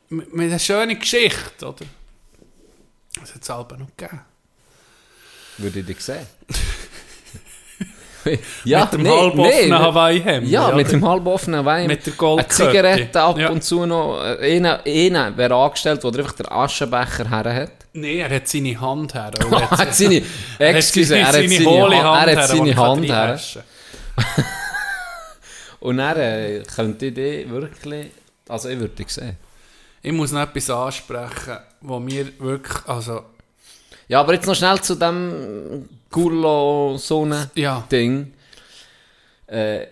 [0.08, 1.84] mit, mit einer schönen Geschichte, oder?
[3.20, 4.20] Das hat es aber noch gegeben.
[5.58, 6.26] Würde ich dich sehen.
[8.64, 10.48] ja, mit dem nee, halboffenen nee, Hawaii-Hemd.
[10.48, 10.98] Ja, mit oder?
[10.98, 11.86] dem halboffenen Wein.
[11.86, 12.54] Mit der Eine Goldkette.
[12.54, 13.48] Zigarette ab Ja.
[13.50, 14.22] und zu noch.
[14.22, 17.72] Äh, Einer, einer wäre angestellt, der einfach den Aschenbecher her hat.
[17.92, 19.30] Nein, er hat seine Hand her.
[19.50, 20.22] Er hat seine,
[20.58, 23.40] excuse, er hat seine, hohle Hand, er hat seine er Hand her.
[25.80, 28.10] Und dann äh, könnte ich die wirklich,
[28.48, 29.36] also ich würde dich sehen.
[30.02, 33.22] Ich muss noch etwas ansprechen, wo mir wirklich, also,
[34.08, 38.32] Ja, aber jetzt noch schnell zu dem Gurlo-Sonne-Ding.
[39.48, 39.56] ja.
[39.56, 39.86] Äh,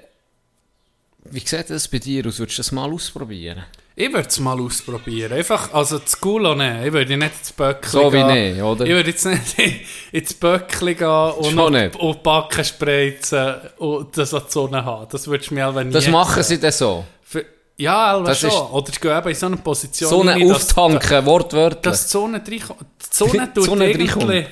[1.31, 2.39] wie sieht das bei dir aus?
[2.39, 3.65] Würdest du das mal ausprobieren?
[3.97, 5.33] Ich würde es mal ausprobieren.
[5.33, 6.87] Einfach, also das Gulo nehmen.
[6.87, 8.53] Ich würde nicht ins Böckli So wie gehen.
[8.55, 8.85] nicht, oder?
[8.87, 9.57] Ich würde jetzt nicht
[10.13, 11.91] ins Böckli gehen und, und die
[12.23, 15.09] Backen spreizen und das an die Sonne haben.
[15.11, 17.05] Das würdest du mir nie Das machen sie dann so.
[17.25, 17.45] Für,
[17.77, 18.51] ja, Das schon.
[18.51, 21.83] Oder ich gehe eben in so eine Position So rein, dass- Auftanken, wortwörtlich.
[21.83, 22.81] Dass die Sonne reinkommt.
[23.03, 24.47] Die Sonne Die tut Sonne irgendwie...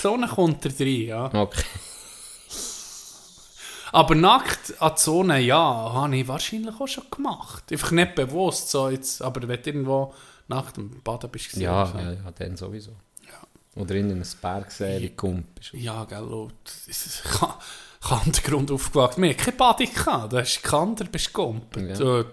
[0.00, 1.26] Die Sonne kommt da rein, ja.
[1.26, 1.62] Okay.
[3.92, 7.64] Aber nackt an die Sonne, ja, habe ich wahrscheinlich auch schon gemacht.
[7.70, 10.14] Einfach nicht bewusst, so jetzt, aber wenn du irgendwo
[10.48, 11.64] nach dem Baden bist gesehen.
[11.64, 11.98] Ja, so.
[11.98, 12.92] ja, ja, dann sowieso.
[13.76, 15.72] Oder in einem Bergserie kommt.
[15.72, 17.50] Ja, gell, und es ist kein
[18.00, 19.22] kein Untergrund aufgewachsen.
[19.22, 21.98] Wir hatten keine Badung gehabt, du hast Kanter bist gumpelt.
[21.98, 22.24] Ja.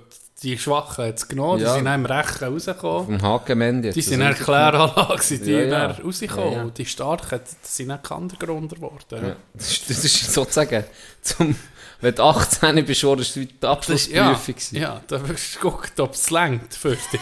[0.43, 1.69] Die Schwachen hat es genommen, Ja.
[1.69, 3.05] die sind dann im Rechen rausgekommen.
[3.19, 3.89] Vom Hakenmendi.
[3.91, 5.85] Die sind dann Kläranlage, die Ja, ja.
[5.91, 6.51] rausgekommen.
[6.51, 6.63] Ja, ja.
[6.63, 8.99] Und die Starken, die sind dann Kantergrund geworden.
[9.25, 9.35] Ja.
[9.55, 10.83] Das, ist, das ist sozusagen,
[11.23, 11.55] zum,
[12.01, 14.53] wenn du 18 bist, war das die Das ja, Abschlussprüfung.
[14.53, 14.75] gewesen.
[14.77, 17.19] ja, da wirst du geguckt, ob es längt für dich.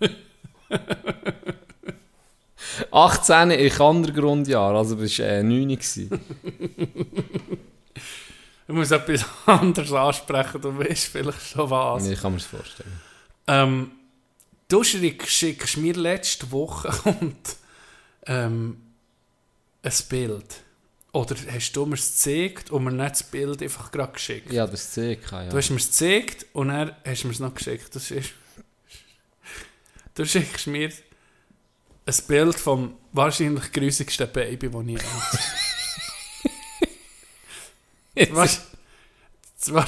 [2.90, 6.20] 18 in Kandergrundjahr, also bist du äh, 9 gewesen.
[8.68, 12.06] Ich muss etwas anderes ansprechen, du weißt vielleicht schon was.
[12.06, 13.00] Ich kann mir das vorstellen.
[13.46, 13.90] Ähm,
[14.68, 17.56] du schick- schickst mir letzte Woche kommt,
[18.26, 18.80] ähm,
[19.82, 20.62] ein Bild.
[21.12, 24.52] Oder hast du mir es gezeigt und mir nicht das Bild einfach gerade geschickt?
[24.52, 25.48] Ja, das CK, ja.
[25.48, 27.94] Du hast mir es gezeigt und dann hast mir es noch geschickt.
[27.96, 28.30] Das ist,
[30.14, 30.92] du schickst mir
[32.04, 35.38] ein Bild vom wahrscheinlich grusigsten Baby, das ich habe.
[38.32, 38.60] Was,
[39.58, 39.86] das war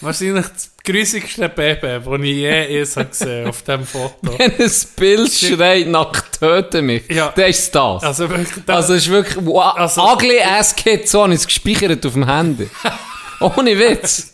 [0.00, 4.16] wahrscheinlich das grusigste Baby, das ich je eins habe gesehen auf diesem Foto.
[4.38, 7.32] Wenn ein Bild schreit nach «Töte mich», Ja.
[7.36, 8.02] dann ist das.
[8.02, 11.46] Also wirklich, das, Also ist wirklich wow, Also- ugly ass kid, so habe ich es
[11.46, 12.68] gespeichert auf dem Handy.
[13.40, 14.32] Ohne Witz.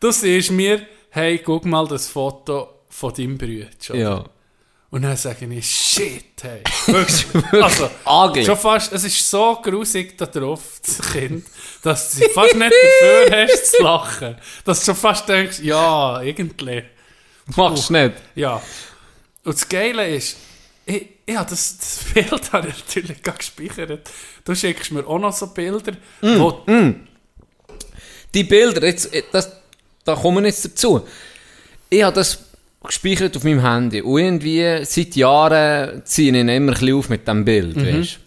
[0.00, 3.66] du siehst mir, hey, guck mal das Foto von deinem Bruder.
[3.92, 4.24] Ja.
[4.94, 6.62] Und dann sage ich, shit, hey.
[6.86, 7.26] Wirklich.
[7.60, 7.90] also,
[8.44, 11.44] schon fast, es ist so grusig da drauf, das Kind,
[11.82, 14.36] dass du fast nicht dafür hast zu lachen.
[14.64, 16.84] Dass du schon fast denkst, ja, irgendwie.
[17.56, 18.12] Machst du nicht.
[18.36, 18.62] Ja.
[19.42, 20.36] Und das Geile ist,
[20.86, 24.08] ich, ja, das, das Bild habe ich natürlich gar gespeichert.
[24.44, 25.90] Du schickst mir auch noch so Bilder,
[26.20, 26.62] Mm, wo,
[28.32, 29.50] Die Bilder, jetzt, das,
[30.04, 31.04] da kommen wir jetzt dazu.
[31.90, 32.43] Ich habe das
[32.84, 37.08] gespeichert auf meinem Handy und irgendwie seit Jahren ziehe ich ihn immer ein bisschen auf
[37.08, 38.00] mit diesem Bild, Mhm.
[38.00, 38.18] weißt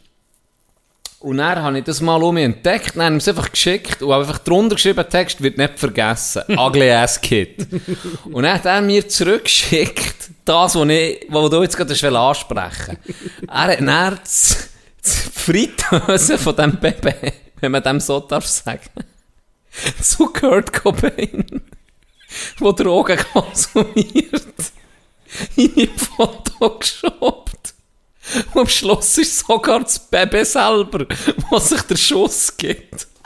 [1.20, 4.02] Und dann habe ich das mal um mich entdeckt, dann habe ich es einfach geschickt
[4.04, 6.44] und einfach drunter geschrieben, Text wird nicht vergessen.
[6.58, 7.66] Ugly ass kid.
[8.26, 12.98] und dann hat er mir zurückgeschickt, das, was ich, was du jetzt gerade ansprechen.
[13.48, 14.70] Er hat dann das,
[15.02, 17.14] das Fritteuse von diesem Baby,
[17.62, 18.82] wenn man dem so darf sagen,
[20.02, 21.62] zu Kurt Cobain,
[22.62, 24.44] der Drogen konsumiert,
[25.56, 27.44] in ein Foto geschoben.
[28.54, 31.06] Und am Schluss ist sogar das Baby selber,
[31.50, 33.08] was sich der Schuss gibt.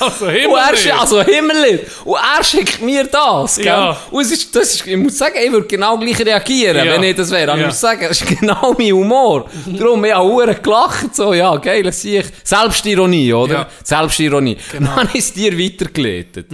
[0.00, 0.56] Also Und er, Himmel.
[0.74, 3.66] schi- also Himmel, und er schickt mir das, gell?
[3.66, 3.96] Ja.
[4.10, 6.94] Und ist, das ist, ich muss sagen, ich würde genau gleich reagieren, Ja.
[6.94, 7.52] wenn ich das wäre.
[7.52, 7.56] Ja.
[7.58, 9.48] Ich muss sagen, das ist genau mein Humor.
[9.66, 12.26] Darum, ich habe verdammt gelacht, so, ja, geil, das sehe ich.
[12.42, 13.54] Selbstironie, oder?
[13.54, 13.68] Ja.
[13.84, 14.56] Selbstironie.
[14.72, 16.46] Dann habe ich es dir weitergeleitet.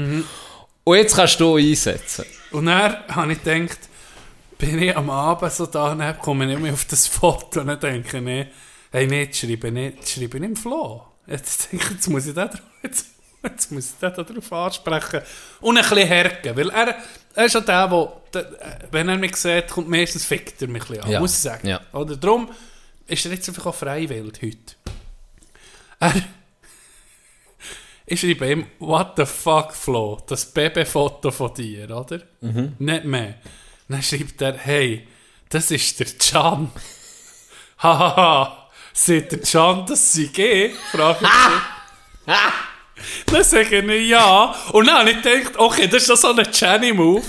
[0.88, 2.24] Und jetzt kannst du einsetzen.
[2.50, 3.78] Und dann habe ich gedacht,
[4.56, 7.66] bin ich am Abend so da, dann komme ich nicht mehr auf das Foto und
[7.66, 8.46] dann denke ich, nee,
[8.90, 11.04] hey, nicht schreiben, nicht schreiben im Flow.
[11.26, 13.04] Jetzt denke ich, jetzt muss ich da drauf, jetzt,
[13.42, 15.20] jetzt muss ich da darauf ansprechen.
[15.60, 16.94] Und ein bisschen herken, weil er,
[17.34, 17.86] er ist ja der,
[18.32, 21.20] der, der, wenn er mich sieht, kommt meistens fickt er mich ein bisschen an, Ja.
[21.20, 21.68] muss ich sagen.
[21.68, 21.82] Ja.
[21.92, 22.50] Oder darum
[23.06, 24.74] ist er jetzt einfach auch freiwillig heute.
[26.00, 26.14] Er,
[28.10, 32.20] ich schreibe ihm, what the fuck, Flo, das Babyfoto von dir, oder?
[32.78, 33.34] Nicht mehr.
[33.88, 35.06] Dann schreibt er, hey,
[35.48, 36.70] das ist der Can.
[37.78, 40.74] Hahaha, sieht der Can, dass sie geht?
[40.90, 42.34] Frage ich.
[43.26, 44.54] Dann sage ich ja.
[44.72, 47.22] Und dann habe ich gedacht, okay, das ist doch so ein Jenny-Move.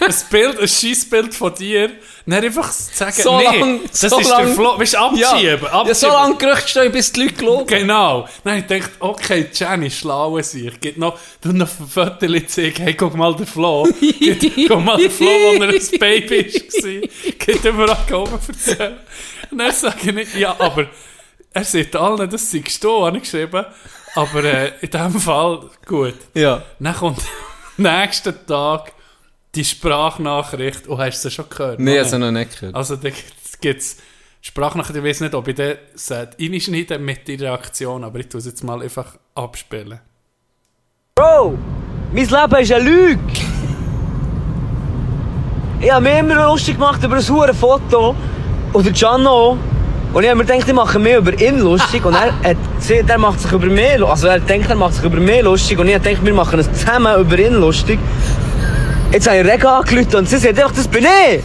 [0.00, 1.90] Ein Bild, ein Scheissbild von dir.
[2.26, 4.78] Dann einfach sagen, So nee, lang- das so ist lang- der Flo.
[4.78, 5.32] Weißt du, abschieben, Ja,
[5.72, 5.88] abschieben.
[5.88, 7.66] ja so lange Gerüchte stehen, bis die Leute glauben.
[7.66, 8.28] Genau.
[8.42, 10.80] Dann habe ich gedacht, okay, Jenny, schlaue sich.
[10.80, 13.86] Geht noch, du noch ein Foto zeigen, hey, guck mal den Flo.
[14.00, 16.50] Geht- guck mal den Flo, wo er ein Baby
[16.82, 17.34] war.
[17.38, 18.96] Geht überall oben erzählen.
[19.50, 20.86] Dann sage ich nicht, ja, aber
[21.54, 23.64] er sieht allen, dass sie gestohlen, habe ich geschrieben.
[24.16, 26.14] Aber äh, in diesem Fall, gut.
[26.34, 26.62] Ja.
[26.78, 27.20] Dann kommt
[27.78, 28.92] am nächsten Tag
[29.54, 30.88] die Sprachnachricht.
[30.88, 31.78] Oh, hast du sie schon gehört?
[31.78, 32.74] Nee, Noch also noch nicht gehört.
[32.74, 33.08] Also da
[33.60, 33.96] gibt es
[34.40, 35.76] Sprachnachricht, ich weiß nicht, ob ich den
[36.10, 40.00] reinschneiden mit der Reaktion, aber ich tue es jetzt mal einfach abspielen.
[41.14, 41.56] Bro,
[42.12, 43.20] mein Leben ist eine Lüge.
[45.80, 48.16] Ich habe mich immer lustig gemacht über ein hure Foto.
[48.72, 49.56] Oder Gianno.
[50.14, 52.04] Und ich habe mir gedacht, ich mache mich über ihn lustig.
[52.04, 54.10] Und er hat gesehen, er macht sich über mich lustig.
[54.10, 55.76] Also er denkt, er macht sich über mich lustig.
[55.76, 57.98] Und ich habe gedacht, wir machen es zusammen über ihn lustig.
[59.10, 61.42] Jetzt habe ich Rega angerufen und sie sagt einfach, das bin ich.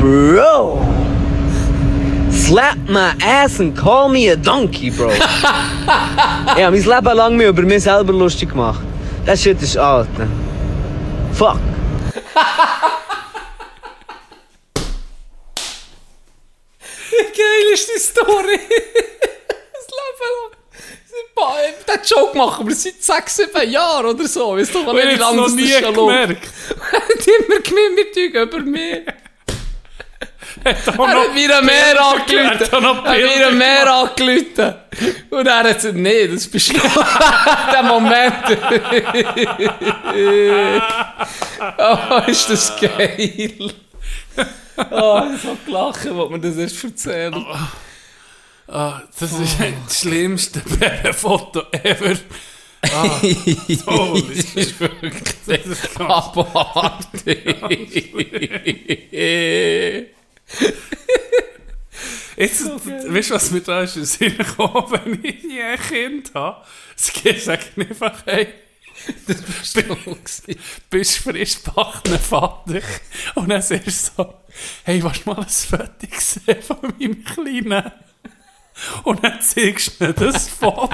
[0.00, 0.82] Bro.
[2.32, 5.10] Slap my ass and call me a donkey, bro.
[6.56, 8.80] ich habe mein Leben lang mich über mich selber lustig gemacht.
[9.26, 10.08] Das shit ist alt?
[11.34, 11.58] Fuck.
[17.36, 18.58] geil ist die Story.
[18.58, 20.50] das Leben lang.
[21.06, 24.56] Sie- Den Joke machen wir seit 6, 7 Jahren oder so.
[24.56, 26.44] Weißt du, Ich es lange noch nie gemerkt.
[26.92, 27.60] hat immer
[28.12, 29.06] tun über mich.
[30.64, 32.60] Hat Er hat Meer Bilder- angelüht.
[32.72, 34.58] Er hat ein Meer angelüht.
[35.30, 36.80] Und er hat gesagt, nee, das bist du.
[37.72, 38.34] Der Moment.
[41.78, 43.72] oh, ist das geil.
[44.90, 47.34] Oh, ich hab gelacht, als mir das erst erzählt.
[48.66, 52.16] Ah, das ist das schlimmste Babyfoto ever.
[52.82, 53.20] Ah,
[53.86, 57.56] holy das ist wirklich abartig.
[62.36, 65.78] Jetzt, weißt du, was mir da ist in den Sinn gekommen, wenn ich nie ein
[65.78, 66.64] Kind habe?
[66.96, 68.48] Es geht einfach, hey,
[69.26, 69.96] Das bist du
[70.90, 72.80] bist frisch gebackener Vater.
[73.34, 74.34] Und dann sagst du so,
[74.84, 77.92] hey, willst du mal ein Foto sehen von meinem Kleinen?
[79.02, 80.88] Und dann zeigst du mir das Foto.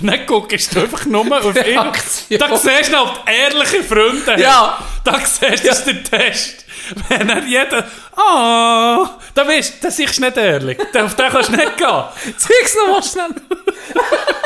[0.00, 1.62] Und dann guckst du einfach nur auf ihn.
[1.62, 2.38] Reaktion.
[2.38, 4.40] Da siehst du noch die ehrlichen Freunde.
[4.40, 4.78] Ja.
[5.04, 6.64] Da siehst du, das ist der Test.
[7.08, 10.78] Wenn er jeder, ah, da weißt du, das ist nicht ehrlich.
[10.80, 12.04] Auf den kannst du nicht gehen.
[12.36, 13.34] Zeig's noch mal schnell.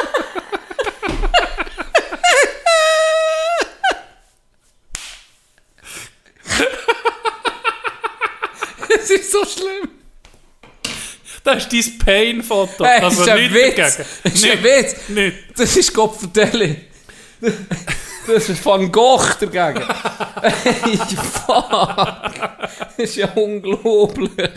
[9.04, 9.90] Es ist so schlimm.
[11.42, 12.84] Das ist dein Pain-Foto.
[12.84, 13.76] Hey, Also das ist ein Witz.
[13.76, 14.06] dagegen.
[14.24, 15.08] Das ist ein Nicht- Witz.
[15.08, 15.36] Nicht.
[15.56, 16.76] Das ist Kopfvertelli.
[18.26, 19.86] Das ist Van Gogh dagegen.
[20.40, 20.96] Hey,
[21.46, 21.68] fuck.
[22.78, 24.50] Das ist ja unglaublich.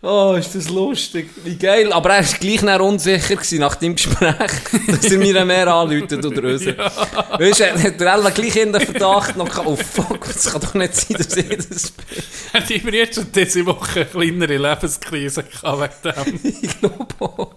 [0.00, 1.28] Oh, ist das lustig.
[1.44, 1.92] Wie geil.
[1.92, 4.52] Aber er war gleich noch unsicher gewesen nach dem Gespräch,
[4.86, 6.64] dass er mir mehr anläutet oder uns.
[6.64, 10.74] Weißt du, hat er gleich in den Verdacht noch gehabt, oh fuck, das kann doch
[10.74, 12.22] nicht sein, dass ich das bin.
[12.52, 16.52] Hat immer jetzt schon diese Woche eine kleinere Lebenskrise gehabt wegen dem.
[16.62, 17.54] Ich glaube auch.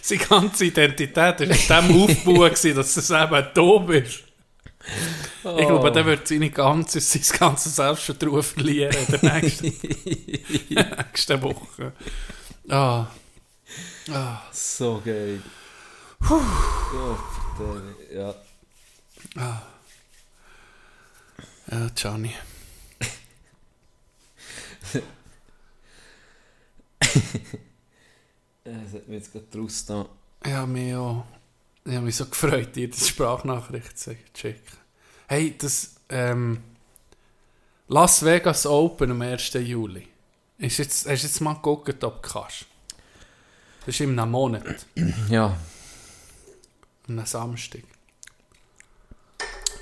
[0.00, 1.48] Seine ganze Identität war in
[1.90, 3.88] dem Aufbau, gewesen, dass es eben da
[4.88, 5.58] bist.
[5.58, 9.66] Ich glaube, der wird seine ganze, sein ganzes Selbstvertrauen verlieren in der nächsten,
[10.68, 11.92] nächsten Woche.
[12.68, 13.06] Ah.
[14.52, 15.42] So geil.
[16.20, 16.40] Puh.
[18.14, 18.42] Ja,
[21.70, 22.34] Ja, Gianni.
[28.64, 30.06] Es hat mich jetzt gerade draus da.
[30.44, 31.24] Ja, mir auch.
[31.88, 34.76] Ich habe mich so gefreut, dir die Sprachnachricht zu schicken.
[35.26, 36.62] Hey, das ähm,
[37.88, 39.54] Las Vegas Open am 1.
[39.54, 40.06] Juli.
[40.58, 42.66] Ist jetzt, hast du jetzt mal geguckt, ob du kannst?
[43.86, 44.84] Das ist in einem Monat,
[45.30, 45.56] Ja.
[47.08, 47.84] am Samstag.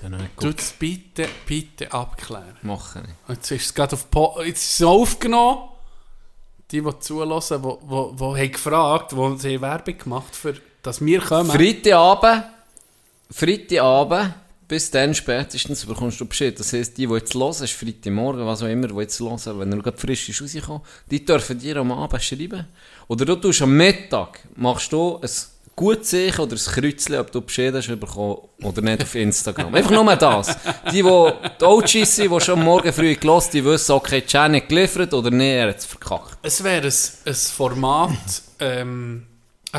[0.03, 2.57] Ja, Du das bitte, bitte abklären.
[2.63, 3.15] Machen nicht.
[3.29, 5.71] Jetzt ist es gerade auf po jetzt ist es aufgenommen.
[6.71, 10.55] Die, die zulassen, die, die, die haben gefragt, die sie Werbung gemacht für
[10.87, 11.51] dass wir kommen.
[11.51, 12.45] Freitagabend,
[13.31, 14.35] Freitagabend,
[14.69, 16.59] bis dann spätestens bekommst du Bescheid.
[16.59, 19.73] Das heisst, die, die jetzt hören, ist Freitagmorgen, was auch immer, die jetzt hören, wenn
[19.73, 22.67] er gerade frisch ist rausgekommen, die dürfen dir am Abend schreiben.
[23.09, 25.31] Oder du tust am Mittag, machst du ein
[25.75, 29.75] gutes Zeichen oder ein Kreuzchen, ob du Bescheid hast bekommen oder nicht auf Instagram.
[29.75, 30.57] Einfach nur das.
[30.91, 35.13] Die, die, die OGs sind, die schon Morgen früh gelost, die wissen, okay, Janet geliefert
[35.13, 36.39] oder nicht, er hat es verkackt.
[36.43, 36.93] Es wäre ein,
[37.27, 39.27] ein Format, ähm,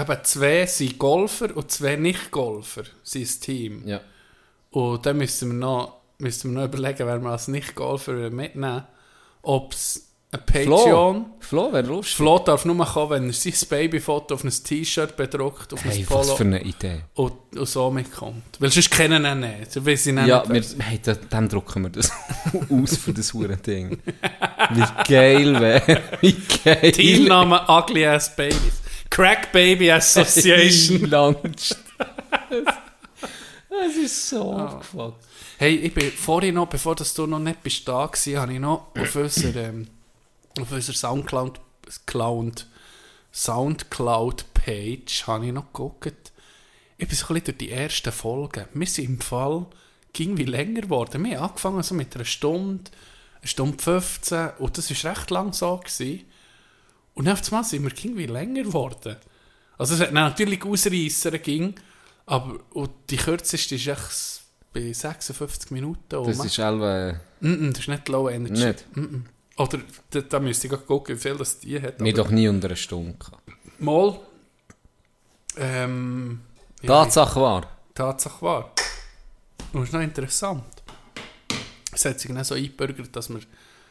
[0.02, 3.88] eben zwei sind Golfer und zwei Nicht-Golfer sind ein Team.
[3.88, 4.02] Ja.
[4.72, 8.84] Und dann müssen wir noch, müssen wir noch überlegen, wer wir als Nicht-Golfer mitnehmen
[9.42, 11.26] Ob es ein Patreon...
[11.40, 12.18] Flo, wäre lustig.
[12.18, 16.10] Flo darf nur kommen, wenn er sein Babyfoto auf ein T-Shirt bedruckt, auf Hey, ein
[16.10, 17.04] was Polo für eine Idee.
[17.14, 18.44] und, und so mitkommt.
[18.60, 19.72] Weil sonst kennen ihn nicht.
[19.72, 22.12] So, sie ihn Ja, nicht wir, hey, dann, dann drucken wir das
[22.70, 23.98] aus für das hure Ding.
[24.72, 26.02] Wie geil wäre.
[26.22, 26.92] Wie geil.
[26.92, 28.82] Teilnahme Ugly Ass Babies.
[29.10, 31.02] Crack Baby Association.
[31.10, 31.78] Langst.
[33.70, 35.24] Es ist so abgefuckt.
[35.58, 38.60] hey, ich bin vorhin noch, bevor das du noch nicht bist da gewesen, habe ich
[38.60, 39.88] noch auf unserer, ähm,
[40.60, 41.60] auf unserer Soundcloud,
[42.06, 42.66] Cloud,
[43.32, 46.32] Soundcloud-Page habe ich noch geguckt.
[46.98, 48.66] Ich bin so ein bisschen durch die ersten Folgen.
[48.74, 49.68] Wir sind im Fall
[50.14, 51.24] ging wie länger geworden.
[51.24, 52.90] Wir haben angefangen so mit einer Stunde,
[53.40, 55.78] eine Stunde 15 und das war recht lang so.
[55.78, 56.26] Gewesen.
[57.18, 59.16] Und auf einmal sind wir irgendwie länger geworden.
[59.78, 61.76] Also es hat natürlich Ausreisser ging,
[62.26, 64.42] aber und die kürzeste ist echt
[64.74, 66.04] bei 56 Minuten.
[66.10, 66.46] Das rum.
[66.46, 68.66] ist selber Mm -mm, das ist nicht Low Energy.
[68.66, 68.86] nicht.
[68.96, 69.22] Mm -mm.
[69.62, 69.80] Oder
[70.10, 72.02] da, da müsste ich gerade gucken, wie viel das die hat.
[72.02, 73.16] Mir doch nie unter einer Stunde.
[73.80, 74.20] Mal.
[75.58, 76.42] Ähm,
[76.82, 77.68] ja, Tatsache war.
[77.94, 78.72] Tatsache wahr.
[79.74, 80.64] Und das ist noch interessant.
[81.92, 83.40] Es hat sich dann so eingebürgert, dass wir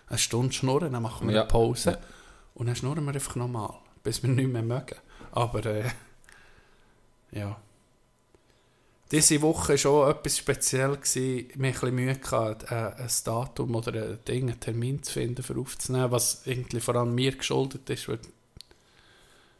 [0.09, 1.41] eine Stunde schnurren, dann machen wir Ja.
[1.43, 1.91] eine Pause.
[1.93, 1.99] Ja.
[2.57, 3.71] Und dann schnurren wir einfach nochmal,
[4.03, 4.97] bis wir nicht mehr mögen.
[5.31, 5.91] Aber, äh,
[7.31, 7.61] ja.
[9.13, 10.97] Diese Woche war schon etwas speziell.
[10.97, 11.51] Gewesen.
[11.55, 15.13] Wir hatten ein bisschen Mühe, gehabt, äh, ein Datum oder ein, Ding, einen Termin zu
[15.13, 18.09] finden, für aufzunehmen, was irgendwie vor allem mir geschuldet ist.
[18.09, 18.21] Weil,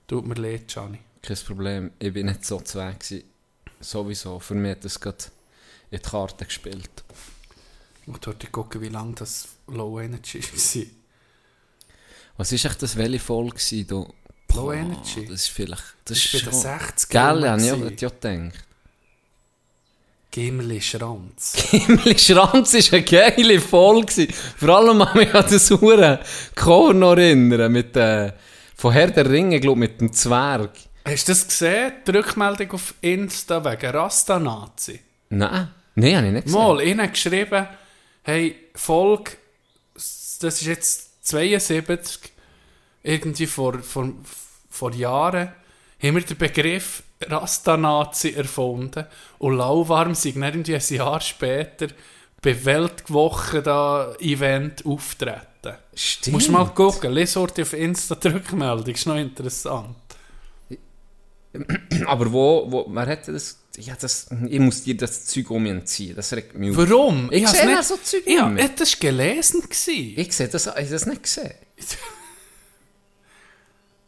[0.09, 1.01] tut mir leid, Gianni.
[1.21, 1.91] Kein Problem.
[1.99, 3.25] Ich bin nicht so zu Weg gewesen.
[3.79, 4.41] Sowieso.
[4.41, 5.25] Für mich hat das gerade
[5.91, 7.05] in die Karte gespielt.
[8.01, 11.06] Ich muss heute gucken, wie lange das Low Energy war.
[12.37, 12.97] Was ist echt das
[13.51, 13.87] gewesen?
[13.87, 14.07] Du?
[14.55, 15.27] Low Energy?
[15.27, 15.83] Das ist vielleicht...
[16.05, 16.53] Das Das ist schon...
[16.53, 18.67] 60 Gell, ja, ich hätte ja gedacht.
[20.31, 21.55] Gimli Schranz.
[21.71, 24.29] Himmel Schranz war eine geile Folge.
[24.59, 26.19] Vor allem an mich an das Huren
[26.99, 27.73] noch erinnern.
[27.73, 28.33] Mit, äh,
[28.75, 30.73] von Herr der Ringe, glaube mit dem Zwerg.
[31.07, 31.93] Hast du das gesehen?
[32.07, 35.01] Die Rückmeldung auf Insta wegen Rasta-Nazi.
[35.31, 36.61] Nein, nein, habe ich nicht gesehen.
[36.61, 37.69] Mal, ihnen geschrieben,
[38.23, 39.33] hey, Folge,
[39.95, 42.33] das ist jetzt 72,
[43.03, 44.13] irgendwie vor, vor,
[44.71, 45.49] vor Jahren,
[46.03, 49.07] haben wir den Begriff Rasta-Nazi erfunden
[49.39, 51.89] und lauwarm sind irgendwie ein Jahr später
[52.43, 55.79] bei Weltwoche da Event auftreten.
[55.95, 56.35] Stimmt.
[56.35, 59.97] Musst mal gucken, heute auf Insta die Rückmeldung, ist noch interessant.
[62.07, 63.59] Aber wo, wo, wer hätte das...
[63.79, 64.29] Ja, das...
[64.49, 66.17] Ich muss dir das Zeug um mich entziehen.
[66.17, 66.77] Das regt mich auf.
[66.77, 67.31] Warum?
[67.31, 67.85] Ich sehe habe nicht...
[67.85, 68.69] so Zeug ja, mehr.
[68.69, 69.63] das war gelesen.
[69.63, 70.15] gewesen.
[70.17, 70.67] Ich sehe das...
[70.67, 71.55] Ich das nicht gesehen.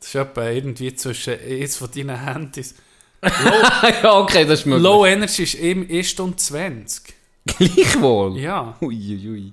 [0.01, 2.74] Das ist etwa irgendwie zwischen eins von deinen Handys.
[3.23, 4.82] ja, okay, das ist möglich.
[4.82, 7.15] Low Energy ist im 1 Stunde 20.
[7.47, 8.39] Gleichwohl.
[8.39, 8.77] Ja.
[8.81, 9.28] Uiuiui.
[9.28, 9.53] Ui.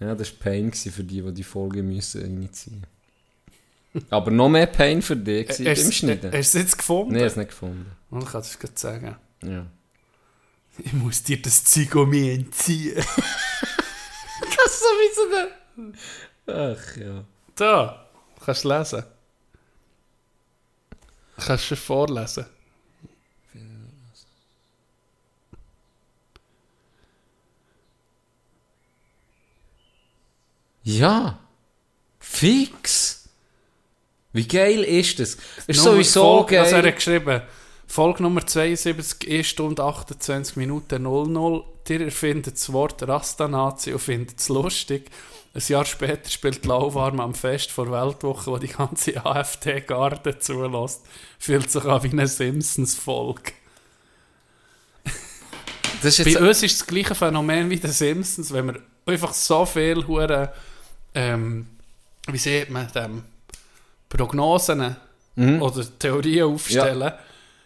[0.00, 2.86] Ja, das war Pain für die, die die Folge müssen initiieren
[4.08, 6.32] Aber noch mehr Pain für dich Hast beim Schneiden.
[6.32, 7.12] Hast du es jetzt gefunden?
[7.12, 7.92] Nein, ich habe es nicht gefunden.
[8.10, 9.16] Und ich kann es gerade sagen.
[9.42, 9.66] Ja.
[10.78, 13.04] Ich muss dir das Zeug um mich entziehen.
[14.56, 15.92] Das sowieso
[16.46, 16.76] der...
[16.76, 17.24] Ach ja.
[17.54, 18.06] Da,
[18.44, 19.04] kannst du lesen.
[21.36, 22.46] Kannst du vorlesen.
[30.82, 31.38] Ja.
[32.18, 33.28] Fix.
[34.32, 35.36] Wie geil ist das?
[35.66, 36.86] Ist Nummer- sowieso er geil.
[36.86, 37.42] hat geschrieben,
[37.90, 41.64] Folge Nummer 72, 1 Stunde 28 Minuten 00.
[41.88, 45.10] Ihr erfindet das Wort Rastanazi und findet es lustig.
[45.54, 51.04] Ein Jahr später spielt Lauwarm am Fest vor Weltwoche, wo die ganze AfD-Garde zulässt.
[51.40, 53.54] Fühlt sich an wie eine Simpsons-Folge.
[56.00, 60.52] Bei uns ist das gleiche Phänomen wie den Simpsons, wenn wir einfach so viel hure,
[61.12, 61.66] ähm,
[62.28, 63.24] wie sieht man dem,
[64.08, 64.96] Prognosen
[65.34, 65.62] Mhm.
[65.62, 67.12] oder Theorien aufstellen.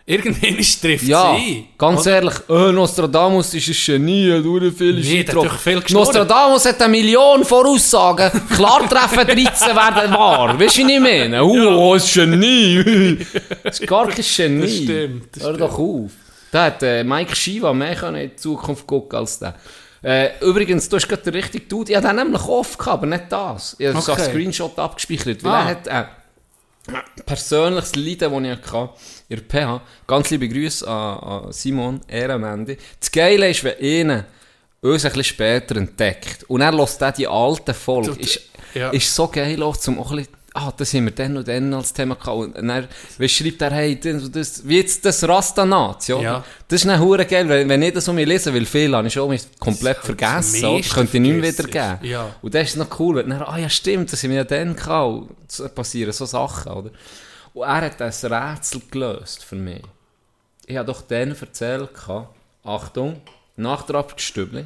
[0.06, 1.64] Irgendwann trifft ja, ein.
[1.78, 2.16] ganz oder?
[2.16, 3.74] ehrlich, äh, Nostradamus ist ein
[4.04, 6.06] Genie, dur viel Nee, hat viel geschnurrt.
[6.08, 8.30] Nostradamus hat eine Million Voraussagen.
[8.54, 10.60] Klar treffen 13 werden wahr.
[10.60, 11.42] Weißt du, wie ich meine?
[11.42, 13.18] Oh, ein Genie.
[13.62, 14.60] das ist gar kein Genie.
[14.60, 16.10] Das stimmt, das Hör doch auf.
[16.52, 19.54] Da hat äh, Mike Shiva mehr können in die Zukunft gucken als der.
[20.02, 21.90] Äh, übrigens, du hast gerade den richtigen Dude.
[21.92, 23.74] Ich hatte den nämlich oft, aber nicht das.
[23.78, 24.20] Ich habe so Okay.
[24.20, 25.60] einen Screenshot abgespeichert, weil Ah.
[25.60, 26.04] er hat äh,
[27.26, 28.90] persönliches Leiden, das ich hatte
[29.28, 29.80] in der PH.
[30.06, 32.76] Ganz liebe Grüße an, an Simon Ehrenmendi.
[33.00, 33.78] Das Geile ist, wenn
[34.10, 34.24] einer
[34.80, 38.14] uns ein bisschen später entdeckt und er lässt dann die alten Folgen.
[38.14, 38.40] Du- Ist,
[38.74, 38.90] ja.
[38.90, 41.74] ist so geil auch, zum auch ein bisschen, ah, das haben wir dann und dann
[41.74, 42.56] als Thema gehabt.
[42.56, 46.22] Und dann wie schreibt er, hey, das, wie jetzt das Rasta-Nazi, oder?
[46.22, 46.44] Ja.
[46.68, 49.06] Das ist dann hure geil, weil, wenn ich das um mich lese, weil viel habe
[49.06, 50.78] ich schon komplett Das vergessen, oder?
[50.78, 51.98] das könnte ich nicht mehr wiedergeben.
[52.02, 52.34] Ja.
[52.40, 54.76] Und das ist noch cool, weil dann, ah ja stimmt, das haben wir ja dann
[54.76, 55.28] gehabt.
[55.58, 56.90] Und passieren so Sachen, oder?
[57.52, 59.82] Und er hat das Rätsel gelöst für mich.
[60.66, 61.90] Ich habe doch dann erzählt,
[62.62, 63.20] Achtung,
[63.56, 64.64] Nachtragsstübli,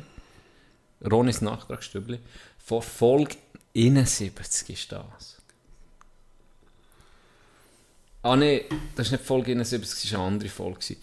[1.10, 2.20] Ronis Nachtragsstübli,
[2.64, 3.36] vor Folge
[3.74, 5.37] 71 ist das.
[8.22, 8.64] Ah nee,
[8.96, 10.96] das ist nicht Folge 71, das war eine andere Folge.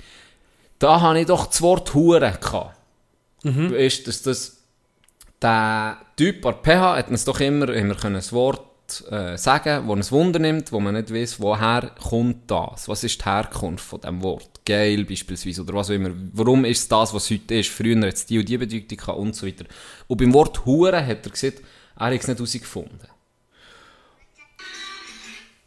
[0.79, 2.77] Da habe ich doch das Wort Hure gehabt.
[3.71, 4.57] Ist, dass das
[5.41, 8.61] der Typ an PH hat uns doch immer, wir können ein Wort
[9.11, 12.87] äh, sagen, das ein Wunder nimmt, wo man nicht weiß, woher kommt das?
[12.87, 14.49] Was ist die Herkunft von dem Wort?
[14.65, 16.11] Geil beispielsweise oder was auch immer.
[16.33, 17.69] Warum ist das, was heute ist?
[17.69, 19.65] Früher hat es die und die Bedeutung gehabt und so weiter.
[20.07, 21.61] Und beim Wort Hure hat er gesagt,
[21.97, 23.14] er hat es nicht herausgefunden.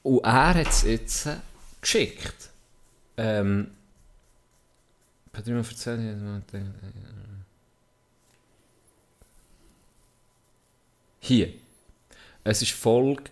[0.08, 1.36] Und er hat es jetzt äh,
[1.82, 2.48] geschickt.
[3.18, 3.70] Ähm,
[5.34, 6.16] hat er mir erzählt?
[11.20, 11.52] Hier.
[12.44, 13.24] Es ist Folge.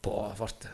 [0.00, 0.68] Boah, warte.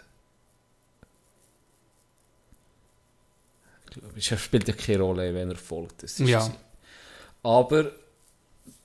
[3.86, 6.02] Ich glaube, es spielt ja keine Rolle, wenn er folgt.
[6.02, 6.40] Das ist Ja.
[6.42, 6.52] sie.
[7.42, 7.90] Aber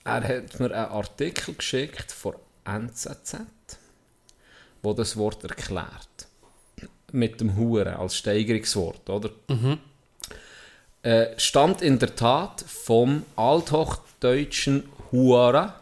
[0.03, 2.35] er hat mir einen Artikel geschickt von
[2.65, 3.37] NZZ,
[4.83, 6.27] wo das Wort erklärt.
[7.11, 9.29] Mit dem Hure als Steigerungswort, oder?
[11.03, 15.73] Äh, stammt in der Tat vom althochdeutschen Hure,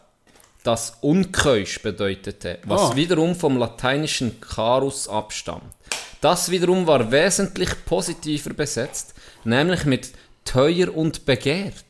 [0.64, 2.96] das unkeusch bedeutete, was Ah.
[2.96, 5.74] wiederum vom lateinischen carus abstammt.
[6.22, 9.14] Das wiederum war wesentlich positiver besetzt,
[9.44, 10.12] nämlich mit
[10.46, 11.84] teuer und begehrt.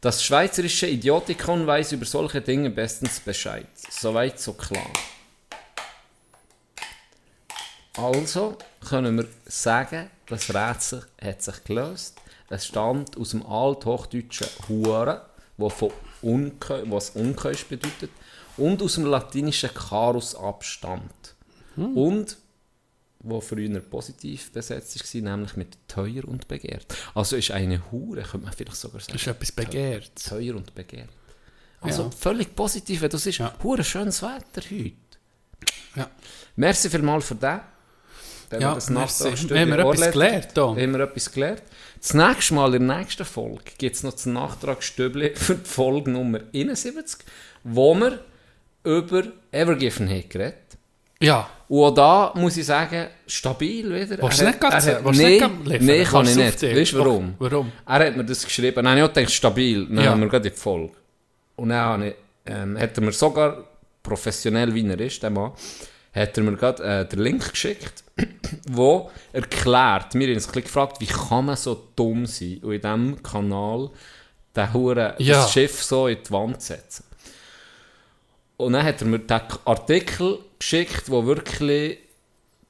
[0.00, 3.66] Das schweizerische Idiotikon weiß über solche Dinge bestens Bescheid.
[3.90, 4.90] Soweit so klar.
[7.96, 8.56] Also
[8.88, 12.16] können wir sagen, das Rätsel hat sich gelöst.
[12.48, 15.26] Es stammt aus dem althochdeutschen Hure,
[16.22, 18.10] Unkö was Unkeusch bedeutet,
[18.56, 21.34] und aus dem latinischen Carus abstammt.
[21.76, 22.36] Und
[23.22, 26.86] wo früher positiv besetzt war, nämlich mit teuer und begehrt.
[27.14, 29.12] Also ist eine Hure, könnte man vielleicht sogar sagen.
[29.12, 30.12] Das ist etwas begehrt.
[30.26, 31.10] Teuer und begehrt.
[31.82, 32.10] Also Ja.
[32.10, 33.54] völlig positiv, du siehst, Ja.
[33.62, 34.94] hure schönes Wetter heute.
[35.96, 36.10] Ja.
[36.56, 37.60] Merci vielmals für den.
[38.50, 39.30] Wenn Ja, das merci.
[39.30, 40.76] Haben wir etwas gelernt, Tom?
[40.76, 41.62] Haben wir etwas gelernt.
[42.00, 46.10] Das nächste Mal, in der nächsten Folge, gibt es noch das Nachtragsstübli für die Folge
[46.10, 47.20] Nummer 71,
[47.62, 48.18] wo wir
[48.82, 49.22] über
[49.52, 50.56] Evergiven haben geredet.
[51.22, 51.48] Ja.
[51.68, 54.20] Und auch da muss ich sagen, stabil wieder.
[54.20, 56.62] Willst du nicht gerade er Nein, nein, kann ich nicht.
[56.62, 57.34] Weißt du warum?
[57.38, 57.70] Warum?
[57.86, 58.76] Er hat mir das geschrieben.
[58.76, 59.86] Dann habe ich auch gedacht, stabil.
[59.86, 60.10] Dann Ja.
[60.10, 60.94] haben wir gerade in die Folge.
[61.56, 62.14] Und dann habe ich,
[62.46, 63.64] ähm, hat er mir sogar,
[64.02, 65.52] professionell wie er ist, der Mann,
[66.14, 68.04] hat er mir gerade äh, den Link geschickt,
[68.68, 72.80] wo erklärt, wir haben uns ein gefragt, wie kann man so dumm sein und in
[72.80, 73.90] diesem Kanal
[74.56, 75.42] den Huren, Ja.
[75.42, 77.04] das Schiff so in die Wand setzen.
[78.56, 81.98] Und dann hat er mir den Artikel geschickt, wo wirklich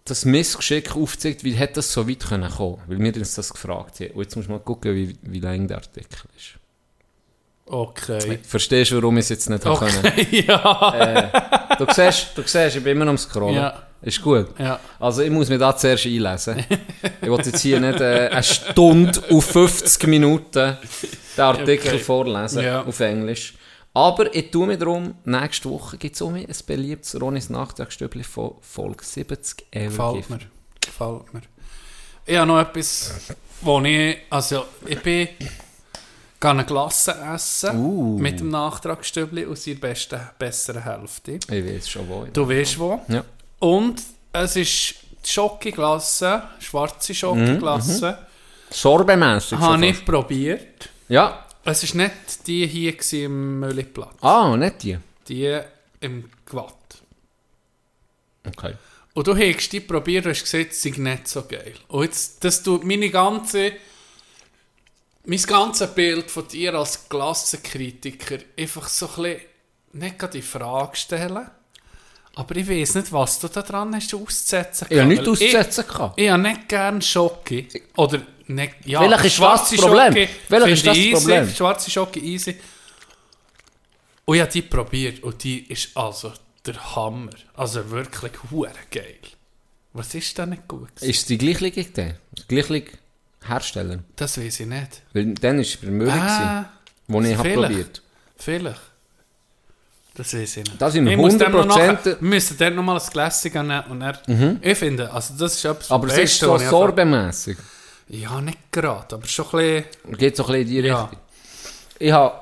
[0.04, 4.00] das Missgeschick aufzeigt, wie hätte das so weit können kommen Weil wir uns das gefragt
[4.00, 4.10] haben.
[4.12, 6.58] Und jetzt muss man mal gucken, wie, wie lang der Artikel ist.
[7.66, 8.38] Okay.
[8.42, 9.90] Verstehst du, warum ich es jetzt nicht okay.
[10.02, 10.26] können?
[10.46, 11.59] Ja.
[11.86, 13.56] Du siehst, du siehst, ich bin immer am Scrollen.
[13.56, 13.82] Ja.
[14.02, 14.48] Ist gut.
[14.58, 14.80] Ja.
[14.98, 16.64] Also ich muss mich da zuerst einlesen.
[17.20, 20.76] ich will jetzt hier nicht äh, eine Stunde auf 50 Minuten
[21.36, 21.98] den Artikel Okay.
[21.98, 22.82] vorlesen Ja.
[22.82, 23.54] auf Englisch.
[23.92, 28.22] Aber ich tue mir darum, nächste Woche gibt es um mich ein beliebtes Ronis Nachtragsstübli
[28.22, 30.38] von Folge 70 Gefällt mir.
[30.80, 31.42] Gefällt mir.
[32.24, 33.12] Ich habe noch etwas,
[33.60, 35.28] wo ich, also ich bin,
[36.40, 38.18] gehe eine Glasse essen Uh.
[38.18, 41.32] mit dem Nachtragsstübli aus ihrer besten, besseren Hälfte.
[41.32, 42.26] Ich weiß schon wo.
[42.32, 43.00] Du weißt wo.
[43.08, 43.24] Ja.
[43.58, 44.02] Und
[44.32, 44.94] es ist
[45.24, 48.18] Schokoglasse, schwarze Schokoglasse,
[48.70, 50.88] Sorbemässig schon habe ich probiert.
[51.08, 51.44] Ja.
[51.64, 52.94] Es war nicht die hier
[53.24, 54.14] im Mülliplatz.
[54.22, 54.98] Ah, nicht die.
[55.28, 55.60] Die
[56.00, 56.74] im Gwatt.
[58.46, 58.74] Okay.
[59.12, 61.74] Und du hast die probiert und hast gesagt, es sei nicht so geil.
[61.88, 63.72] Und jetzt, das tut meine ganze,
[65.24, 69.40] mein ganzes Bild von dir als Klassenkritiker einfach so ein bisschen,
[69.92, 71.50] nicht gerade in Frage stellen,
[72.34, 74.86] aber ich weiß nicht, was du da dran hast auszusetzen.
[74.88, 76.18] Ich habe nichts Weil auszusetzen gehabt.
[76.18, 77.68] Ich, ich habe nicht gerne Schoki.
[77.96, 80.28] Oder nicht, ja, Vielleicht ist das das Problem.
[80.46, 81.44] Vielleicht ist das das Problem.
[81.44, 82.56] Easy, schwarze Schoki easy.
[84.24, 86.32] Und ich habe die probiert und die ist also
[86.64, 87.30] der Hammer.
[87.54, 89.18] Also wirklich hure geil.
[89.92, 90.94] Was ist da nicht gut?
[90.94, 91.10] gewesen?
[91.10, 92.14] Ist die gleiche Idee?
[92.48, 92.54] Die
[93.46, 93.98] Hersteller?
[94.16, 95.02] Das weiß ich nicht.
[95.12, 96.64] Weil dann war es bei Müller, Ah,
[97.08, 98.02] wo ich habe probiert
[98.36, 98.80] vielleicht.
[100.14, 100.80] Das weiß ich nicht.
[100.80, 103.66] Da sind wir Ich muss dem noch 100% nachher- Wir müssen dann nochmal ein Gläschen
[103.66, 107.56] nehmen und dann, Ich finde, also das ist etwas Aber es ist so sorbemässig.
[108.08, 110.18] Ja, nicht gerade, aber schon ein bisschen...
[110.18, 111.02] Geht so ein bisschen in die Ja.
[111.02, 111.18] Richtung.
[112.00, 112.34] Ich habe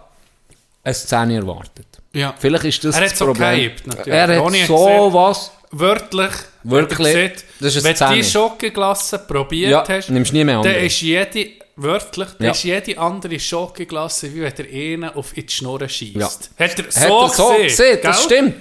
[0.83, 1.87] eine Szene erwartet.
[2.15, 2.35] Ja.
[2.39, 3.55] Vielleicht ist das Er das Problem.
[3.55, 4.09] gehypt, natürlich.
[4.15, 4.29] Er
[4.63, 5.51] hat so was...
[5.71, 6.33] Wörtlich,
[6.71, 8.25] Wirklich, gesagt, das ist wenn du die.
[8.25, 10.85] Schokoglasse probiert Ja, hast, nimmst nie mehr dann andere.
[10.87, 12.51] ist jede, wörtlich, dann Ja.
[12.53, 16.17] ist jede andere Schokoglasse, wie wenn der eine auf in die Schnur schießt.
[16.17, 16.65] Ja.
[16.67, 18.55] Hat er so Hat er so gesehen, gesehen, das stimmt.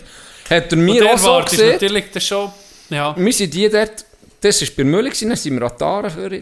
[0.49, 1.71] Hat er mir der auch so gesehen.
[1.73, 2.51] natürlich dann schon,
[2.89, 4.05] ja, Wir sind die dort,
[4.41, 6.41] das war bei Müller, dann sind wir an die Aare für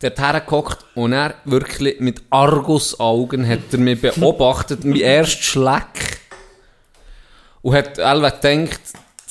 [0.00, 6.18] dort hergehockt und er wirklich mit Argusaugen hat er mich beobachtet, mein erster Schleck.
[7.62, 8.80] Und hat alle gedacht,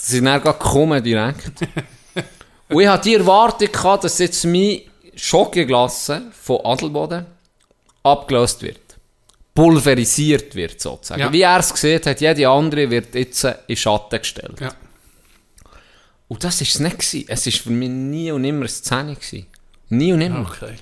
[0.03, 1.51] sie sind dann gekommen direkt.
[2.69, 4.81] und ich hatte die Erwartung gehabt, dass jetzt meine
[5.15, 7.25] Schokoglasse von Adelboden
[8.03, 8.79] abgelöst wird.
[9.55, 11.21] Pulverisiert wird sozusagen.
[11.21, 11.31] Ja.
[11.31, 14.59] Wie er es gesehen hat, jede andere wird jetzt in Schatten gestellt.
[14.59, 14.73] ja.
[16.27, 16.97] Und das war es nicht.
[16.97, 17.25] Gewesen.
[17.27, 19.15] Es war für mich nie und nimmer eine Szene.
[19.15, 19.45] Gewesen.
[19.89, 20.49] Nie und nimmer.
[20.49, 20.75] Okay.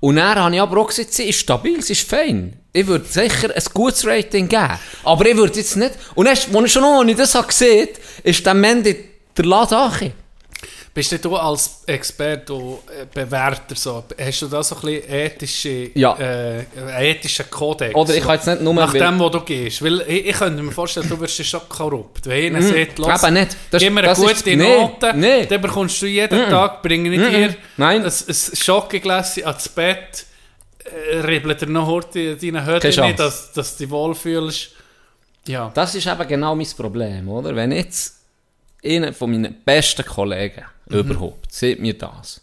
[0.00, 2.56] Und dann habe ich aber auch gesagt, sie ist stabil, sie ist fein.
[2.72, 4.78] Ich würde sicher ein gutes Rating geben.
[5.02, 5.94] Aber ich würde jetzt nicht...
[6.14, 7.88] Und erst, als ich schon noch, als ich das habe gesehen
[8.22, 8.96] ist dann am Ende
[9.36, 10.12] der angekommen.
[10.98, 15.08] Bist denn du als Experte, du äh, Bewerter, so, hast du da so ein bisschen
[15.12, 16.16] ethische, Ja.
[16.18, 16.64] äh,
[17.12, 17.94] ethischen Kodex?
[17.94, 18.74] Oder ich kann jetzt nicht nur...
[18.74, 19.80] Nach dem, wo du gehst.
[19.84, 22.26] Weil ich, ich könnte mir vorstellen, du wirst schon korrupt.
[22.26, 23.26] Wenn einer sagt, los, Mhm.
[23.28, 23.56] eben nicht.
[23.70, 25.46] Das- gib mir eine gute Note, nee.
[25.46, 28.02] dann bekommst du jeden Tag, bringe ich dir Nein.
[28.02, 30.26] ein, ein Schokogläschen ans Bett,
[31.12, 34.70] äh, ribbelt dir noch heute deine Hütte nicht, dass, dass du dich wohlfühlst.
[35.46, 35.70] Ja.
[35.72, 37.54] Das ist eben genau mein Problem, oder?
[37.54, 38.16] Wenn jetzt
[38.84, 42.40] einer von meinen besten Kollegen überhaupt sieht mir das.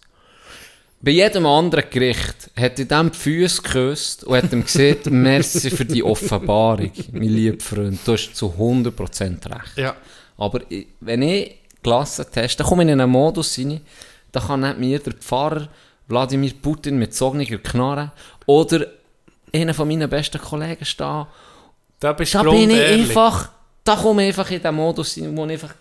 [1.02, 5.70] Bei jedem anderen Gericht hat er dem die Füße geküsst und hat ihm gesagt, merci
[5.70, 9.78] für die Offenbarung, mein lieber Freund, du hast zu 100% recht.
[9.78, 9.96] Ja.
[10.38, 10.62] Aber
[11.02, 13.82] wenn ich Klasse teste, dann komme ich in einen Modus rein,
[14.32, 15.68] da kann nicht mir der Pfarrer
[16.08, 18.12] Wladimir Putin mit zogniger Knarre
[18.46, 18.88] oder
[19.54, 21.26] einer von meinen besten Kollegen stehen
[22.00, 23.10] Da bist da bin ich grundehrlich.
[23.10, 23.50] einfach,
[23.84, 25.76] da komme ich einfach in den Modus rein, wo ich einfach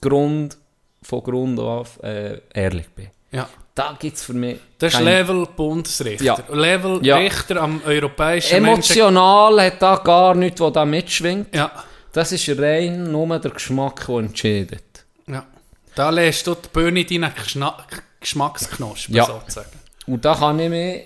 [0.00, 0.56] Grund,
[1.04, 3.08] von Grund auf äh, ehrlich bin.
[3.30, 3.48] Ja.
[3.74, 6.24] Da gibt es für mich Das ist kein- Level Bundesrichter.
[6.24, 6.38] Ja.
[6.52, 7.16] Level Ja.
[7.16, 8.98] Richter am europäischen Menschen...
[8.98, 11.54] Emotional hat da gar nichts, was da mitschwingt.
[11.54, 11.70] Ja.
[12.12, 15.04] Das ist rein nur der Geschmack, der entscheidet.
[15.26, 15.44] ja.
[15.96, 17.32] Da lässt du die Bühne deinen
[18.20, 19.26] Geschmacksknospen Ja.
[19.26, 19.68] sozusagen.
[20.06, 21.02] Und da kann ich mich,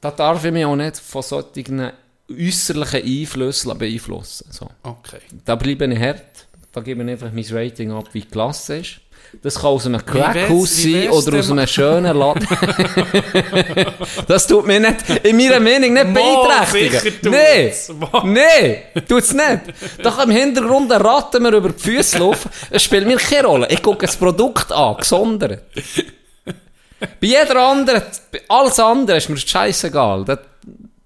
[0.00, 1.92] da darf ich mich auch nicht von solchen
[2.30, 4.46] äußerlichen Einflüssen beeinflussen.
[4.50, 4.68] So.
[4.82, 5.20] Okay.
[5.44, 6.46] Da bleibe ich hart.
[6.72, 9.00] Da gebe ich einfach mein Rating ab, wie die Klasse ist.
[9.42, 12.46] Das kann aus einem Crackhaus sein oder aus einem schönen Laden.
[14.28, 16.14] das tut mir nicht, in meiner Meinung nicht Mo,
[16.46, 17.30] beeinträchtigen.
[17.30, 18.22] Nee, Mo.
[18.24, 19.60] nee, tut's nicht.
[20.02, 22.50] Da kann im Hintergrund ein Ratten mir über die Füße laufen.
[22.70, 23.68] Es spielt mir keine Rolle.
[23.70, 25.62] Ich gucke das Produkt an, gesondert.
[27.00, 30.24] Bei jeder anderen, bei alles andere ist mir scheißegal.
[30.24, 30.38] Da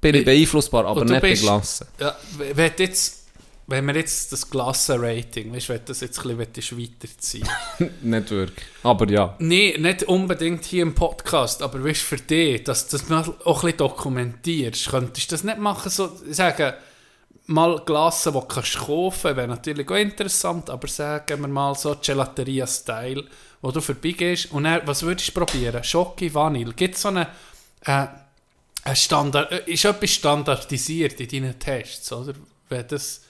[0.01, 1.87] bin ich beeinflussbar, aber nicht bei bist- Glassen.
[2.01, 3.24] Ja, wenn, jetzt,
[3.67, 7.49] wenn wir jetzt das Klassenrating, weißt du, wenn du das jetzt ein bisschen weiterziehen
[8.03, 8.67] Nicht wirklich.
[8.83, 9.37] Aber ja.
[9.39, 13.29] Nein, nicht unbedingt hier im Podcast, aber weißt du, für dich, dass du das auch
[13.29, 16.75] ein bisschen dokumentierst, könntest du das nicht machen, so sagen,
[17.47, 21.97] mal Glassen, die du kannst kaufen wäre natürlich auch interessant, aber sagen wir mal so
[22.01, 23.25] Gelateria-Style,
[23.63, 25.83] wo du vorbeigehst und dann, was würdest du probieren?
[25.83, 27.29] Schoki, Vanille, gibt es so eine,
[27.85, 28.07] äh,
[28.95, 32.35] Standard, äh, ist etwas standardisiert in deinen Tests, oder?
[32.69, 33.24] wenn das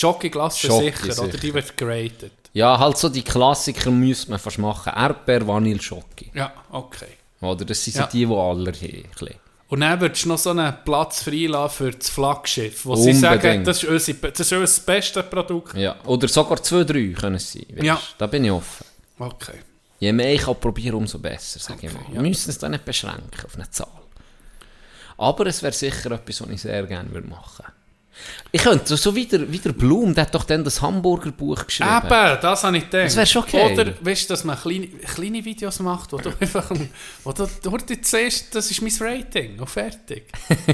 [0.00, 1.54] Jockey-Glasse Schoki sicher, oder die sicher.
[1.54, 2.32] wird geratet.
[2.52, 4.92] Ja, halt so die Klassiker müsste man fast machen.
[4.94, 6.30] Erdbeer, Vanille, Schoki.
[6.34, 7.06] Ja, okay.
[7.40, 8.06] Oder das sind so Ja.
[8.06, 9.34] die, die alle haben.
[9.68, 13.36] Und dann würdest du noch so einen Platz freilassen für das Flaggschiff, wo sie sagen,
[13.36, 13.66] Unbedingt.
[13.68, 15.74] das ist, unsere, das ist unser bestes Produkt.
[15.76, 15.94] Ja.
[16.06, 17.66] Oder sogar zwei, drei können es sein.
[17.70, 17.84] weisst.
[17.84, 18.00] Ja.
[18.18, 18.84] Da bin ich offen.
[19.18, 19.58] Okay.
[20.00, 22.08] Je mehr ich kann probieren, umso besser, sage ich Okay, mal.
[22.16, 22.22] ja.
[22.22, 23.86] Wir müssen es dann nicht beschränken auf eine Zahl.
[25.18, 27.64] Aber es wäre sicher etwas, was ich sehr gerne würde machen
[28.52, 31.88] Ich könnte, so wie der, wie der Blum, der hat doch dann das Hamburger-Buch geschrieben.
[32.04, 33.06] Eben, das habe ich gedacht.
[33.06, 33.72] Das wär schon geil.
[33.72, 36.68] Oder, weißt du, dass man kleine, kleine Videos macht, wo du einfach,
[37.22, 40.24] wo du, wo du siehst, das ist mein Rating, und fertig.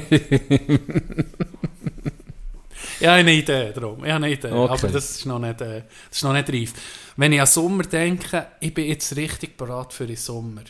[3.01, 4.73] ich habe eine Idee darum, ich habe eine Idee, Okay.
[4.73, 6.73] aber das ist, noch nicht, äh, das ist noch nicht reif.
[7.17, 10.63] Wenn ich an Sommer denke, ich bin jetzt richtig bereit für den Sommer.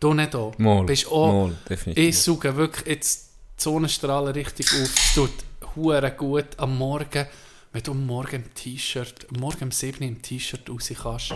[0.00, 0.56] Du nicht auch.
[0.58, 2.04] Mal, Bist auch, mal, definitiv.
[2.08, 5.12] ich suche wirklich jetzt die Sonnenstrahlen richtig auf.
[5.14, 5.30] Tut
[5.76, 7.26] hure gut am Morgen,
[7.72, 11.34] wenn du Morgen im T-Shirt, Morgen um 7 Uhr im T-Shirt raus kannst.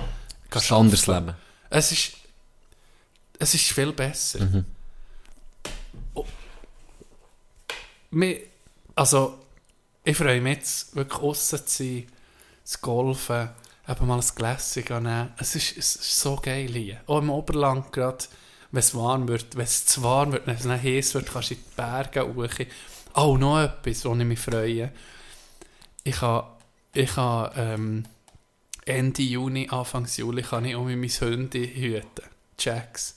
[0.48, 1.26] Kannst anderes arbeiten.
[1.26, 1.38] Leben.
[1.70, 2.12] Es ist,
[3.38, 4.40] es ist viel besser.
[4.40, 4.64] Mhm.
[6.14, 6.26] Oh.
[8.94, 9.38] Also,
[10.02, 12.06] ich freue mich jetzt wirklich aussen zu sein,
[12.64, 13.50] zu golfen,
[13.88, 15.32] eben mal ein Gläschen zu nehmen.
[15.38, 17.00] Es ist, es ist so geil hier.
[17.06, 18.24] Auch im Oberland gerade,
[18.72, 21.54] wenn es warm wird, wenn es zu warm wird, wenn es heiß wird, kannst du
[21.54, 22.66] in die Berge hoch.
[23.14, 24.92] Oh, noch etwas, wo ich mich freue.
[26.04, 26.46] Ich habe,
[26.94, 28.04] ich habe ähm,
[28.84, 32.24] Ende Juni, Anfang Juli kann ich um mein Hunde hüten.
[32.58, 33.16] Jacks.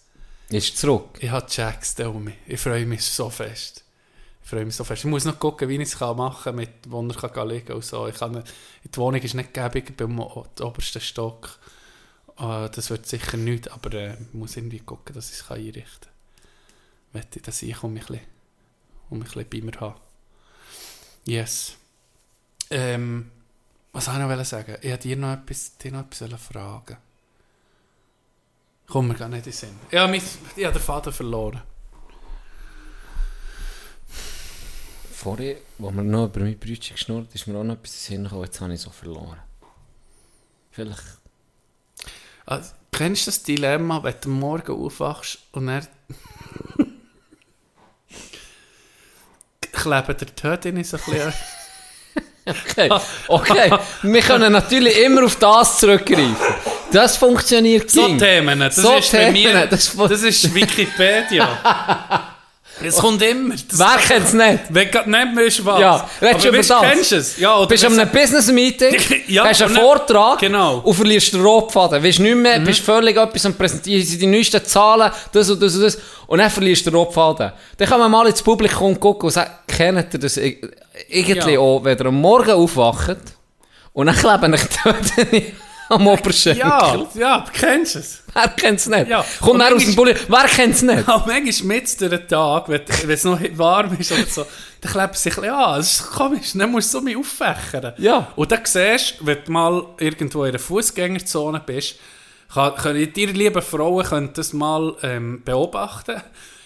[0.50, 1.18] Ist zurück.
[1.20, 2.36] Ich habe Jacks da um mich.
[2.48, 3.84] Ich freue mich so fest.
[4.44, 5.04] Ich freue mich so fest.
[5.06, 7.84] Ich muss noch gucken, wie ich es machen kann, mit wo er kann liegen und
[7.86, 8.08] so.
[8.08, 8.44] Ich kann,
[8.84, 11.58] die Wohnung ist nicht gäbig beim o- obersten Stock.
[12.38, 16.10] Äh, das wird sicher nicht, aber äh, ich muss irgendwie gucken, dass ich es einrichten
[17.12, 17.22] kann.
[17.22, 18.33] Wette, dass ich um mich ein bisschen,
[19.14, 20.00] um mich ein bisschen bei mir habe.
[21.26, 21.78] Yes.
[22.70, 23.32] Ähm,
[23.92, 24.78] was wollte ich noch sagen?
[24.82, 26.98] Ich wollte dir noch etwas, dir noch etwas fragen.
[28.88, 29.80] Kommt mir gar nicht in den Sinn.
[29.92, 30.22] Ja, mein,
[30.56, 31.62] ich habe den Vater verloren.
[35.12, 38.06] Vorher, wo wir noch über mein Brötchen geschnurrt ist mir auch noch etwas in den
[38.06, 39.40] Sinn gekommen, jetzt habe ich so verloren.
[40.72, 41.04] Vielleicht...
[42.46, 45.88] Also, kennst du das Dilemma, wenn du morgen aufwachst und er
[49.74, 51.34] kleben der Tod in so ein bisschen...
[52.46, 52.90] Okay,
[53.30, 53.72] okay.
[54.02, 56.36] wir können natürlich immer auf das zurückgreifen.
[56.92, 58.20] Das funktioniert So ging.
[58.20, 59.68] Themen, das So ist bei Themen, mir...
[59.68, 62.28] das ist Wikipedia.
[62.82, 63.54] Es kommt immer.
[63.70, 64.60] Das, Wer kennt es nicht?
[64.70, 65.80] Wenn gerade nicht mehr ist was.
[65.80, 66.82] Ja, redest du über das?
[66.82, 67.38] kennst du es?
[67.38, 68.96] Ja, oder bist an einem Business-Meeting,
[69.28, 70.80] Ja, hast einen und Vortrag Genau.
[70.80, 72.04] und verlierst den Rotfaden.
[72.04, 72.64] Weißt nicht mehr, Mhm.
[72.66, 75.98] bist völlig etwas am Präsentieren, sind die neuesten Zahlen, das und das und das.
[76.28, 77.52] Und dann verlierst du den Rotfaden.
[77.78, 81.60] Dann kann man mal ins Publikum gucken und sagen, kennt ihr das irgendwie Ja.
[81.60, 83.18] auch, wenn ihr am Morgen aufwacht
[83.94, 84.62] und dann kleben euch
[85.32, 85.54] die
[85.90, 86.60] am Oberschenkel.
[86.60, 88.24] Ja, ja, kennst du es?
[88.34, 89.08] Wer kennt es nicht?
[89.08, 89.24] Ja.
[89.40, 90.16] Kommt dann aus dem Bulli.
[90.28, 91.08] Wer kennt es nicht?
[91.08, 94.46] Aber manchmal mit durch Tag, wenn es noch warm ist oder so,
[94.82, 95.78] dann klebt es sich ein bisschen an.
[95.78, 97.94] Das ist komisch, dann musst du so mich auffächern.
[97.98, 98.28] Ja.
[98.36, 101.96] Und dann siehst du, wenn du mal irgendwo in einer Fußgängerzone bist,
[102.54, 106.22] kann, können ihr lieben Frauen könnt das mal ähm, beobachten.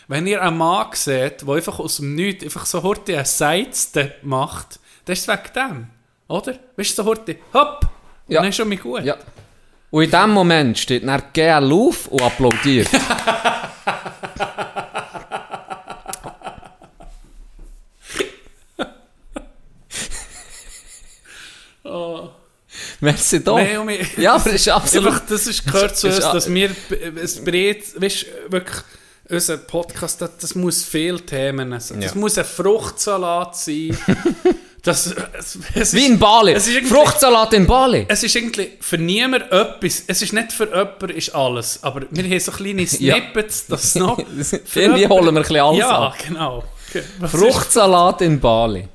[0.07, 4.23] Wenn ihr einen Mann seht, der einfach aus dem Nichts einfach so heute einen Sidestep
[4.23, 5.87] macht, dann ist es wegen dem.
[6.29, 6.53] Oder?
[6.75, 7.87] Weißt du, so heute, hopp,
[8.27, 8.41] Ja.
[8.41, 9.03] dann ist schon mal gut.
[9.03, 9.15] Ja.
[9.89, 12.89] Und in dem Moment steht dann GL auf und applaudiert.
[22.99, 23.57] Merci doch.
[23.57, 25.07] Nein, wir- Ja, aber es ist absolut...
[25.07, 26.71] Einfach, das ist, gehört zu Das uns, dass wir
[27.21, 28.77] es breit, weißt du, wirklich,
[29.29, 32.01] unser Podcast, das, das muss viele Themen sein.
[32.01, 32.19] Das Ja.
[32.19, 33.97] muss ein Fruchtsalat sein.
[34.87, 36.59] das, es, es Wie in Bali.
[36.59, 38.05] Fruchtsalat in Bali.
[38.07, 40.03] Es ist irgendwie für niemand etwas.
[40.07, 41.83] Es ist nicht für jemanden ist alles.
[41.83, 43.15] Aber wir haben so kleine Ja.
[43.15, 44.17] Snippets, das noch.
[44.75, 46.15] Irgendwie holen wir ein bisschen alles Ja, ab.
[46.27, 46.63] genau.
[47.19, 48.87] Was Fruchtsalat in Bali.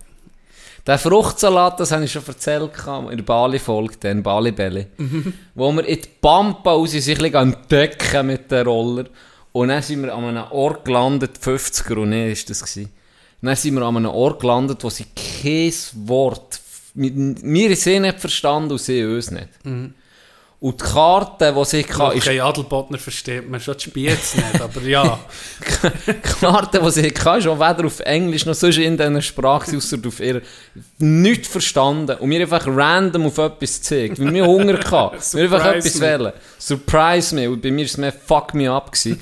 [0.86, 2.73] Der Fruchtsalat, das habe ich schon erzählt,
[3.10, 5.32] in der Bali-Folge, der in Bali-Belly, Mhm.
[5.55, 9.05] wo wir in die Pampa raus sich ein entdecken mit dem Roller.
[9.52, 12.90] Und dann sind wir an einem Ort gelandet, 50er und nee, ist das gewesen.
[13.43, 15.73] Dann sind wir an einem Ort gelandet, wo sie kein
[16.09, 16.60] Wort,
[16.94, 17.12] wir
[17.43, 19.48] wir sie nicht verstanden und sie uns nicht.
[19.64, 19.94] Mhm.
[20.62, 24.60] Und die Karte, die sie hatte, ist Okay, Adelbodner versteht man schon die Spiez nicht,
[24.60, 25.19] aber ja.
[26.06, 29.77] die Karte, die sie hatte, ist auch weder auf Englisch noch sonst in dieser Sprache,
[29.77, 30.40] außer auf ihr
[30.98, 32.16] nichts verstanden.
[32.19, 34.20] Und mir einfach random auf etwas gezeigt.
[34.20, 35.19] Weil wir Hunger hatten.
[35.32, 36.01] wir einfach etwas me.
[36.01, 36.32] wählen.
[36.60, 37.51] Surprise me.
[37.51, 38.93] Und bei mir war es mehr Fuck me up.
[38.93, 39.20] Gewesen.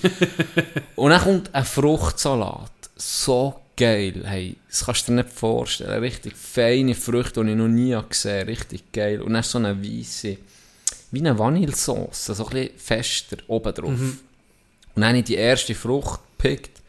[0.94, 2.70] Und dann kommt ein Fruchtsalat.
[2.97, 4.23] So geil.
[4.24, 6.01] Hey, das kannst du dir nicht vorstellen.
[6.01, 8.51] Richtig feine Früchte, die ich noch nie gesehen habe.
[8.51, 9.23] Richtig geil.
[9.23, 10.36] Und dann so eine weisse,
[11.11, 13.89] wie eine Vanillesauce, so ein bisschen fester oben drauf.
[13.89, 14.20] Und
[14.97, 16.82] dann habe ich die erste Frucht gepickt,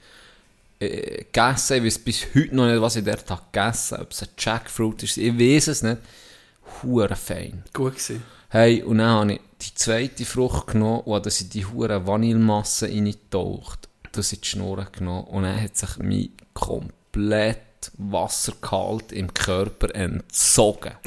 [0.79, 1.77] äh, gegessen.
[1.77, 4.03] Ich weiß bis heute noch nicht, was ich dort habe gegessen habe.
[4.03, 5.97] Ob es ein Jackfruit ist, ich weiß es nicht.
[6.83, 7.63] Hure fein.
[7.73, 8.23] Gut gewesen.
[8.49, 12.87] Hey, und dann habe ich die zweite Frucht genommen und das in die hure Vanillemasse
[12.87, 13.87] reingetaucht.
[14.11, 17.59] Das in die Schnur genommen und dann hat sich mein komplett
[17.97, 20.93] Wassergehalt im Körper entzogen.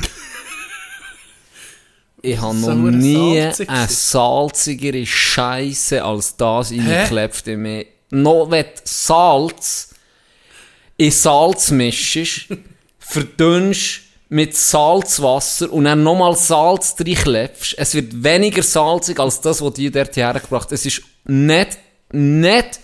[2.26, 7.86] Ich habe noch nie salzig eine salzigere Scheiße als das reingeklebt in mich.
[8.08, 9.90] Noch wenn Salz
[10.96, 12.46] in Salz mischst,
[12.98, 14.00] verdünnst
[14.30, 19.90] mit Salzwasser und dann nochmal Salz reinklebst, es wird weniger salzig als das, was die
[19.90, 21.78] dort hergebracht Es ist nicht,
[22.10, 22.80] nicht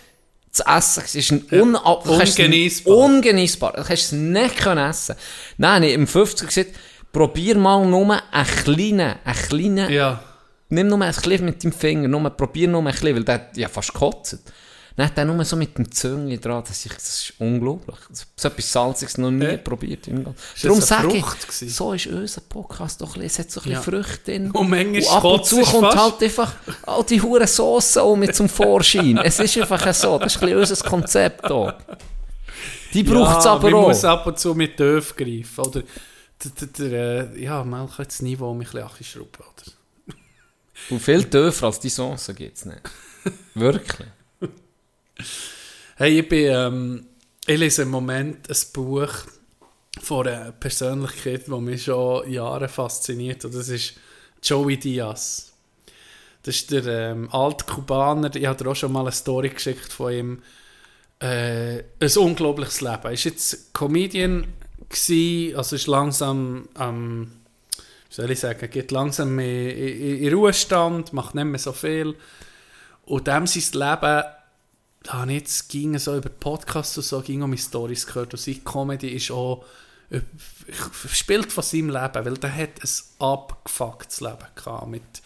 [0.51, 1.03] zu essen.
[1.05, 2.97] Es ist ein unab es ungenießbar.
[2.97, 3.73] Ungenießbar.
[3.73, 5.17] Du kannst es nicht können essen.
[5.59, 6.71] Nein, ich im 50 gesagt,
[7.13, 10.23] probier mal nur einen kleinen, einen kleinen Ja.
[10.73, 13.69] Nimm nur ein bisschen mit deinem Finger, nur, probier nur ein bisschen, weil der ja
[13.69, 13.93] fast
[15.09, 15.19] gekotzt.
[15.19, 17.97] Dann nur so mit dem Züngli dran, das ist, das ist unglaublich.
[18.37, 19.57] So etwas Salziges noch nie Ja.
[19.57, 20.07] probiert.
[20.63, 21.69] Darum sage ich, gewesen?
[21.69, 23.79] so ist unser Podcast doch ein bisschen, es hat so ein Ja.
[23.79, 24.51] bisschen Früchte drin.
[24.51, 26.55] Und manchmal ab und zu kommt halt einfach
[26.87, 29.19] all die hure Soße auch mit zum Vorschein.
[29.19, 31.79] es ist einfach so, das ist ein bisschen unser Konzept hier.
[32.93, 33.89] Die braucht es ja, aber man auch.
[33.89, 35.65] muss ab und zu mit Döf greifen.
[35.65, 35.83] Oder
[36.43, 39.29] der, der, der, äh, ja, mal kann das Niveau ein bisschen anschrauben.
[39.39, 40.15] Oder?
[40.91, 42.81] Und viel tiefer als die Soße gibt es nicht.
[43.55, 44.09] Wirklich.
[45.97, 47.07] Hey, ich bin, ähm,
[47.47, 49.13] ich lese im Moment ein Buch
[50.01, 53.45] von einer Persönlichkeit, die mich schon Jahre fasziniert.
[53.45, 53.95] Und das ist
[54.43, 55.53] Joey Diaz.
[56.43, 58.35] Das ist der ähm, alte Kubaner.
[58.35, 60.43] Ich habe dir auch schon mal eine Story geschickt von ihm.
[61.19, 62.95] Äh, ein unglaubliches Leben.
[62.95, 64.47] Er war jetzt Comedian,
[64.89, 67.31] gewesen, also ist langsam am,
[68.09, 72.17] wie soll ich sagen, geht langsam in, in, in Ruhestand, macht nicht mehr so viel.
[73.05, 74.25] Und dem sein Leben
[75.03, 78.41] da habe ich jetzt ging so über Podcasts und so, ging um Storys gehört und
[78.41, 79.65] seine Comedy ist auch
[80.11, 80.21] äh,
[81.13, 85.23] spielt von seinem Leben, weil der hat ein abgefucktes Leben gehabt mit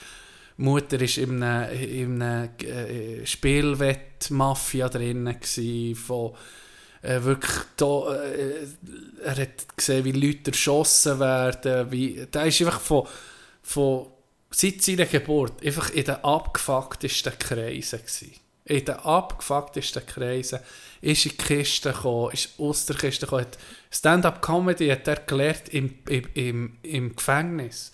[0.56, 6.34] Mutter ist in einer, in einer äh, Spielwett-Mafia drinnen gsi, von
[7.02, 8.14] äh, wirklich da,
[9.24, 13.08] er hat gesehen, wie Leute erschossen werden, wie, der ist einfach von,
[13.62, 14.06] von
[14.50, 18.43] seit seiner Geburt einfach in den abgefucktesten Kreisen gsi.
[18.66, 20.58] In den abgefucktesten Kreisen
[21.02, 23.46] ist in die Kiste gekommen, ist aus der Kiste gekommen,
[23.90, 27.92] Stand-up-Comedy hat er gelernt im, im, im, im Gefängnis.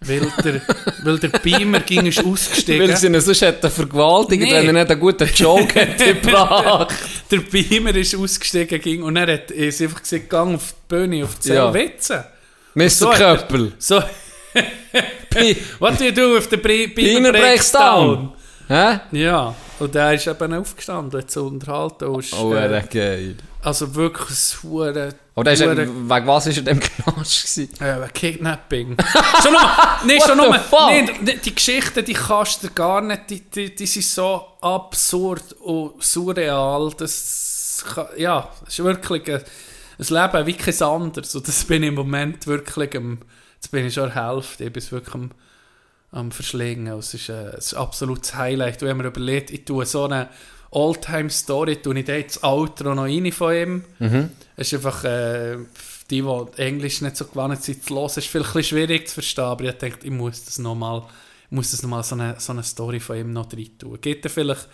[0.00, 0.60] Weil der,
[1.04, 2.88] weil der Beamer ging ist ausgestiegen.
[2.88, 4.50] Weil sie ihn sonst hätten vergewaltigt, Nee.
[4.52, 6.92] wenn er nicht einen guten Joke hätte gebracht.
[7.30, 11.22] der Beamer ist ausgestiegen ging und er hat ist einfach gesagt, gang auf die Bühne,
[11.24, 11.70] auf die Ja.
[11.72, 12.24] Zellwitze.
[12.74, 12.90] Mr.
[12.90, 13.72] So er- Köppel.
[13.78, 14.02] So,
[15.78, 18.16] what do you do if the Be Beamer Beamer breaks down.
[18.16, 18.32] down?
[18.68, 19.00] Hä?
[19.12, 22.04] Ja, und der ist eben aufgestanden, hat zu unterhalten.
[22.06, 23.36] und ist, Oh, äh, geil.
[23.62, 27.58] also wirklich ein hure Aber der ist, hure- wegen was ist er dem Knast?
[27.58, 28.96] Äh, Kidnapping.
[29.42, 29.60] schon nur,
[30.06, 30.90] nee, What schon fuck?
[30.90, 36.02] nee, die, Geschichten, die kannst du gar nicht, die, die, die sind so absurd und
[36.02, 39.42] surreal, das, kann- ja, das ist wirklich ein,
[39.98, 43.18] ein Leben wie kein anderes und das bin ich im Moment wirklich am,
[43.54, 45.30] jetzt bin ich schon der Hälfte, ich bin wirklich am,
[46.12, 49.64] am Verschlingen, es ist, äh, es ist ein absolutes Highlight, und wenn man überlegt, ich
[49.64, 50.28] tue so eine
[50.70, 53.84] Oldtime-Story, tue ich da jetzt das Outro noch rein von ihm,
[54.56, 55.56] es ist einfach, äh,
[56.10, 59.44] die, die Englisch nicht so gewohnt sind zu hören, ist vielleicht ein schwierig zu verstehen,
[59.44, 61.02] aber ich dachte, ich muss das nochmal,
[61.46, 63.98] ich muss das nochmal so eine, so eine Story von ihm noch rein tun.
[64.00, 64.68] Geht ja vielleicht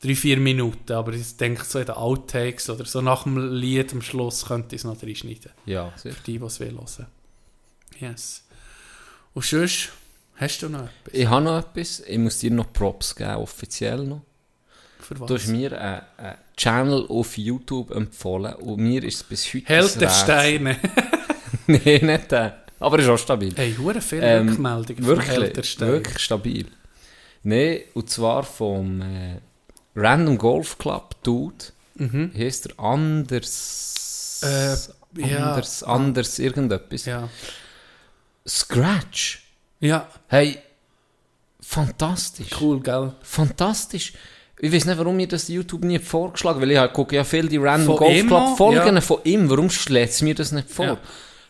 [0.00, 3.92] drei, vier Minuten, aber ich denke so in den Outtakes oder so nach dem Lied
[3.92, 5.50] am Schluss könnte ich es noch reinschneiden.
[5.66, 6.14] Ja, sicher.
[6.14, 7.06] Für die, die es will hören.
[7.98, 8.44] Yes.
[9.34, 9.90] Und sonst,
[10.40, 11.12] hast du noch etwas?
[11.14, 12.00] Ich habe noch etwas.
[12.00, 14.22] Ich muss dir noch Props geben, offiziell noch.
[14.98, 15.28] Für was?
[15.28, 19.66] Du hast mir einen, einen Channel auf YouTube empfohlen und mir ist es bis heute
[19.66, 20.10] Held der.
[20.10, 20.76] Steine.
[21.66, 22.64] Nein, nicht der.
[22.78, 23.52] Aber er ist auch stabil.
[23.56, 26.66] hey, hure viele Ähm, Rückmeldungen Wirklich, wirklich stabil.
[27.42, 29.40] Nein, und zwar vom äh,
[29.96, 31.66] Random Golf Club Dude.
[31.94, 32.32] Mhm.
[32.36, 34.40] Heißt er anders.
[34.42, 35.52] Äh, ja.
[35.52, 37.04] anders, anders, irgendetwas.
[37.04, 37.28] Ja.
[38.46, 39.49] Scratch.
[39.80, 40.58] Ja, Hey,
[41.60, 42.48] fantastisch.
[42.60, 43.12] cool, gell?
[43.22, 44.12] Fantastisch.
[44.62, 47.48] Ich weiß nicht, warum mir das YouTube nie vorgeschlagen weil ich halt gucke ja viel
[47.48, 48.56] die Random Von Golf Club?
[48.58, 49.00] Folgen Ja.
[49.00, 49.48] von ihm.
[49.48, 50.84] Warum schlägt es mir das nicht vor?
[50.84, 50.98] Ja.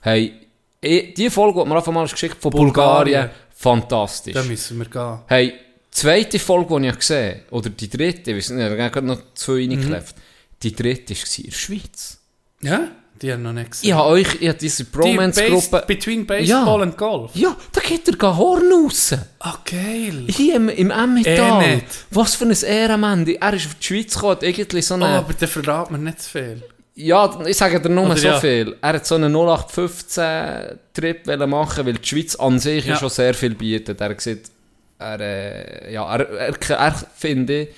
[0.01, 0.32] Hey,
[0.81, 3.05] eh, die Folge, die mir einfach mal geschickt von Bulgarien.
[3.05, 4.35] Bulgarien, fantastisch.
[4.35, 5.19] Da müssen wir gehen.
[5.27, 8.70] Hey, die zweite Folge, die ich gesehen habe, oder die dritte, ich weiß nicht, ich
[8.81, 9.73] habe gerade noch zwei Mhm.
[9.73, 10.15] reingeklebt.
[10.62, 12.19] die dritte war in der Schweiz.
[12.62, 12.89] Ja?
[13.23, 13.89] Die haben noch nicht gesehen.
[13.91, 15.85] Ich habe euch, ich habe diese Die Bromance-Gruppe...
[15.87, 16.83] Between Baseball Ja.
[16.83, 17.31] and Golf.
[17.35, 19.15] Ja, da geht er gar Horn raus.
[19.41, 20.25] Ah, geil.
[20.29, 21.63] Hier im, im Emmental.
[21.63, 21.81] Eh.
[22.11, 23.27] Was für ein Ehrenmann.
[23.27, 25.07] Er ist auf die Schweiz gekommen, irgendwie so Oh, eine...
[25.19, 26.63] aber der verrät mir nicht zu viel.
[26.95, 28.41] Ja, ich sage dir nur Oder so ja.
[28.41, 28.77] viel.
[28.81, 32.97] Er hat so einen 0815-Trip machen, weil die Schweiz an sich ja.
[32.97, 34.01] Schon sehr viel bietet.
[34.01, 34.51] Er gesagt,
[34.99, 37.69] er, äh, ja, er, er, er finde,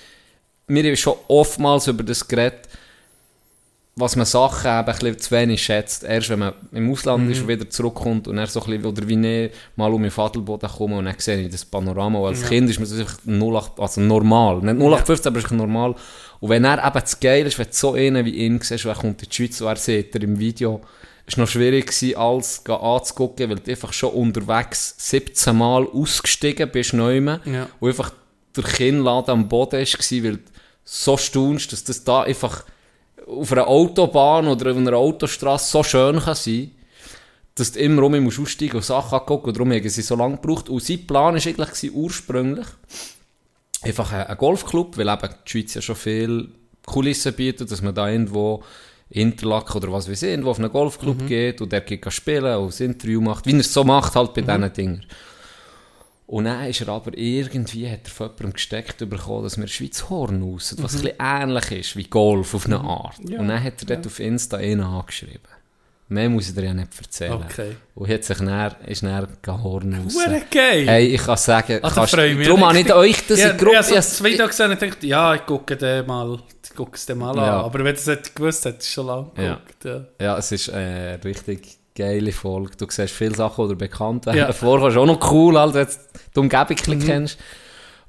[0.67, 2.69] mir ist schon oftmals über das geredet,
[3.95, 6.03] was man Sachen eben ein bisschen zu wenig schätzt.
[6.05, 9.07] Erst wenn man im Ausland ist und wieder zurückkommt und er so ein bisschen, oder
[9.07, 12.21] wie ich mal um den Vadelboden komme und dann sehe ich das Panorama.
[12.21, 12.49] Und als Ja.
[12.49, 14.57] Kind ist man das einfach 08, also normal.
[14.63, 15.95] Nicht 0815, aber es ist normal.
[16.41, 18.91] Und wenn er eben zu geil ist, wenn du so einen wie ihn siehst, und
[18.93, 20.81] er kommt in die Schweiz und er sieht er im Video,
[21.27, 26.95] ist noch schwierig gewesen, alles anzugucken, weil du einfach schon unterwegs 17 Mal ausgestiegen bist,
[26.95, 27.69] neu Ja.
[27.79, 28.11] und einfach
[28.57, 30.43] der Kinnladen am Boden war, weil du
[30.85, 32.65] so staunst, dass das da einfach
[33.27, 36.73] auf einer Autobahn oder auf einer Autostrasse so schön kann sein
[37.55, 40.37] dass du immer rum musst aussteigen und Sachen angucken und darum haben sie so lange
[40.37, 40.69] gebraucht.
[40.69, 42.67] Und sein Plan war eigentlich ursprünglich
[43.83, 46.49] einfach ein, Golfclub, weil eben die Schweiz ja schon viel
[46.87, 48.63] Kulissen bietet, dass man da irgendwo
[49.11, 52.81] Interlaken oder was weiß ich, irgendwo auf einen Golfclub geht und der geht spielen und
[52.81, 55.07] ein Interview macht, wie er es so macht halt bei diesen Dingen.
[56.33, 60.09] Und dann ist er aber irgendwie, hat er von jemandem gesteckt bekommen, dass wir Schweiz
[60.09, 63.19] Horn raus, was ein bisschen ähnlich ist wie Golf auf eine Art.
[63.19, 65.43] Und dann hat er dort auf Insta einen angeschrieben.
[66.09, 67.35] Mehr muss ich dir ja nicht erzählen.
[67.35, 67.77] Okay.
[67.95, 70.17] Und hat sich dann, ist dann Horn raus.
[70.51, 70.87] Geil.
[70.87, 73.51] Hey, ich kann sagen, da kannst, freue ich mich darum habe ich euch das ja,
[73.51, 73.73] in Gruppe...
[73.73, 76.75] Ich habe so ja, das Video gesehen und dachte, ja, ich gucke den mal, ich
[76.75, 77.59] gucke es dir mal Ja.
[77.59, 77.65] an.
[77.67, 79.57] Aber wenn du es nicht gewusst hättest, schon lange Ja.
[79.57, 79.85] geguckt.
[79.85, 80.05] Ja.
[80.19, 82.73] Ja, es ist äh, richtig geile Folge.
[82.77, 84.39] Du siehst viele Sachen, die dir bekannt werden.
[84.39, 84.49] Ja.
[84.49, 84.53] Mhm.
[84.55, 85.91] Vorher ist auch noch cool, wenn du
[86.35, 87.39] die Umgebung bisschen kennst.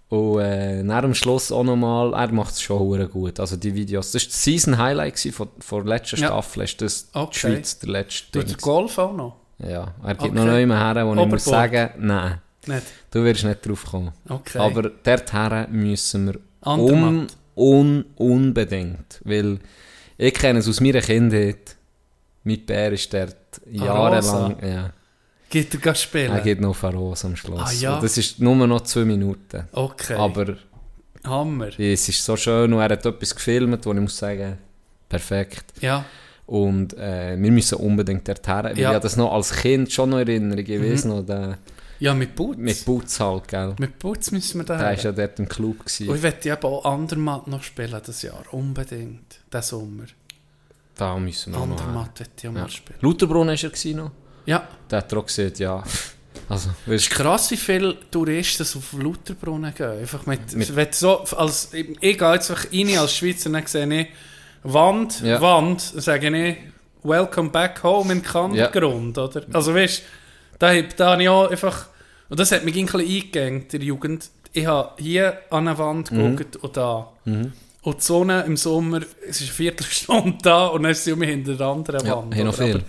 [0.09, 3.39] Und äh, nach dem Schluss auch nochmal, er macht es schon gut.
[3.39, 6.27] Also die Videos, das war das Season Highlight von, von der letzten Ja.
[6.27, 6.63] Staffel.
[6.63, 7.29] Ist das Okay.
[7.33, 8.61] die Schweiz, der letzte Dings.
[8.61, 9.35] Golf auch noch?
[9.57, 10.31] Ja, er gibt Okay.
[10.33, 12.83] noch mehr her, wo ich muss sagen, nein, Nicht?
[13.11, 14.11] du wirst nicht drauf kommen.
[14.29, 14.59] Okay.
[14.59, 19.19] Aber dorthin müssen wir un, un, unbedingt.
[19.23, 19.59] Weil
[20.17, 21.75] ich kenne es aus meiner Kindheit.
[22.43, 23.35] Mein Bär ist dort
[23.69, 24.57] jahrelang.
[24.61, 24.91] Ja,
[25.49, 26.31] Geht er gar spielen?
[26.31, 27.61] er geht noch auf Aros am Schluss.
[27.63, 27.99] Ah, ja?
[28.01, 29.67] Das ist nur noch zwei Minuten.
[29.71, 30.15] Okay.
[30.15, 30.55] Aber
[31.23, 31.67] Hammer.
[31.79, 34.57] es ist so schön und er hat etwas gefilmt, wo ich muss sagen,
[35.07, 35.73] perfekt.
[35.81, 36.05] Ja.
[36.45, 38.63] Und äh, wir müssen unbedingt dorthin.
[38.65, 38.93] Weil Ja.
[38.95, 41.09] ich das noch als Kind schon noch Erinnerung gewesen.
[41.09, 41.57] Noch der,
[41.99, 42.57] Ja, mit Boots.
[42.57, 43.75] mit Boots halt, gell.
[43.79, 45.79] Mit Boots müssen wir da Der war ja dort im Club.
[45.85, 46.09] Gewesen.
[46.09, 48.43] Und ich möchte eben auch Andermatt noch spielen das Jahr.
[48.51, 49.39] Unbedingt.
[49.53, 50.03] Den Sommer.
[51.03, 51.59] Da müssen wir.
[51.61, 52.61] Andermatt möchte ich auch Ja.
[52.61, 52.99] mal spielen.
[53.01, 54.11] Lauterbrunn war er noch.
[54.45, 54.67] Ja.
[54.89, 55.83] Der hat auch gesagt, ja.
[56.49, 59.99] Also, Es ist krass, wie viele Touristen auf Lauterbrunnen gehen.
[59.99, 63.65] Einfach mit, Mit- wenn so, als, ich, ich gehe jetzt einfach rein als Schweizer dann
[63.65, 64.07] sehe ich
[64.63, 65.39] Wand, Ja.
[65.41, 66.57] Wand, sage ich
[67.03, 69.43] Welcome back home in Kandergrund, oder?
[69.53, 70.03] Also weißt du,
[70.59, 71.87] da, da habe ich auch einfach,
[72.29, 74.29] und das hat mich ein bisschen eingegangen, in der Jugend.
[74.53, 76.35] Ich habe hier an eine Wand Mhm.
[76.37, 77.11] geguckt und da.
[77.83, 81.19] Und die Sonne im Sommer, es ist eine Viertelstunde da und dann ist sie um
[81.19, 82.35] mich hinter der anderen ja, Wand.
[82.35, 82.75] haben noch viel.
[82.75, 82.83] Aber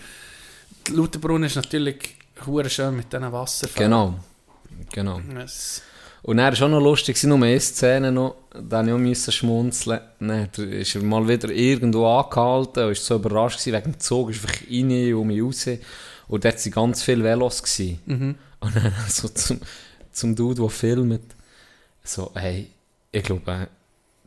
[0.89, 2.15] die Lauterbrunn ist natürlich
[2.47, 3.91] hure schön mit diesen Wasserfällen.
[3.91, 4.15] Genau.
[4.93, 5.21] Genau.
[5.45, 5.83] Es-
[6.23, 9.33] Und dann war auch noch lustig, nur eine Szene noch, da musste ich auch müssen
[9.33, 10.01] schmunzeln.
[10.21, 14.31] Dann ist er mal wieder irgendwo angehalten und war so überrascht gewesen, wegen dem Zug,
[14.31, 15.67] ist einfach rein und mich raus.
[16.29, 17.63] Und dort waren ganz viele Velos.
[17.63, 18.01] Gewesen.
[18.07, 18.35] Mhm.
[18.61, 19.61] Und dann so zum,
[20.13, 21.35] zum Dude, der filmt,
[22.05, 22.71] so, hey,
[23.13, 23.69] ich glaube,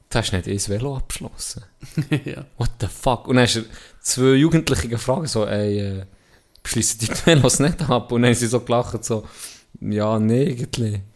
[0.10, 1.64] du hast nicht ein Velo abgeschlossen.
[2.26, 2.46] ja.
[2.58, 3.28] What the fuck?
[3.28, 3.64] Und dann hast er
[4.02, 6.06] zwei Jugendliche gefragt, so, ey, äh,
[6.64, 8.12] beschließen die Velos nicht ab?
[8.12, 9.28] Und dann haben sie so gelacht, so,
[9.80, 10.68] ja, nee,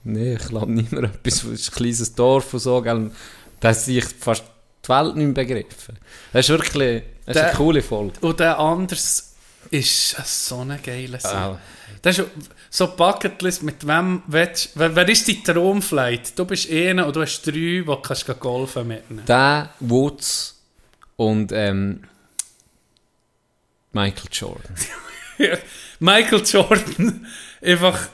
[0.03, 3.11] nee, ich glaube nicht mehr etwas, es ist ein kleines Dorf und so, gell?
[3.59, 4.43] Da hat sich fast
[4.85, 5.97] die Welt nicht mehr begriffen.
[6.33, 8.19] Das ist wirklich, das ist eine coole Folge.
[8.21, 9.35] Und der anders
[9.69, 11.35] ist so eine geile Sache.
[11.35, 11.59] Ah.
[12.01, 12.27] Das ist
[12.73, 16.39] so Bucketlist, mit wem willst, wer, wer ist dein Traumflight?
[16.39, 19.25] Du bist einer und du hast drei, die du kannst gehen golfen mitnehmen.
[19.25, 20.57] Der, Woods
[21.17, 22.05] und ähm,
[23.91, 24.75] Michael Jordan.
[25.99, 27.27] Michael Jordan,
[27.61, 28.07] einfach,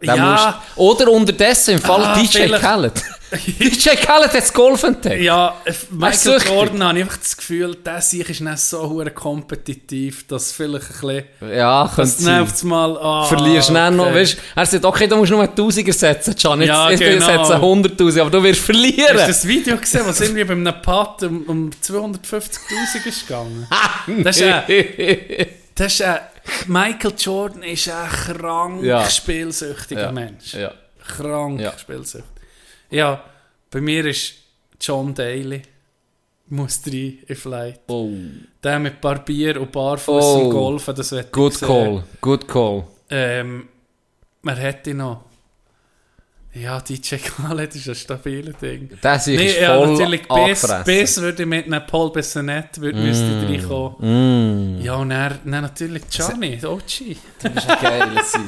[0.00, 2.92] Der ja, musst- oder unterdessen im Fall Ah, DJ vielleicht- Khaled.
[3.58, 5.20] DJ Khaled hat das Golf entdeckt.
[5.22, 5.54] ja,
[5.90, 6.40] Michael.
[6.46, 11.24] Jordan habe ich einfach das Gefühl, der sich ist nicht so kompetitiv, dass vielleicht ein
[11.40, 12.46] bisschen, Ja, könnte sein.
[12.62, 14.14] mal, ah, Verlierst schnell noch, okay.
[14.22, 16.60] weißt Er sagt, okay, du musst nur einen Tausiger setzen, Can.
[16.60, 17.26] Jetzt, Ja, jetzt genau.
[17.26, 19.08] setze 100'000, aber du wirst verlieren.
[19.14, 23.66] Hast du das Video gesehen, was irgendwie bei einem Putt um, um 250'000 ist gegangen?
[24.22, 24.64] Das ist ein,
[25.74, 26.18] das ist ein,
[26.66, 29.08] Michael Jordan ist ein krank Ja.
[29.08, 30.12] spielsüchtiger Ja.
[30.12, 30.54] Mensch.
[30.54, 30.72] Ja.
[31.06, 31.76] Krank Ja.
[31.78, 32.24] spielsüchtig.
[32.90, 33.24] Ja,
[33.70, 34.34] bei mir ist
[34.80, 35.62] John Daly.
[36.50, 37.80] muss rein in Flight.
[37.88, 38.08] Oh.
[38.62, 40.40] Der mit ein paar Bier und Barfuß Oh.
[40.44, 42.84] im Golfen, das wird Good call, good call.
[43.10, 43.68] Ähm,
[44.40, 45.24] man hätte noch.
[46.54, 48.90] Ja, DJ Khaled ist ein stabiles Ding.
[49.02, 52.80] Der sich Nee, ist ja, voll natürlich bis, bis würde ich mit einem Paul Bessonet
[52.80, 54.78] würde müsste reinkommen.
[54.78, 54.80] Mm.
[54.80, 57.16] Ja, und dann, dann natürlich Johnny, OG.
[57.42, 58.40] Du bist ein geiler Sieg.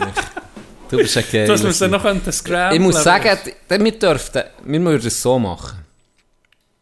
[0.90, 2.02] Du bist ein geiler Dass wir sie noch
[2.32, 2.72] scramblen.
[2.72, 5.78] Ich muss sagen, wir dürften, wir würden es so machen.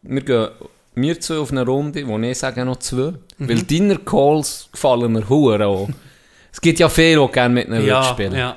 [0.02, 0.48] Wir gehen,
[0.94, 3.12] wir zwei auf eine Runde, wo ich sage noch zwei.
[3.38, 3.48] Mhm.
[3.48, 5.88] Weil deine Calls gefallen mir hure auch.
[6.52, 8.34] Es gibt ja viele, die gerne mit ihnen ja, spielen.
[8.34, 8.56] ja.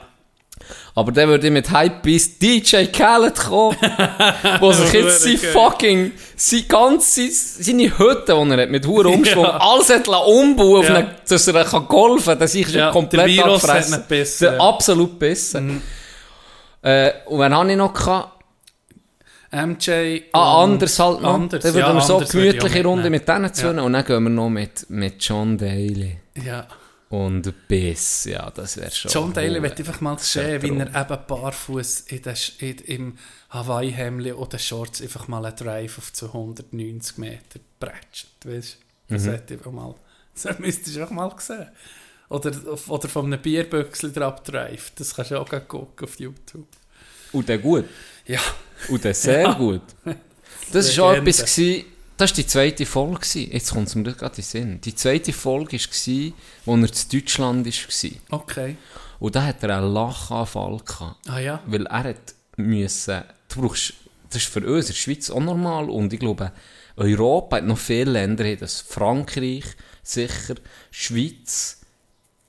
[0.96, 3.78] Aber dann würde ich mit Hypebeast DJ Khaled kommen,
[4.60, 9.46] wo sich jetzt sein fucking, sein ganze, seine Hütte, die er hat, mit hure Umschwung,
[9.46, 9.58] Ja.
[9.58, 10.96] alles hat umbauen, Ja.
[10.96, 14.26] eine, dass er kann golfen kann, dass ich schon Ja, komplett der Virus hat Der
[14.40, 14.52] ja.
[14.52, 14.62] Mhm.
[14.62, 15.62] absolut besser.
[16.82, 18.44] Äh, und wenn habe ich noch gehabt?
[19.54, 20.22] MJ.
[20.32, 21.34] Ah, anders halt noch.
[21.34, 24.30] Anders, dann würden ja, wir so gemütliche Runde mit denen zwei und dann gehen wir
[24.30, 26.18] noch mit, mit John Daly.
[26.46, 26.68] Ja.
[27.12, 29.12] Und Biss, ja, das wäre schon...
[29.12, 33.18] John Daly wird einfach mal sehen, wie er eben barfuß in Sch- in, im
[33.50, 38.28] Hawaii-Hemd oder Shorts einfach mal einen Drive auf 290 Meter bretscht.
[38.46, 38.78] Weißt
[39.10, 39.14] du?
[39.16, 39.94] Das hätte ich auch mal.
[40.42, 41.68] Das müsstest du auch mal sehen.
[42.30, 42.52] Oder,
[42.88, 44.94] oder von einem Bierbüchsel drauf Drive.
[44.96, 46.68] Das kannst du auch gucken auf YouTube.
[47.34, 47.86] Und der gut.
[48.26, 48.40] Ja.
[48.88, 49.54] Und der sehr Ja.
[49.54, 49.82] gut.
[50.72, 51.84] Das war auch etwas, gewesen,
[52.22, 53.20] das war die zweite Folge.
[53.20, 53.52] Gewesen.
[53.52, 54.82] Jetzt kommt es mir gerade in den Sinn.
[54.82, 56.32] Die zweite Folge war, als er
[56.68, 58.40] in Deutschland war.
[58.40, 58.78] Okay.
[59.20, 61.28] Und da hat er einen Lachanfall gehabt.
[61.28, 61.64] Ah ja.
[61.66, 63.94] Weil er hat müssen, du brauchst,
[64.30, 66.52] das ist für uns in der Schweiz auch normal und ich glaube,
[66.96, 69.64] Europa hat noch viele Länder, das Frankreich,
[70.04, 70.56] sicher,
[70.92, 71.82] Schweiz,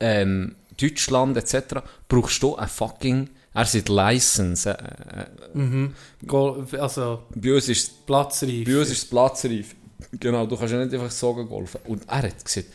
[0.01, 1.77] ähm, Deutschland etc.
[2.09, 4.71] brauchst du ein fucking, er sagt License.
[4.71, 5.23] Äh,
[5.59, 5.89] äh,
[6.27, 8.65] Go also bei uns ist es Platzreif.
[8.65, 9.75] bei uns ist es platzreif.
[10.19, 11.81] Genau, du kannst ja nicht einfach so golfen.
[11.85, 12.69] Und er hat gesagt,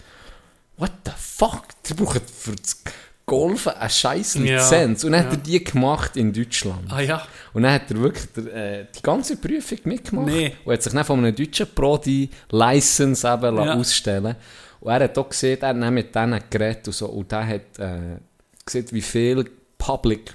[0.77, 1.63] what the fuck?
[1.87, 2.81] Die brauchen für das
[3.25, 5.01] Golfen eine scheiß Lizenz.
[5.01, 5.37] Ja, und dann hat ja.
[5.37, 6.89] er die gemacht in Deutschland.
[6.89, 7.27] Ah ja.
[7.53, 10.27] Und dann hat er wirklich der, äh, die ganze Prüfung mitgemacht.
[10.27, 10.53] Nee.
[10.63, 13.73] Und hat sich dann von einem deutschen Pro die License eben Ja.
[13.73, 14.35] ausstellen
[14.79, 17.07] Und er hat auch gesehen, er hat mit denen geredet und so.
[17.07, 18.17] Und der hat äh,
[18.65, 19.43] gesehen, wie viel
[19.77, 20.33] Public,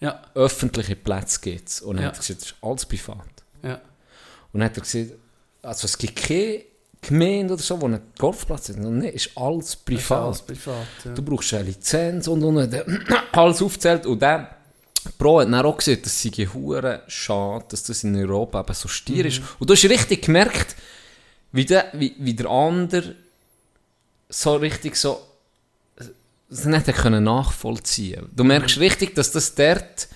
[0.00, 0.22] Ja.
[0.34, 1.80] öffentliche Plätze gibt es.
[1.82, 2.08] Und er Ja.
[2.08, 3.18] hat gesagt, das ist alles privat.
[3.62, 3.74] Ja.
[4.52, 5.10] Und dann hat er gesagt,
[5.62, 6.62] also es gibt keine
[7.02, 8.76] Gemeinde oder so, wo einen Golfplatz hat.
[8.78, 10.22] Nein, ist alles privat.
[10.22, 10.86] alles privat.
[11.04, 11.12] Ja.
[11.14, 12.74] Du brauchst eine Lizenz und, und, und
[13.32, 14.06] alles aufzählt.
[14.06, 14.56] Und der
[15.18, 18.88] Pro hat dann auch gesagt, das sei hure schade, dass das in Europa eben so
[18.88, 19.40] stier ist.
[19.58, 20.76] Und du hast richtig gemerkt,
[21.52, 23.14] wie der, wie, wie der andere
[24.28, 25.20] so richtig so
[26.50, 30.08] es nicht können nachvollziehen Du merkst richtig, dass das dort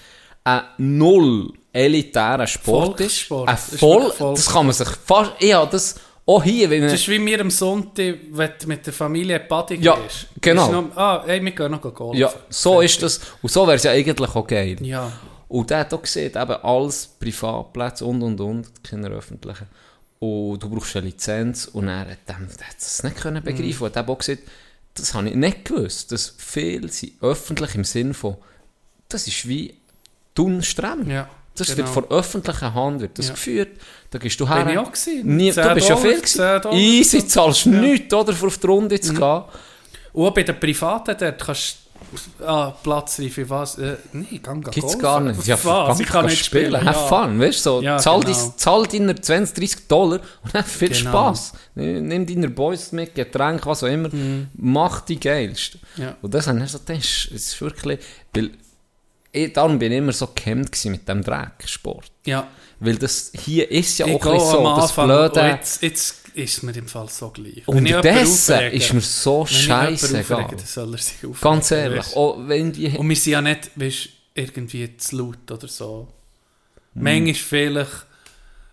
[0.44, 3.30] ein null elitärer Sport ist.
[3.32, 5.94] Ein Das ist voll, das kann man sich fast, ja, das
[6.26, 9.76] auch hier, wenn Das ist wie mir am Sonntag, wenn du mit der Familie Buddy
[9.76, 10.26] Ja, gehst.
[10.40, 10.64] genau.
[10.66, 12.18] Ist Noch, ah, hey, wir gehen noch golfen.
[12.18, 13.20] Ja, so ist das.
[13.42, 14.76] Und so wäre es ja eigentlich auch geil.
[14.80, 15.12] Ja.
[15.48, 19.66] Und der hat auch gesehen, eben alles Privatplätze und und und, keine öffentlichen.
[20.18, 23.84] Und du brauchst eine Lizenz und er hat, dem- der hat das nicht können begreifen.
[23.84, 24.42] Und er hat auch gesagt,
[24.94, 28.36] das habe ich nicht gewusst, dass viele sind öffentlich im Sinn von,
[29.08, 29.74] das ist wie
[30.34, 31.10] Thun-Strem.
[31.10, 31.78] Ja, Das genau.
[31.78, 33.34] wird von öffentlicher Hand wird das Ja.
[33.34, 33.78] geführt.
[34.10, 34.70] Da gehst du Bin her.
[34.72, 35.36] ich auch gewesen.
[35.36, 36.72] Nie, 10 du bist ja viel 10 gewesen.
[36.78, 37.72] Easy, zahlst Ja.
[37.72, 39.42] nichts, oder, für auf die Runde zu gehen.
[40.12, 41.83] Und auch bei den Privaten dort kannst du
[42.44, 43.78] ah, Platzreife, was?
[43.78, 45.46] Äh, nee, ich kann gar Gibt's gar nicht.
[45.46, 46.00] Ja, was?
[46.00, 46.74] Ich kann nicht spielen.
[46.74, 46.92] Have ja.
[47.24, 47.70] fun, weißt du?
[47.70, 48.32] So, Ja, zahl, genau.
[48.32, 51.10] dein- zahl deiner 20, 30 Dollar und dann viel Genau.
[51.10, 51.52] Spaß.
[51.76, 54.08] Nimm nimm deine Boys mit, Getränk, was auch immer.
[54.54, 55.78] Mach die geilst.
[55.96, 56.02] Mhm.
[56.02, 56.16] Ja.
[56.22, 58.00] Und das habe ich so gedacht, es ist wirklich,
[58.34, 58.50] weil
[59.32, 62.10] ich, darum bin ich immer so gehemmt mit dem Drecksport.
[62.24, 62.46] Ja,
[62.80, 65.40] Weil das hier ist ja ich auch ein so, das Blöde.
[65.48, 67.66] jetzt, jetzt ist mir im Fall so gleich.
[67.66, 69.46] Unterdessen aufrege- ist mir so
[70.56, 71.40] dann soll er sich aufregen.
[71.40, 72.88] Ganz ehrlich, auch wenn die...
[72.88, 76.08] Und wir sind ja nicht, weißt, irgendwie zu laut oder so.
[76.94, 77.02] Hm.
[77.02, 78.06] Manchmal vielleicht,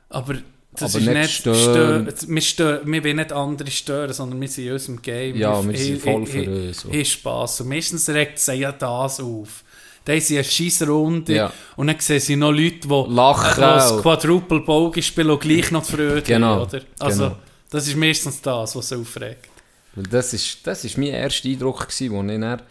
[0.10, 0.36] aber
[0.74, 2.08] das Aber ist nicht stören.
[2.10, 5.36] stö- wir, wollen nicht andere stören, sondern wir sind in unserem Game.
[5.36, 6.86] Ja, wir sind voll für uns.
[6.90, 7.62] Ich Spass.
[7.62, 9.64] Und meistens regt sie ja das auf.
[10.06, 11.54] Da haben sie eine scheisse Runde Ja.
[11.76, 14.02] und dann sehen sie noch Leute, die Lachen das.
[14.02, 16.82] Quadruple Bogie spielen und gleich noch zu Freude Genau, oder?
[16.98, 17.38] Also, genau.
[17.72, 19.50] Das ist meistens das, was aufregt.
[19.96, 22.62] Das ist, das ist mein erster Eindruck, als ich dann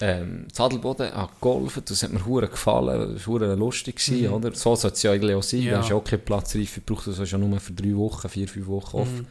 [0.00, 4.54] ähm, Zadelboden habe gegolfen Das hat mir hure gefallen, das war lustig, gewesen, oder?
[4.54, 5.60] So soll es ja eigentlich auch sein.
[5.60, 5.66] Mhm.
[5.66, 5.72] Ja.
[5.72, 8.66] Du hast ja auch keine Platzreife gebraucht, das ja nur für drei Wochen, vier, fünf
[8.66, 9.02] Wochen Mhm.
[9.02, 9.26] offen.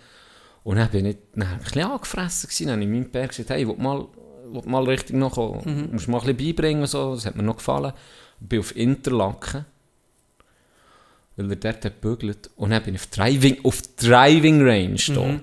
[0.63, 3.49] Und dann bin ich, dann ein bisschen angefressen gewesen, dann habe ich meinem Pär gesagt,
[3.51, 4.07] hey, will mal,
[4.51, 5.89] will mal richtig noch, Mhm.
[5.91, 7.13] musst mal ein bisschen beibringen, so.
[7.13, 7.93] das hat mir noch gefallen.
[8.41, 9.65] Ich bin auf Interlaken.
[11.37, 12.49] Weil er dort hat bügelt.
[12.55, 15.15] Und dann bin ich auf Driving, auf Driving Range Mhm.
[15.15, 15.39] mhm.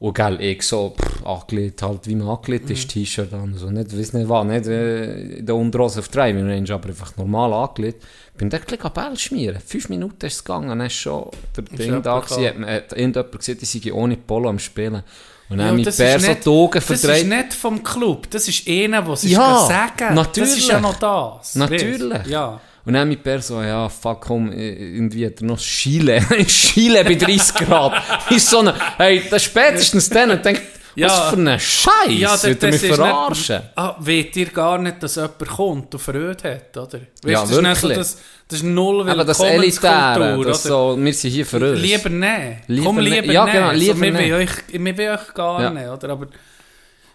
[0.00, 2.70] Und gell, ich so, pff, angelegt, halt wie man angelegt Mhm.
[2.72, 6.48] ist, T-Shirt an, so, nicht, weiss nicht was, nicht äh, in der Unterhose auf Driving
[6.48, 8.04] Range, aber einfach normal angelegt.
[8.36, 9.60] Bin dort gleich Ball schmieren.
[9.60, 12.92] Fünf Minuten ist es gegangen, dann ist schon der Ding da gewesen, hat, man- hat
[12.92, 15.02] irgendjemand gesehen, ich sei ohne Polo am Spielen.
[15.50, 17.22] Und dann Ja, das Bär so die Augen Das verdreht.
[17.22, 20.96] ist nicht vom Club, das ist einer, der sich Ja, sagen Das ist ja noch
[20.96, 21.56] das.
[21.56, 22.26] Natürlich.
[22.26, 22.60] Ja.
[22.88, 26.20] Und dann mit Bär so, ja, fuck, komm, irgendwie hat er noch Chile.
[26.46, 28.02] Chile bei 30 Grad.
[28.30, 30.62] ist so eine, hey, das spätestens dann und denkt,
[30.94, 31.06] Ja.
[31.08, 33.56] was für ein Scheiß, Ja, ja, das, er mich das ist verarschen.
[33.56, 33.68] nicht...
[33.76, 36.98] Ah, weht ihr gar nicht, dass jemand kommt und Freude hat, oder?
[36.98, 37.98] Weißt, Ja, das ist nicht so, wirklich.
[37.98, 40.48] das, das ist null Aber das Willkommenskultur, Elitäre, oder?
[40.48, 41.80] das so, wir sind hier für uns.
[41.80, 42.62] Lieber nein.
[42.68, 43.10] Lieber Komm, nicht.
[43.20, 43.52] lieber Ja, nein.
[43.54, 45.70] genau, lieber so, wir, will euch, wir will euch gar Ja.
[45.70, 46.08] nicht, oder?
[46.10, 46.26] Aber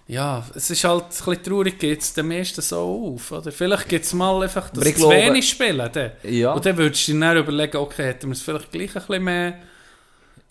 [0.07, 3.51] ja, es ist halt ein bisschen traurig, geht es den meisten so auf, oder?
[3.51, 6.11] Vielleicht gibt es mal einfach, dass zu glaube- wenig spielen, dann.
[6.23, 6.53] Ja.
[6.53, 9.23] Und dann würdest du dir dann überlegen, okay, hätten wir es vielleicht gleich ein bisschen
[9.23, 9.53] mehr...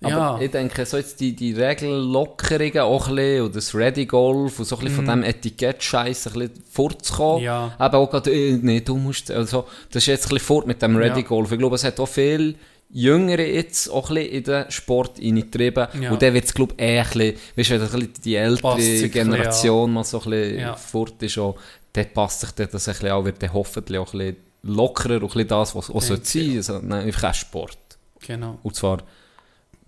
[0.05, 4.07] Aber Ja, ich denke, so jetzt die, die Regellockerungen auch ein bisschen, und das Ready
[4.07, 7.39] Golf und so ein bisschen von dem Etikett-Scheiß ein bisschen vorzukommen.
[7.43, 7.45] Mhm.
[7.45, 7.77] Ja.
[7.81, 10.83] Eben auch gerade, äh, nee, du musst, also, das ist jetzt ein bisschen fort mit
[10.83, 11.27] dem Ready Ja.
[11.27, 11.53] Golf.
[11.53, 12.57] Ich glaube, es hat auch viel
[12.95, 15.89] Jüngere jetzt auch ein bisschen in den Sport eingetrieben.
[16.01, 16.13] Ja.
[16.13, 18.35] Und dann wird es, glaube ich, eh ein bisschen, weißt du, wenn ein bisschen die
[18.37, 20.77] ältere Generation mal so ein bisschen Ja.
[20.77, 21.57] fort ist, auch,
[21.95, 25.23] dann passt sich das ein bisschen auch, wird dann hoffentlich auch ein bisschen lockerer und
[25.23, 26.57] ein bisschen das, was auch Denke sein.
[26.57, 27.79] Also, nein, einfach auch Sport.
[28.21, 28.59] genau.
[28.63, 28.99] Und zwar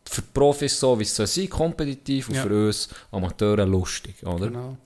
[0.07, 2.43] für die Profis so, wie es soll sein, kompetitiv und Ja.
[2.43, 4.47] für uns Amateure lustig, oder?
[4.49, 4.77] Genau.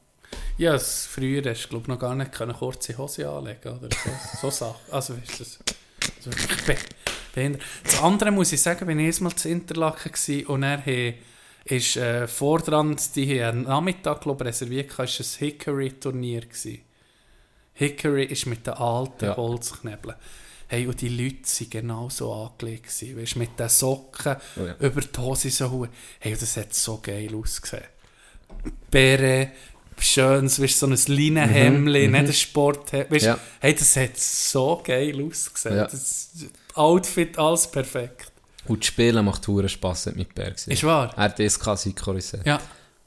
[0.59, 4.11] Ja, es, früher hast du glaub, noch gar nicht können kurze Hose anlegen oder so,
[4.43, 4.93] so Sachen.
[4.93, 5.59] Also, weißt du, das,
[6.25, 6.35] das
[7.39, 7.63] behindert.
[7.85, 11.15] Das andere muss ich sagen, wenn ich erst mal zu Interlaken war und er he,
[11.65, 16.43] ist äh, vordran, die haben einen Nachmittag glaub, reserviert, war ein Hickory-Turnier.
[17.75, 19.37] Hickory ist mit den alten Ja.
[19.37, 20.17] Holzknebeln.
[20.71, 22.87] Hey, und die Leute waren genau so angelegt.
[23.17, 24.75] Weißt, mit den Socken Oh ja.
[24.81, 25.87] über die Hose so.
[26.21, 27.85] Hey, das hat so geil ausgesehen.
[28.91, 29.51] Bären,
[29.99, 32.93] schönes, weißt, so ein Leinenhemdli, nicht ein Sport.
[32.93, 33.39] Weißt, Mhm, Ja.
[33.61, 35.77] Hey, das hat so geil ausgesehen.
[35.77, 35.85] Ja.
[35.85, 36.31] Das
[36.79, 38.33] Outfit, alles perfekt.
[38.67, 40.57] Und das Spielen macht hure Spass, hat mit Berg.
[40.67, 41.13] Ist wahr?
[41.17, 42.47] Er hat DSK Sikorisset.
[42.47, 42.61] Ja,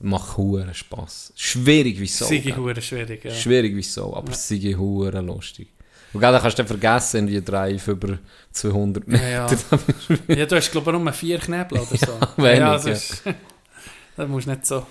[0.03, 1.31] Macht hure Spass.
[1.35, 2.25] Schwierig wie so.
[2.25, 2.55] sei gell?
[2.55, 3.23] hure schwierig.
[3.23, 3.31] Ja.
[3.31, 5.67] Schwierig wie so, aber es sei hure lustig.
[6.13, 8.17] Und dann kannst du dann vergessen, wie Drive über
[8.51, 9.29] 200 Meter.
[9.29, 9.47] Ja,
[10.27, 10.35] ja.
[10.35, 12.19] ja, du hast glaube ich nur vier Knebel oder so.
[12.43, 12.91] wenig, ja, das, ja.
[12.91, 13.23] ist,
[14.17, 14.85] das musst du nicht so...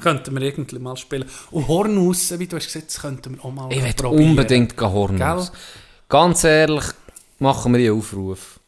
[0.00, 1.24] Könnten wir irgendwie mal spielen.
[1.50, 4.30] Und Hornhaus, wie du hast gesagt, das könnten wir auch mal Ich will probieren.
[4.30, 5.50] unbedingt Hornhaus.
[6.06, 6.84] Ganz ehrlich,
[7.38, 8.60] machen wir einen Aufruf.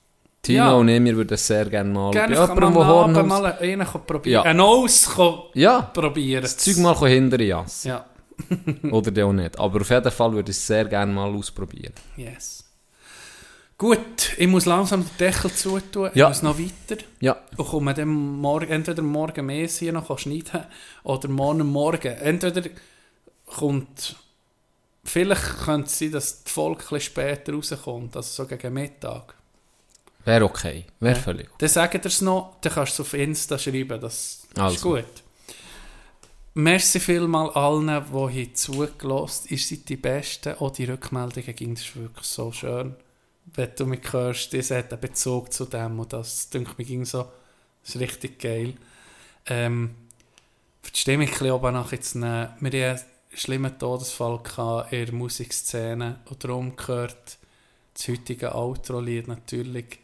[0.43, 0.73] Tino Ja.
[0.75, 3.27] und ich, wir würden sehr gerne mal Gerne bei jemandem, man der Hornhaus...
[3.27, 4.33] mal einen probieren.
[4.35, 4.43] Ja.
[4.43, 6.43] Ein Aus kann Ja, probieren.
[6.43, 7.85] das Zeug mal hinter Jas.
[7.85, 8.05] Ja,
[8.93, 9.59] Oder der auch nicht.
[9.59, 11.93] Aber auf jeden Fall würde ich es sehr gerne mal ausprobieren.
[12.17, 12.65] yes.
[13.77, 16.11] Gut, ich muss langsam den Deckel zutun.
[16.15, 16.27] Ja.
[16.27, 17.01] Ich muss noch weiter.
[17.21, 20.65] Ja, Und komme dann morgen, entweder morgen mehr hier noch schneiden
[21.05, 22.09] oder morgen Morgen.
[22.09, 22.63] Entweder
[23.47, 24.17] kommt,
[25.09, 29.35] vielleicht könnte es sein, dass die Folge ein bisschen später rauskommt, also so gegen Mittag.
[30.25, 30.85] wäre okay.
[31.01, 31.23] Wäre Ja.
[31.23, 34.15] völlig Dann sagt ihr es noch, dann kannst du es auf Insta schreiben, das
[34.55, 34.91] ist Also.
[34.91, 35.23] gut.
[36.55, 40.55] Merci vielmal allen, die hier zugelassen Ihr seid die Besten.
[40.59, 42.97] Auch die Rückmeldungen ging das ist wirklich so schön.
[43.55, 47.05] Wenn du mich hörst, das hat einen Bezug zu dem und das denke mir ging
[47.05, 47.29] so,
[47.83, 48.75] das ist richtig geil.
[49.47, 49.95] Ähm,
[50.83, 52.49] für die Stimmung ein bisschen oben nachher zu nehmen.
[52.61, 53.01] Wir einen
[53.39, 57.39] schlimmen Todesfall gehabt in der Musikszene und darum gehört
[57.95, 60.01] das heutige Outro-Lied natürlich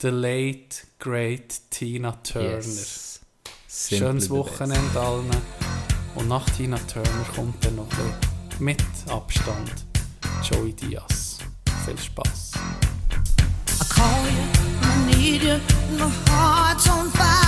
[0.00, 2.56] The Late Great Tina Turner.
[2.56, 3.20] Yes.
[3.68, 4.30] Schönes.
[4.30, 5.30] Wochenende allen.
[6.14, 7.88] Und nach Tina Turner kommt dann noch
[8.58, 9.86] mit Abstand
[10.42, 11.38] Joey Diaz.
[11.84, 12.52] Viel Spaß.
[13.68, 14.44] I call you,
[14.82, 15.58] I need you,
[15.98, 17.43] my heart's on fire.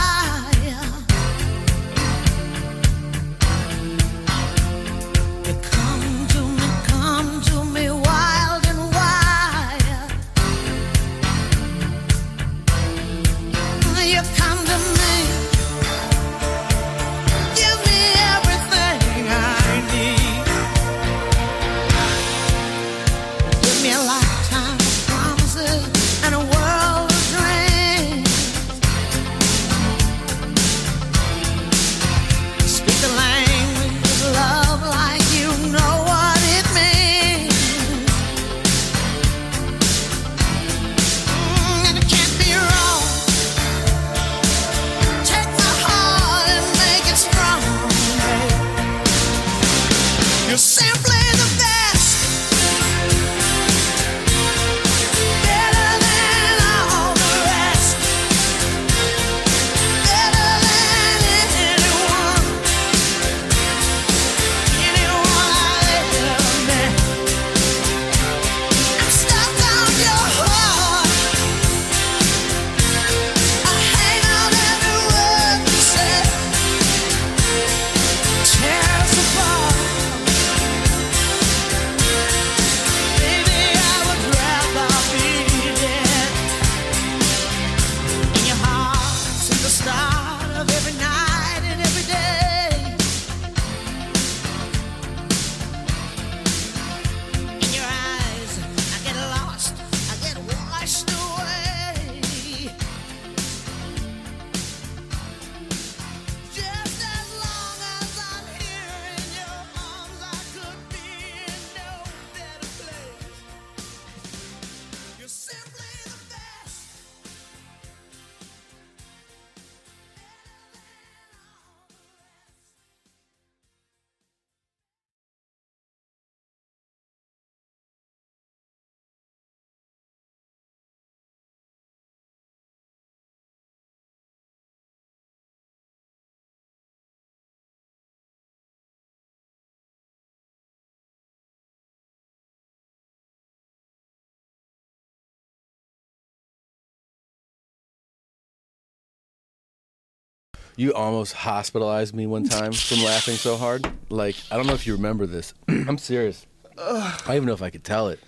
[150.76, 153.90] You almost hospitalized me one time from laughing so hard.
[154.10, 155.54] Like, I don't know if you remember this.
[155.68, 156.46] I'm serious.
[156.78, 158.20] I don't even know if I could tell it.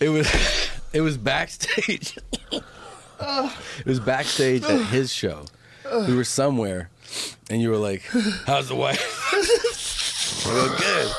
[0.00, 0.28] it was
[0.92, 2.18] it was backstage.
[2.50, 5.44] it was backstage at his show.
[6.08, 6.90] We were somewhere
[7.48, 8.02] and you were like,
[8.46, 9.00] How's the wife?
[10.44, 11.12] Good.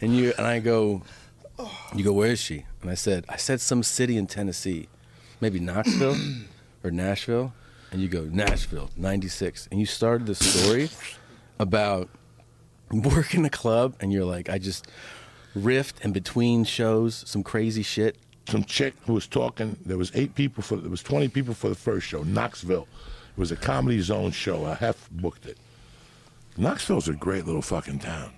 [0.00, 1.02] And you and I go,
[1.94, 2.64] You go, where is she?
[2.80, 4.88] And I said, I said some city in Tennessee.
[5.40, 6.16] Maybe Knoxville
[6.84, 7.52] or Nashville.
[7.92, 9.68] And you go, Nashville, 96.
[9.70, 10.88] And you started the story
[11.58, 12.08] about
[12.90, 14.86] working a club and you're like, I just
[15.54, 18.16] riffed in between shows, some crazy shit.
[18.48, 19.76] some chick who was talking.
[19.84, 22.22] There was eight people for there was twenty people for the first show.
[22.24, 22.88] Knoxville.
[23.36, 24.64] It was a comedy zone show.
[24.66, 25.58] I half booked it.
[26.56, 28.32] Knoxville's a great little fucking town.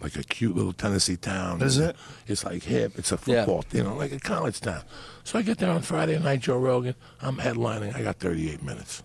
[0.00, 1.62] Like a cute little Tennessee town.
[1.62, 1.96] Is it?
[2.26, 2.98] It's like hip.
[2.98, 3.44] It's a Yeah.
[3.44, 4.82] football, you know, like a college town.
[5.22, 6.94] So I get there on Friday night, Joe Rogan.
[7.22, 7.94] I'm headlining.
[7.96, 9.02] I got 38 minutes.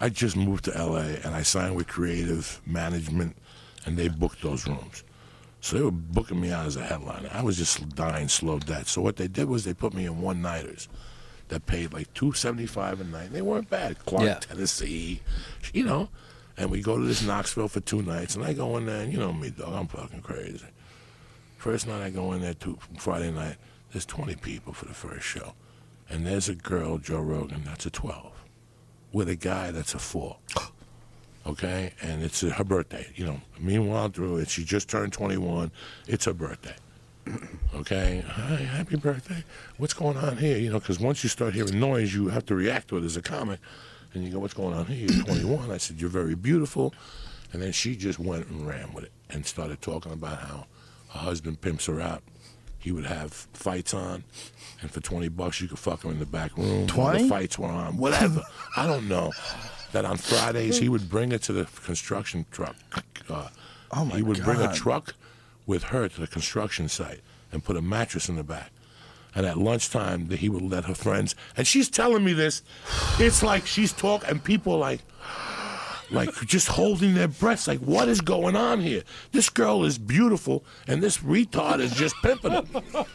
[0.00, 3.36] I just moved to LA and I signed with Creative Management,
[3.86, 5.02] and they booked those rooms.
[5.62, 7.28] So they were booking me out as a headliner.
[7.32, 8.88] I was just dying slow death.
[8.88, 10.88] So what they did was they put me in one nighters
[11.48, 13.32] that paid like two seventy five a night.
[13.32, 13.98] They weren't bad.
[14.06, 14.34] Clark, Yeah.
[14.40, 15.20] Tennessee,
[15.74, 16.08] you know.
[16.60, 19.10] And we go to this Knoxville for two nights, and I go in there, and
[19.10, 19.72] you know me, dog.
[19.72, 20.66] I'm fucking crazy.
[21.56, 23.56] First night I go in there, two, Friday night.
[23.92, 25.54] There's twenty people for the first show,
[26.10, 28.44] and there's a girl, Joe Rogan, that's a twelve,
[29.10, 30.36] with a guy that's a four
[31.46, 31.94] okay?
[32.02, 33.40] And it's her birthday, you know.
[33.58, 35.70] Meanwhile, through it, she just turned 21.
[36.08, 36.74] It's her birthday,
[37.74, 38.22] okay?
[38.28, 39.44] Hi, happy birthday.
[39.78, 40.58] What's going on here?
[40.58, 43.16] You know, because once you start hearing noise, you have to react to it as
[43.16, 43.60] a comic.
[44.14, 45.08] And you go, what's going on here?
[45.10, 45.70] You're 21.
[45.70, 46.92] I said, you're very beautiful.
[47.52, 50.66] And then she just went and ran with it and started talking about how
[51.10, 52.22] her husband pimps her out.
[52.78, 54.24] He would have fights on,
[54.80, 56.86] and for 20 bucks, you could fuck him in the back room.
[56.86, 57.22] while 20?
[57.24, 57.98] The fights were on.
[57.98, 58.42] Whatever.
[58.76, 59.32] I don't know.
[59.92, 62.76] That on Fridays, he would bring it to the construction truck.
[63.28, 63.48] Uh,
[63.92, 64.16] Oh my God.
[64.16, 65.14] he would bring a truck
[65.66, 67.20] with her to the construction site
[67.52, 68.70] and put a mattress in the back.
[69.34, 71.34] And at lunchtime, that he would let her friends.
[71.56, 72.62] And she's telling me this.
[73.18, 75.00] It's like she's talking, and people like,
[76.10, 77.68] like just holding their breaths.
[77.68, 79.02] Like, what is going on here?
[79.32, 83.06] This girl is beautiful, and this retard is just pimping her.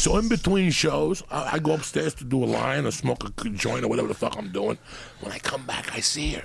[0.00, 3.48] So in between shows, I, I go upstairs to do a line or smoke a
[3.50, 4.78] joint or whatever the fuck I'm doing.
[5.20, 6.44] When I come back, I see her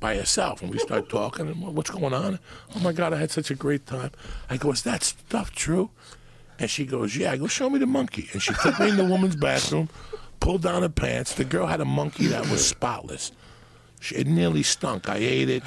[0.00, 1.48] by herself, and we start talking.
[1.48, 2.38] And what's going on?
[2.76, 4.10] Oh my god, I had such a great time.
[4.50, 5.88] I go, is that stuff true?
[6.58, 7.32] And she goes, yeah.
[7.32, 8.28] I go, show me the monkey.
[8.32, 9.88] And she took me in the woman's bathroom,
[10.40, 11.34] pulled down her pants.
[11.34, 13.32] The girl had a monkey that was spotless.
[14.00, 15.08] She, it nearly stunk.
[15.08, 15.62] I ate it.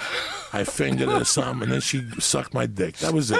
[0.51, 2.97] I fingered it or something, and then she sucked my dick.
[2.97, 3.39] That was it.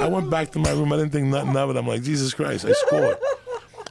[0.00, 0.92] I went back to my room.
[0.92, 1.76] I didn't think nothing of it.
[1.76, 3.16] I'm like, Jesus Christ, I scored.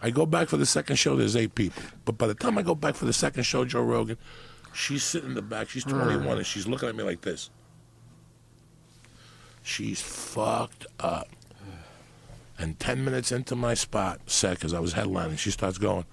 [0.01, 1.15] I go back for the second show.
[1.15, 1.81] There's eight people.
[2.05, 4.17] But by the time I go back for the second show, Joe Rogan,
[4.73, 5.69] she's sitting in the back.
[5.69, 7.49] She's 21, and she's looking at me like this.
[9.63, 11.27] She's fucked up.
[12.59, 16.05] And 10 minutes into my spot, set, because I was headlining, she starts going,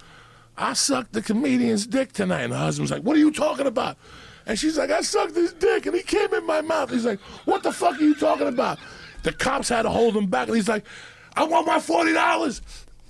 [0.56, 2.42] I sucked the comedian's dick tonight.
[2.42, 3.96] And her husband's like, What are you talking about?
[4.46, 6.90] And she's like, I sucked his dick and he came in my mouth.
[6.90, 8.78] He's like, What the fuck are you talking about?
[9.22, 10.84] The cops had to hold him back and he's like,
[11.34, 12.60] I want my $40.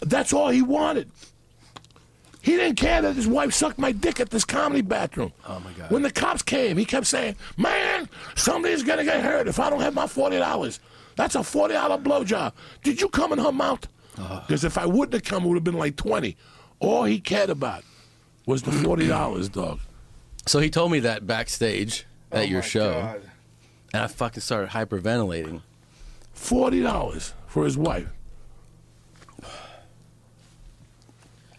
[0.00, 1.10] That's all he wanted.
[2.40, 5.32] He didn't care that his wife sucked my dick at this comedy bathroom.
[5.48, 5.90] Oh my God.
[5.90, 9.80] When the cops came, he kept saying, Man, somebody's gonna get hurt if I don't
[9.80, 10.78] have my $40.
[11.16, 12.52] That's a $40 blowjob.
[12.82, 13.86] Did you come in her mouth?
[14.18, 14.40] Uh-huh.
[14.46, 16.36] Because if I wouldn't have come, it would have been like 20
[16.80, 17.82] All he cared about
[18.46, 19.80] was the $40, dog.
[20.46, 23.22] So he told me that backstage at Oh your show, God.
[23.92, 25.62] and I fucking started hyperventilating.
[26.36, 28.08] $40 for his wife.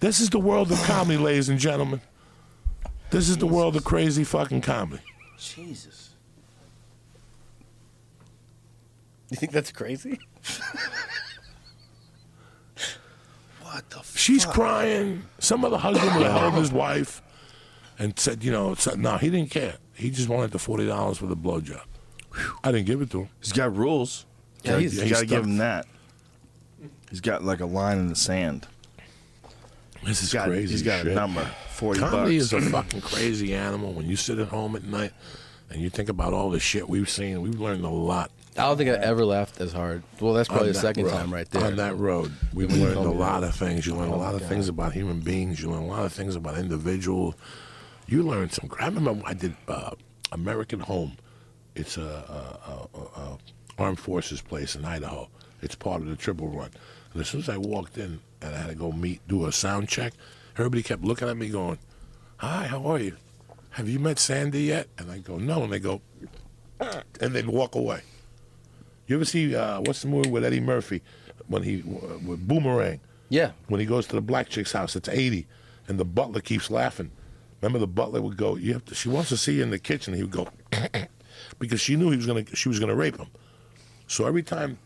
[0.02, 2.02] This is the world of comedy, ladies and gentlemen.
[3.10, 5.02] This is the world of crazy fucking comedy.
[5.40, 6.10] Jesus.
[9.30, 10.20] You think that's crazy?
[13.62, 14.06] What the fuck?
[14.18, 15.24] She's crying.
[15.40, 17.22] Some other husband would have held his wife
[17.98, 19.76] and said, you know, said, no, he didn't care.
[19.94, 21.82] He just wanted the forty dollars for the blowjob.
[22.64, 23.30] I didn't give it to him.
[23.42, 24.26] He's got rules.
[24.64, 25.86] Yeah, Yeah, he's- you he's got to give him that.
[27.10, 28.68] He's got like a line in the sand.
[30.04, 30.72] This is He's got, crazy.
[30.74, 31.14] he's got shit.
[31.14, 31.50] a number.
[31.72, 32.54] Forty Comedy bucks.
[32.54, 33.94] is a fucking crazy animal.
[33.94, 35.12] When you sit at home at night
[35.70, 38.32] and you think about all the shit we've seen, we've learned a lot.
[38.58, 40.04] I don't think I ever laughed as hard.
[40.22, 41.12] Well, that's probably the that second road.
[41.12, 41.66] time right there.
[41.66, 43.86] On that road, you learned a lot of things.
[43.86, 45.62] You learn a Oh, lot my of things about human beings.
[45.62, 47.36] You learn a lot of things about individuals.
[48.08, 48.70] You learn some.
[48.80, 49.92] I remember I did uh,
[50.32, 51.18] American Home.
[51.76, 53.38] It's a, a, a, a
[53.78, 55.28] armed forces place in Idaho.
[55.62, 56.70] It's part of the Triple Run.
[57.12, 59.52] And as soon as I walked in and I had to go meet, do a
[59.52, 60.14] sound check,
[60.58, 61.78] everybody kept looking at me, going,
[62.38, 63.18] "Hi, how are you?"
[63.72, 64.88] have you met Sandy yet?
[64.98, 65.64] And I go, no.
[65.64, 66.00] And they go,
[66.80, 68.00] "Ah," and they'd walk away.
[69.08, 71.02] You ever see uh, what's the movie with Eddie Murphy
[71.48, 73.00] when he with Boomerang?
[73.30, 73.52] Yeah.
[73.68, 75.48] When he goes to the black chick's house, it's eighty,
[75.88, 77.12] and the butler keeps laughing.
[77.62, 79.80] Remember, the butler would go, "You have to." She wants to see you in the
[79.80, 80.14] kitchen.
[80.14, 80.48] He would go,
[81.60, 82.46] because she knew he was gonna.
[82.56, 83.28] She was gonna rape him.
[84.08, 84.78] So every time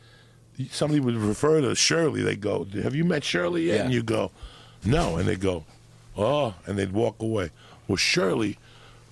[0.71, 3.83] somebody would refer to Shirley, they go, "Have you met Shirley yet?" Yeah.
[3.83, 4.31] And you go,
[4.85, 5.65] "No," and they go,
[6.17, 7.51] "Oh," and they'd walk away.
[7.87, 8.57] Well, Shirley,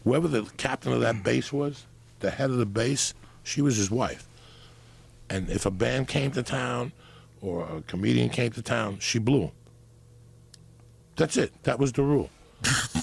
[0.03, 1.85] whoever the captain of that base was,
[2.19, 3.13] the head of the base,
[3.43, 4.26] she was his wife.
[5.29, 6.91] And if a band came to town
[7.41, 9.51] or a comedian came to town, she blew.
[11.15, 11.51] That's it.
[11.63, 12.29] That was the rule.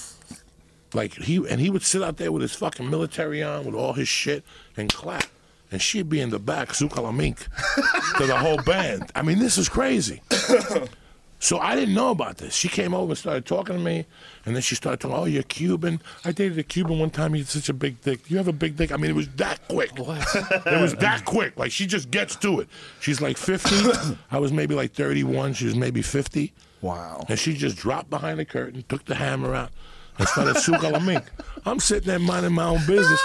[0.94, 3.92] like he and he would sit out there with his fucking military on, with all
[3.92, 4.44] his shit,
[4.76, 5.26] and clap.
[5.70, 7.38] And she'd be in the back, Sukalamink,
[8.18, 9.10] to the whole band.
[9.14, 10.22] I mean, this is crazy.
[11.45, 12.55] So I didn't know about this.
[12.55, 14.07] She came over and started talking to me,
[14.47, 16.01] and then she started talking, oh, you're Cuban.
[16.25, 17.35] I dated a Cuban one time.
[17.35, 18.31] He's such a big dick.
[18.31, 18.91] You have a big dick?
[18.91, 19.91] I mean, it was that quick.
[19.99, 20.27] What?
[20.66, 21.59] it was that quick.
[21.59, 22.69] Like, she just gets to it.
[22.99, 24.16] She's like 50.
[24.31, 25.53] I was maybe like 31.
[25.53, 26.51] She was maybe 50.
[26.81, 27.27] Wow.
[27.29, 29.71] And she just dropped behind the curtain, took the hammer out,
[30.16, 31.27] and started sukalamink.
[31.66, 33.23] I'm sitting there minding my own business,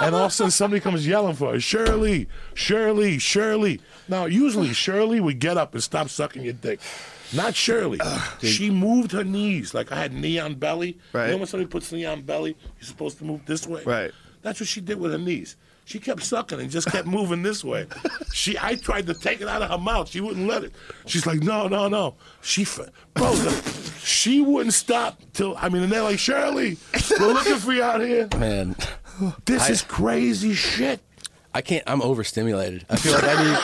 [0.00, 3.80] and all of a sudden somebody comes yelling for her, Shirley, Shirley, Shirley.
[4.08, 6.80] Now, usually Shirley would get up and stop sucking your dick.
[7.32, 7.98] Not Shirley.
[8.42, 10.98] she moved her knees like I had knee on belly.
[11.12, 11.26] Right.
[11.26, 13.82] You know when somebody puts knee on belly, you're supposed to move this way.
[13.84, 14.10] Right.
[14.42, 15.56] That's what she did with her knees.
[15.84, 17.86] She kept sucking and just kept moving this way.
[18.32, 20.08] She, I tried to take it out of her mouth.
[20.08, 20.72] She wouldn't let it.
[21.06, 22.14] She's like, no, no, no.
[22.42, 22.64] She,
[23.14, 25.56] bro, the, she wouldn't stop till.
[25.58, 26.78] I mean, and they're like, Shirley,
[27.18, 28.28] we're looking for you out here.
[28.38, 28.76] Man,
[29.46, 31.00] This I- is crazy shit.
[31.52, 31.82] I can't.
[31.88, 32.86] I'm overstimulated.
[32.88, 33.58] I feel like I need.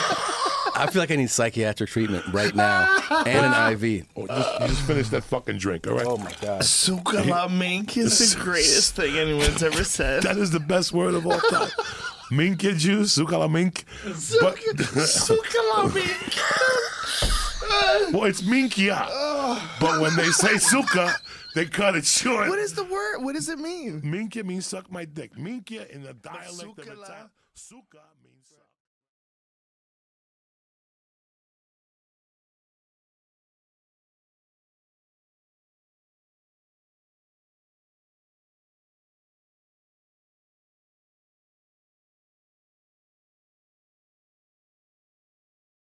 [0.77, 4.05] I feel like I need psychiatric treatment right now and an IV.
[4.15, 6.05] Oh, just, you just finish that fucking drink, all right?
[6.05, 6.61] Oh my god.
[6.61, 10.23] Sukala mink is the greatest thing anyone's ever said.
[10.23, 11.69] That is the best word of all time.
[12.31, 13.85] Minke juice, sukala mink.
[14.03, 16.35] But, Sukala mink.
[18.13, 19.07] well, it's minkia.
[19.79, 21.13] But when they say suka,
[21.55, 22.49] they cut it short.
[22.49, 23.23] What is the word?
[23.23, 24.01] What does it mean?
[24.01, 25.35] Minkia means suck my dick.
[25.35, 27.03] Minkia in the dialect of Sukala.
[27.03, 27.29] Italian.
[27.55, 27.97] Suka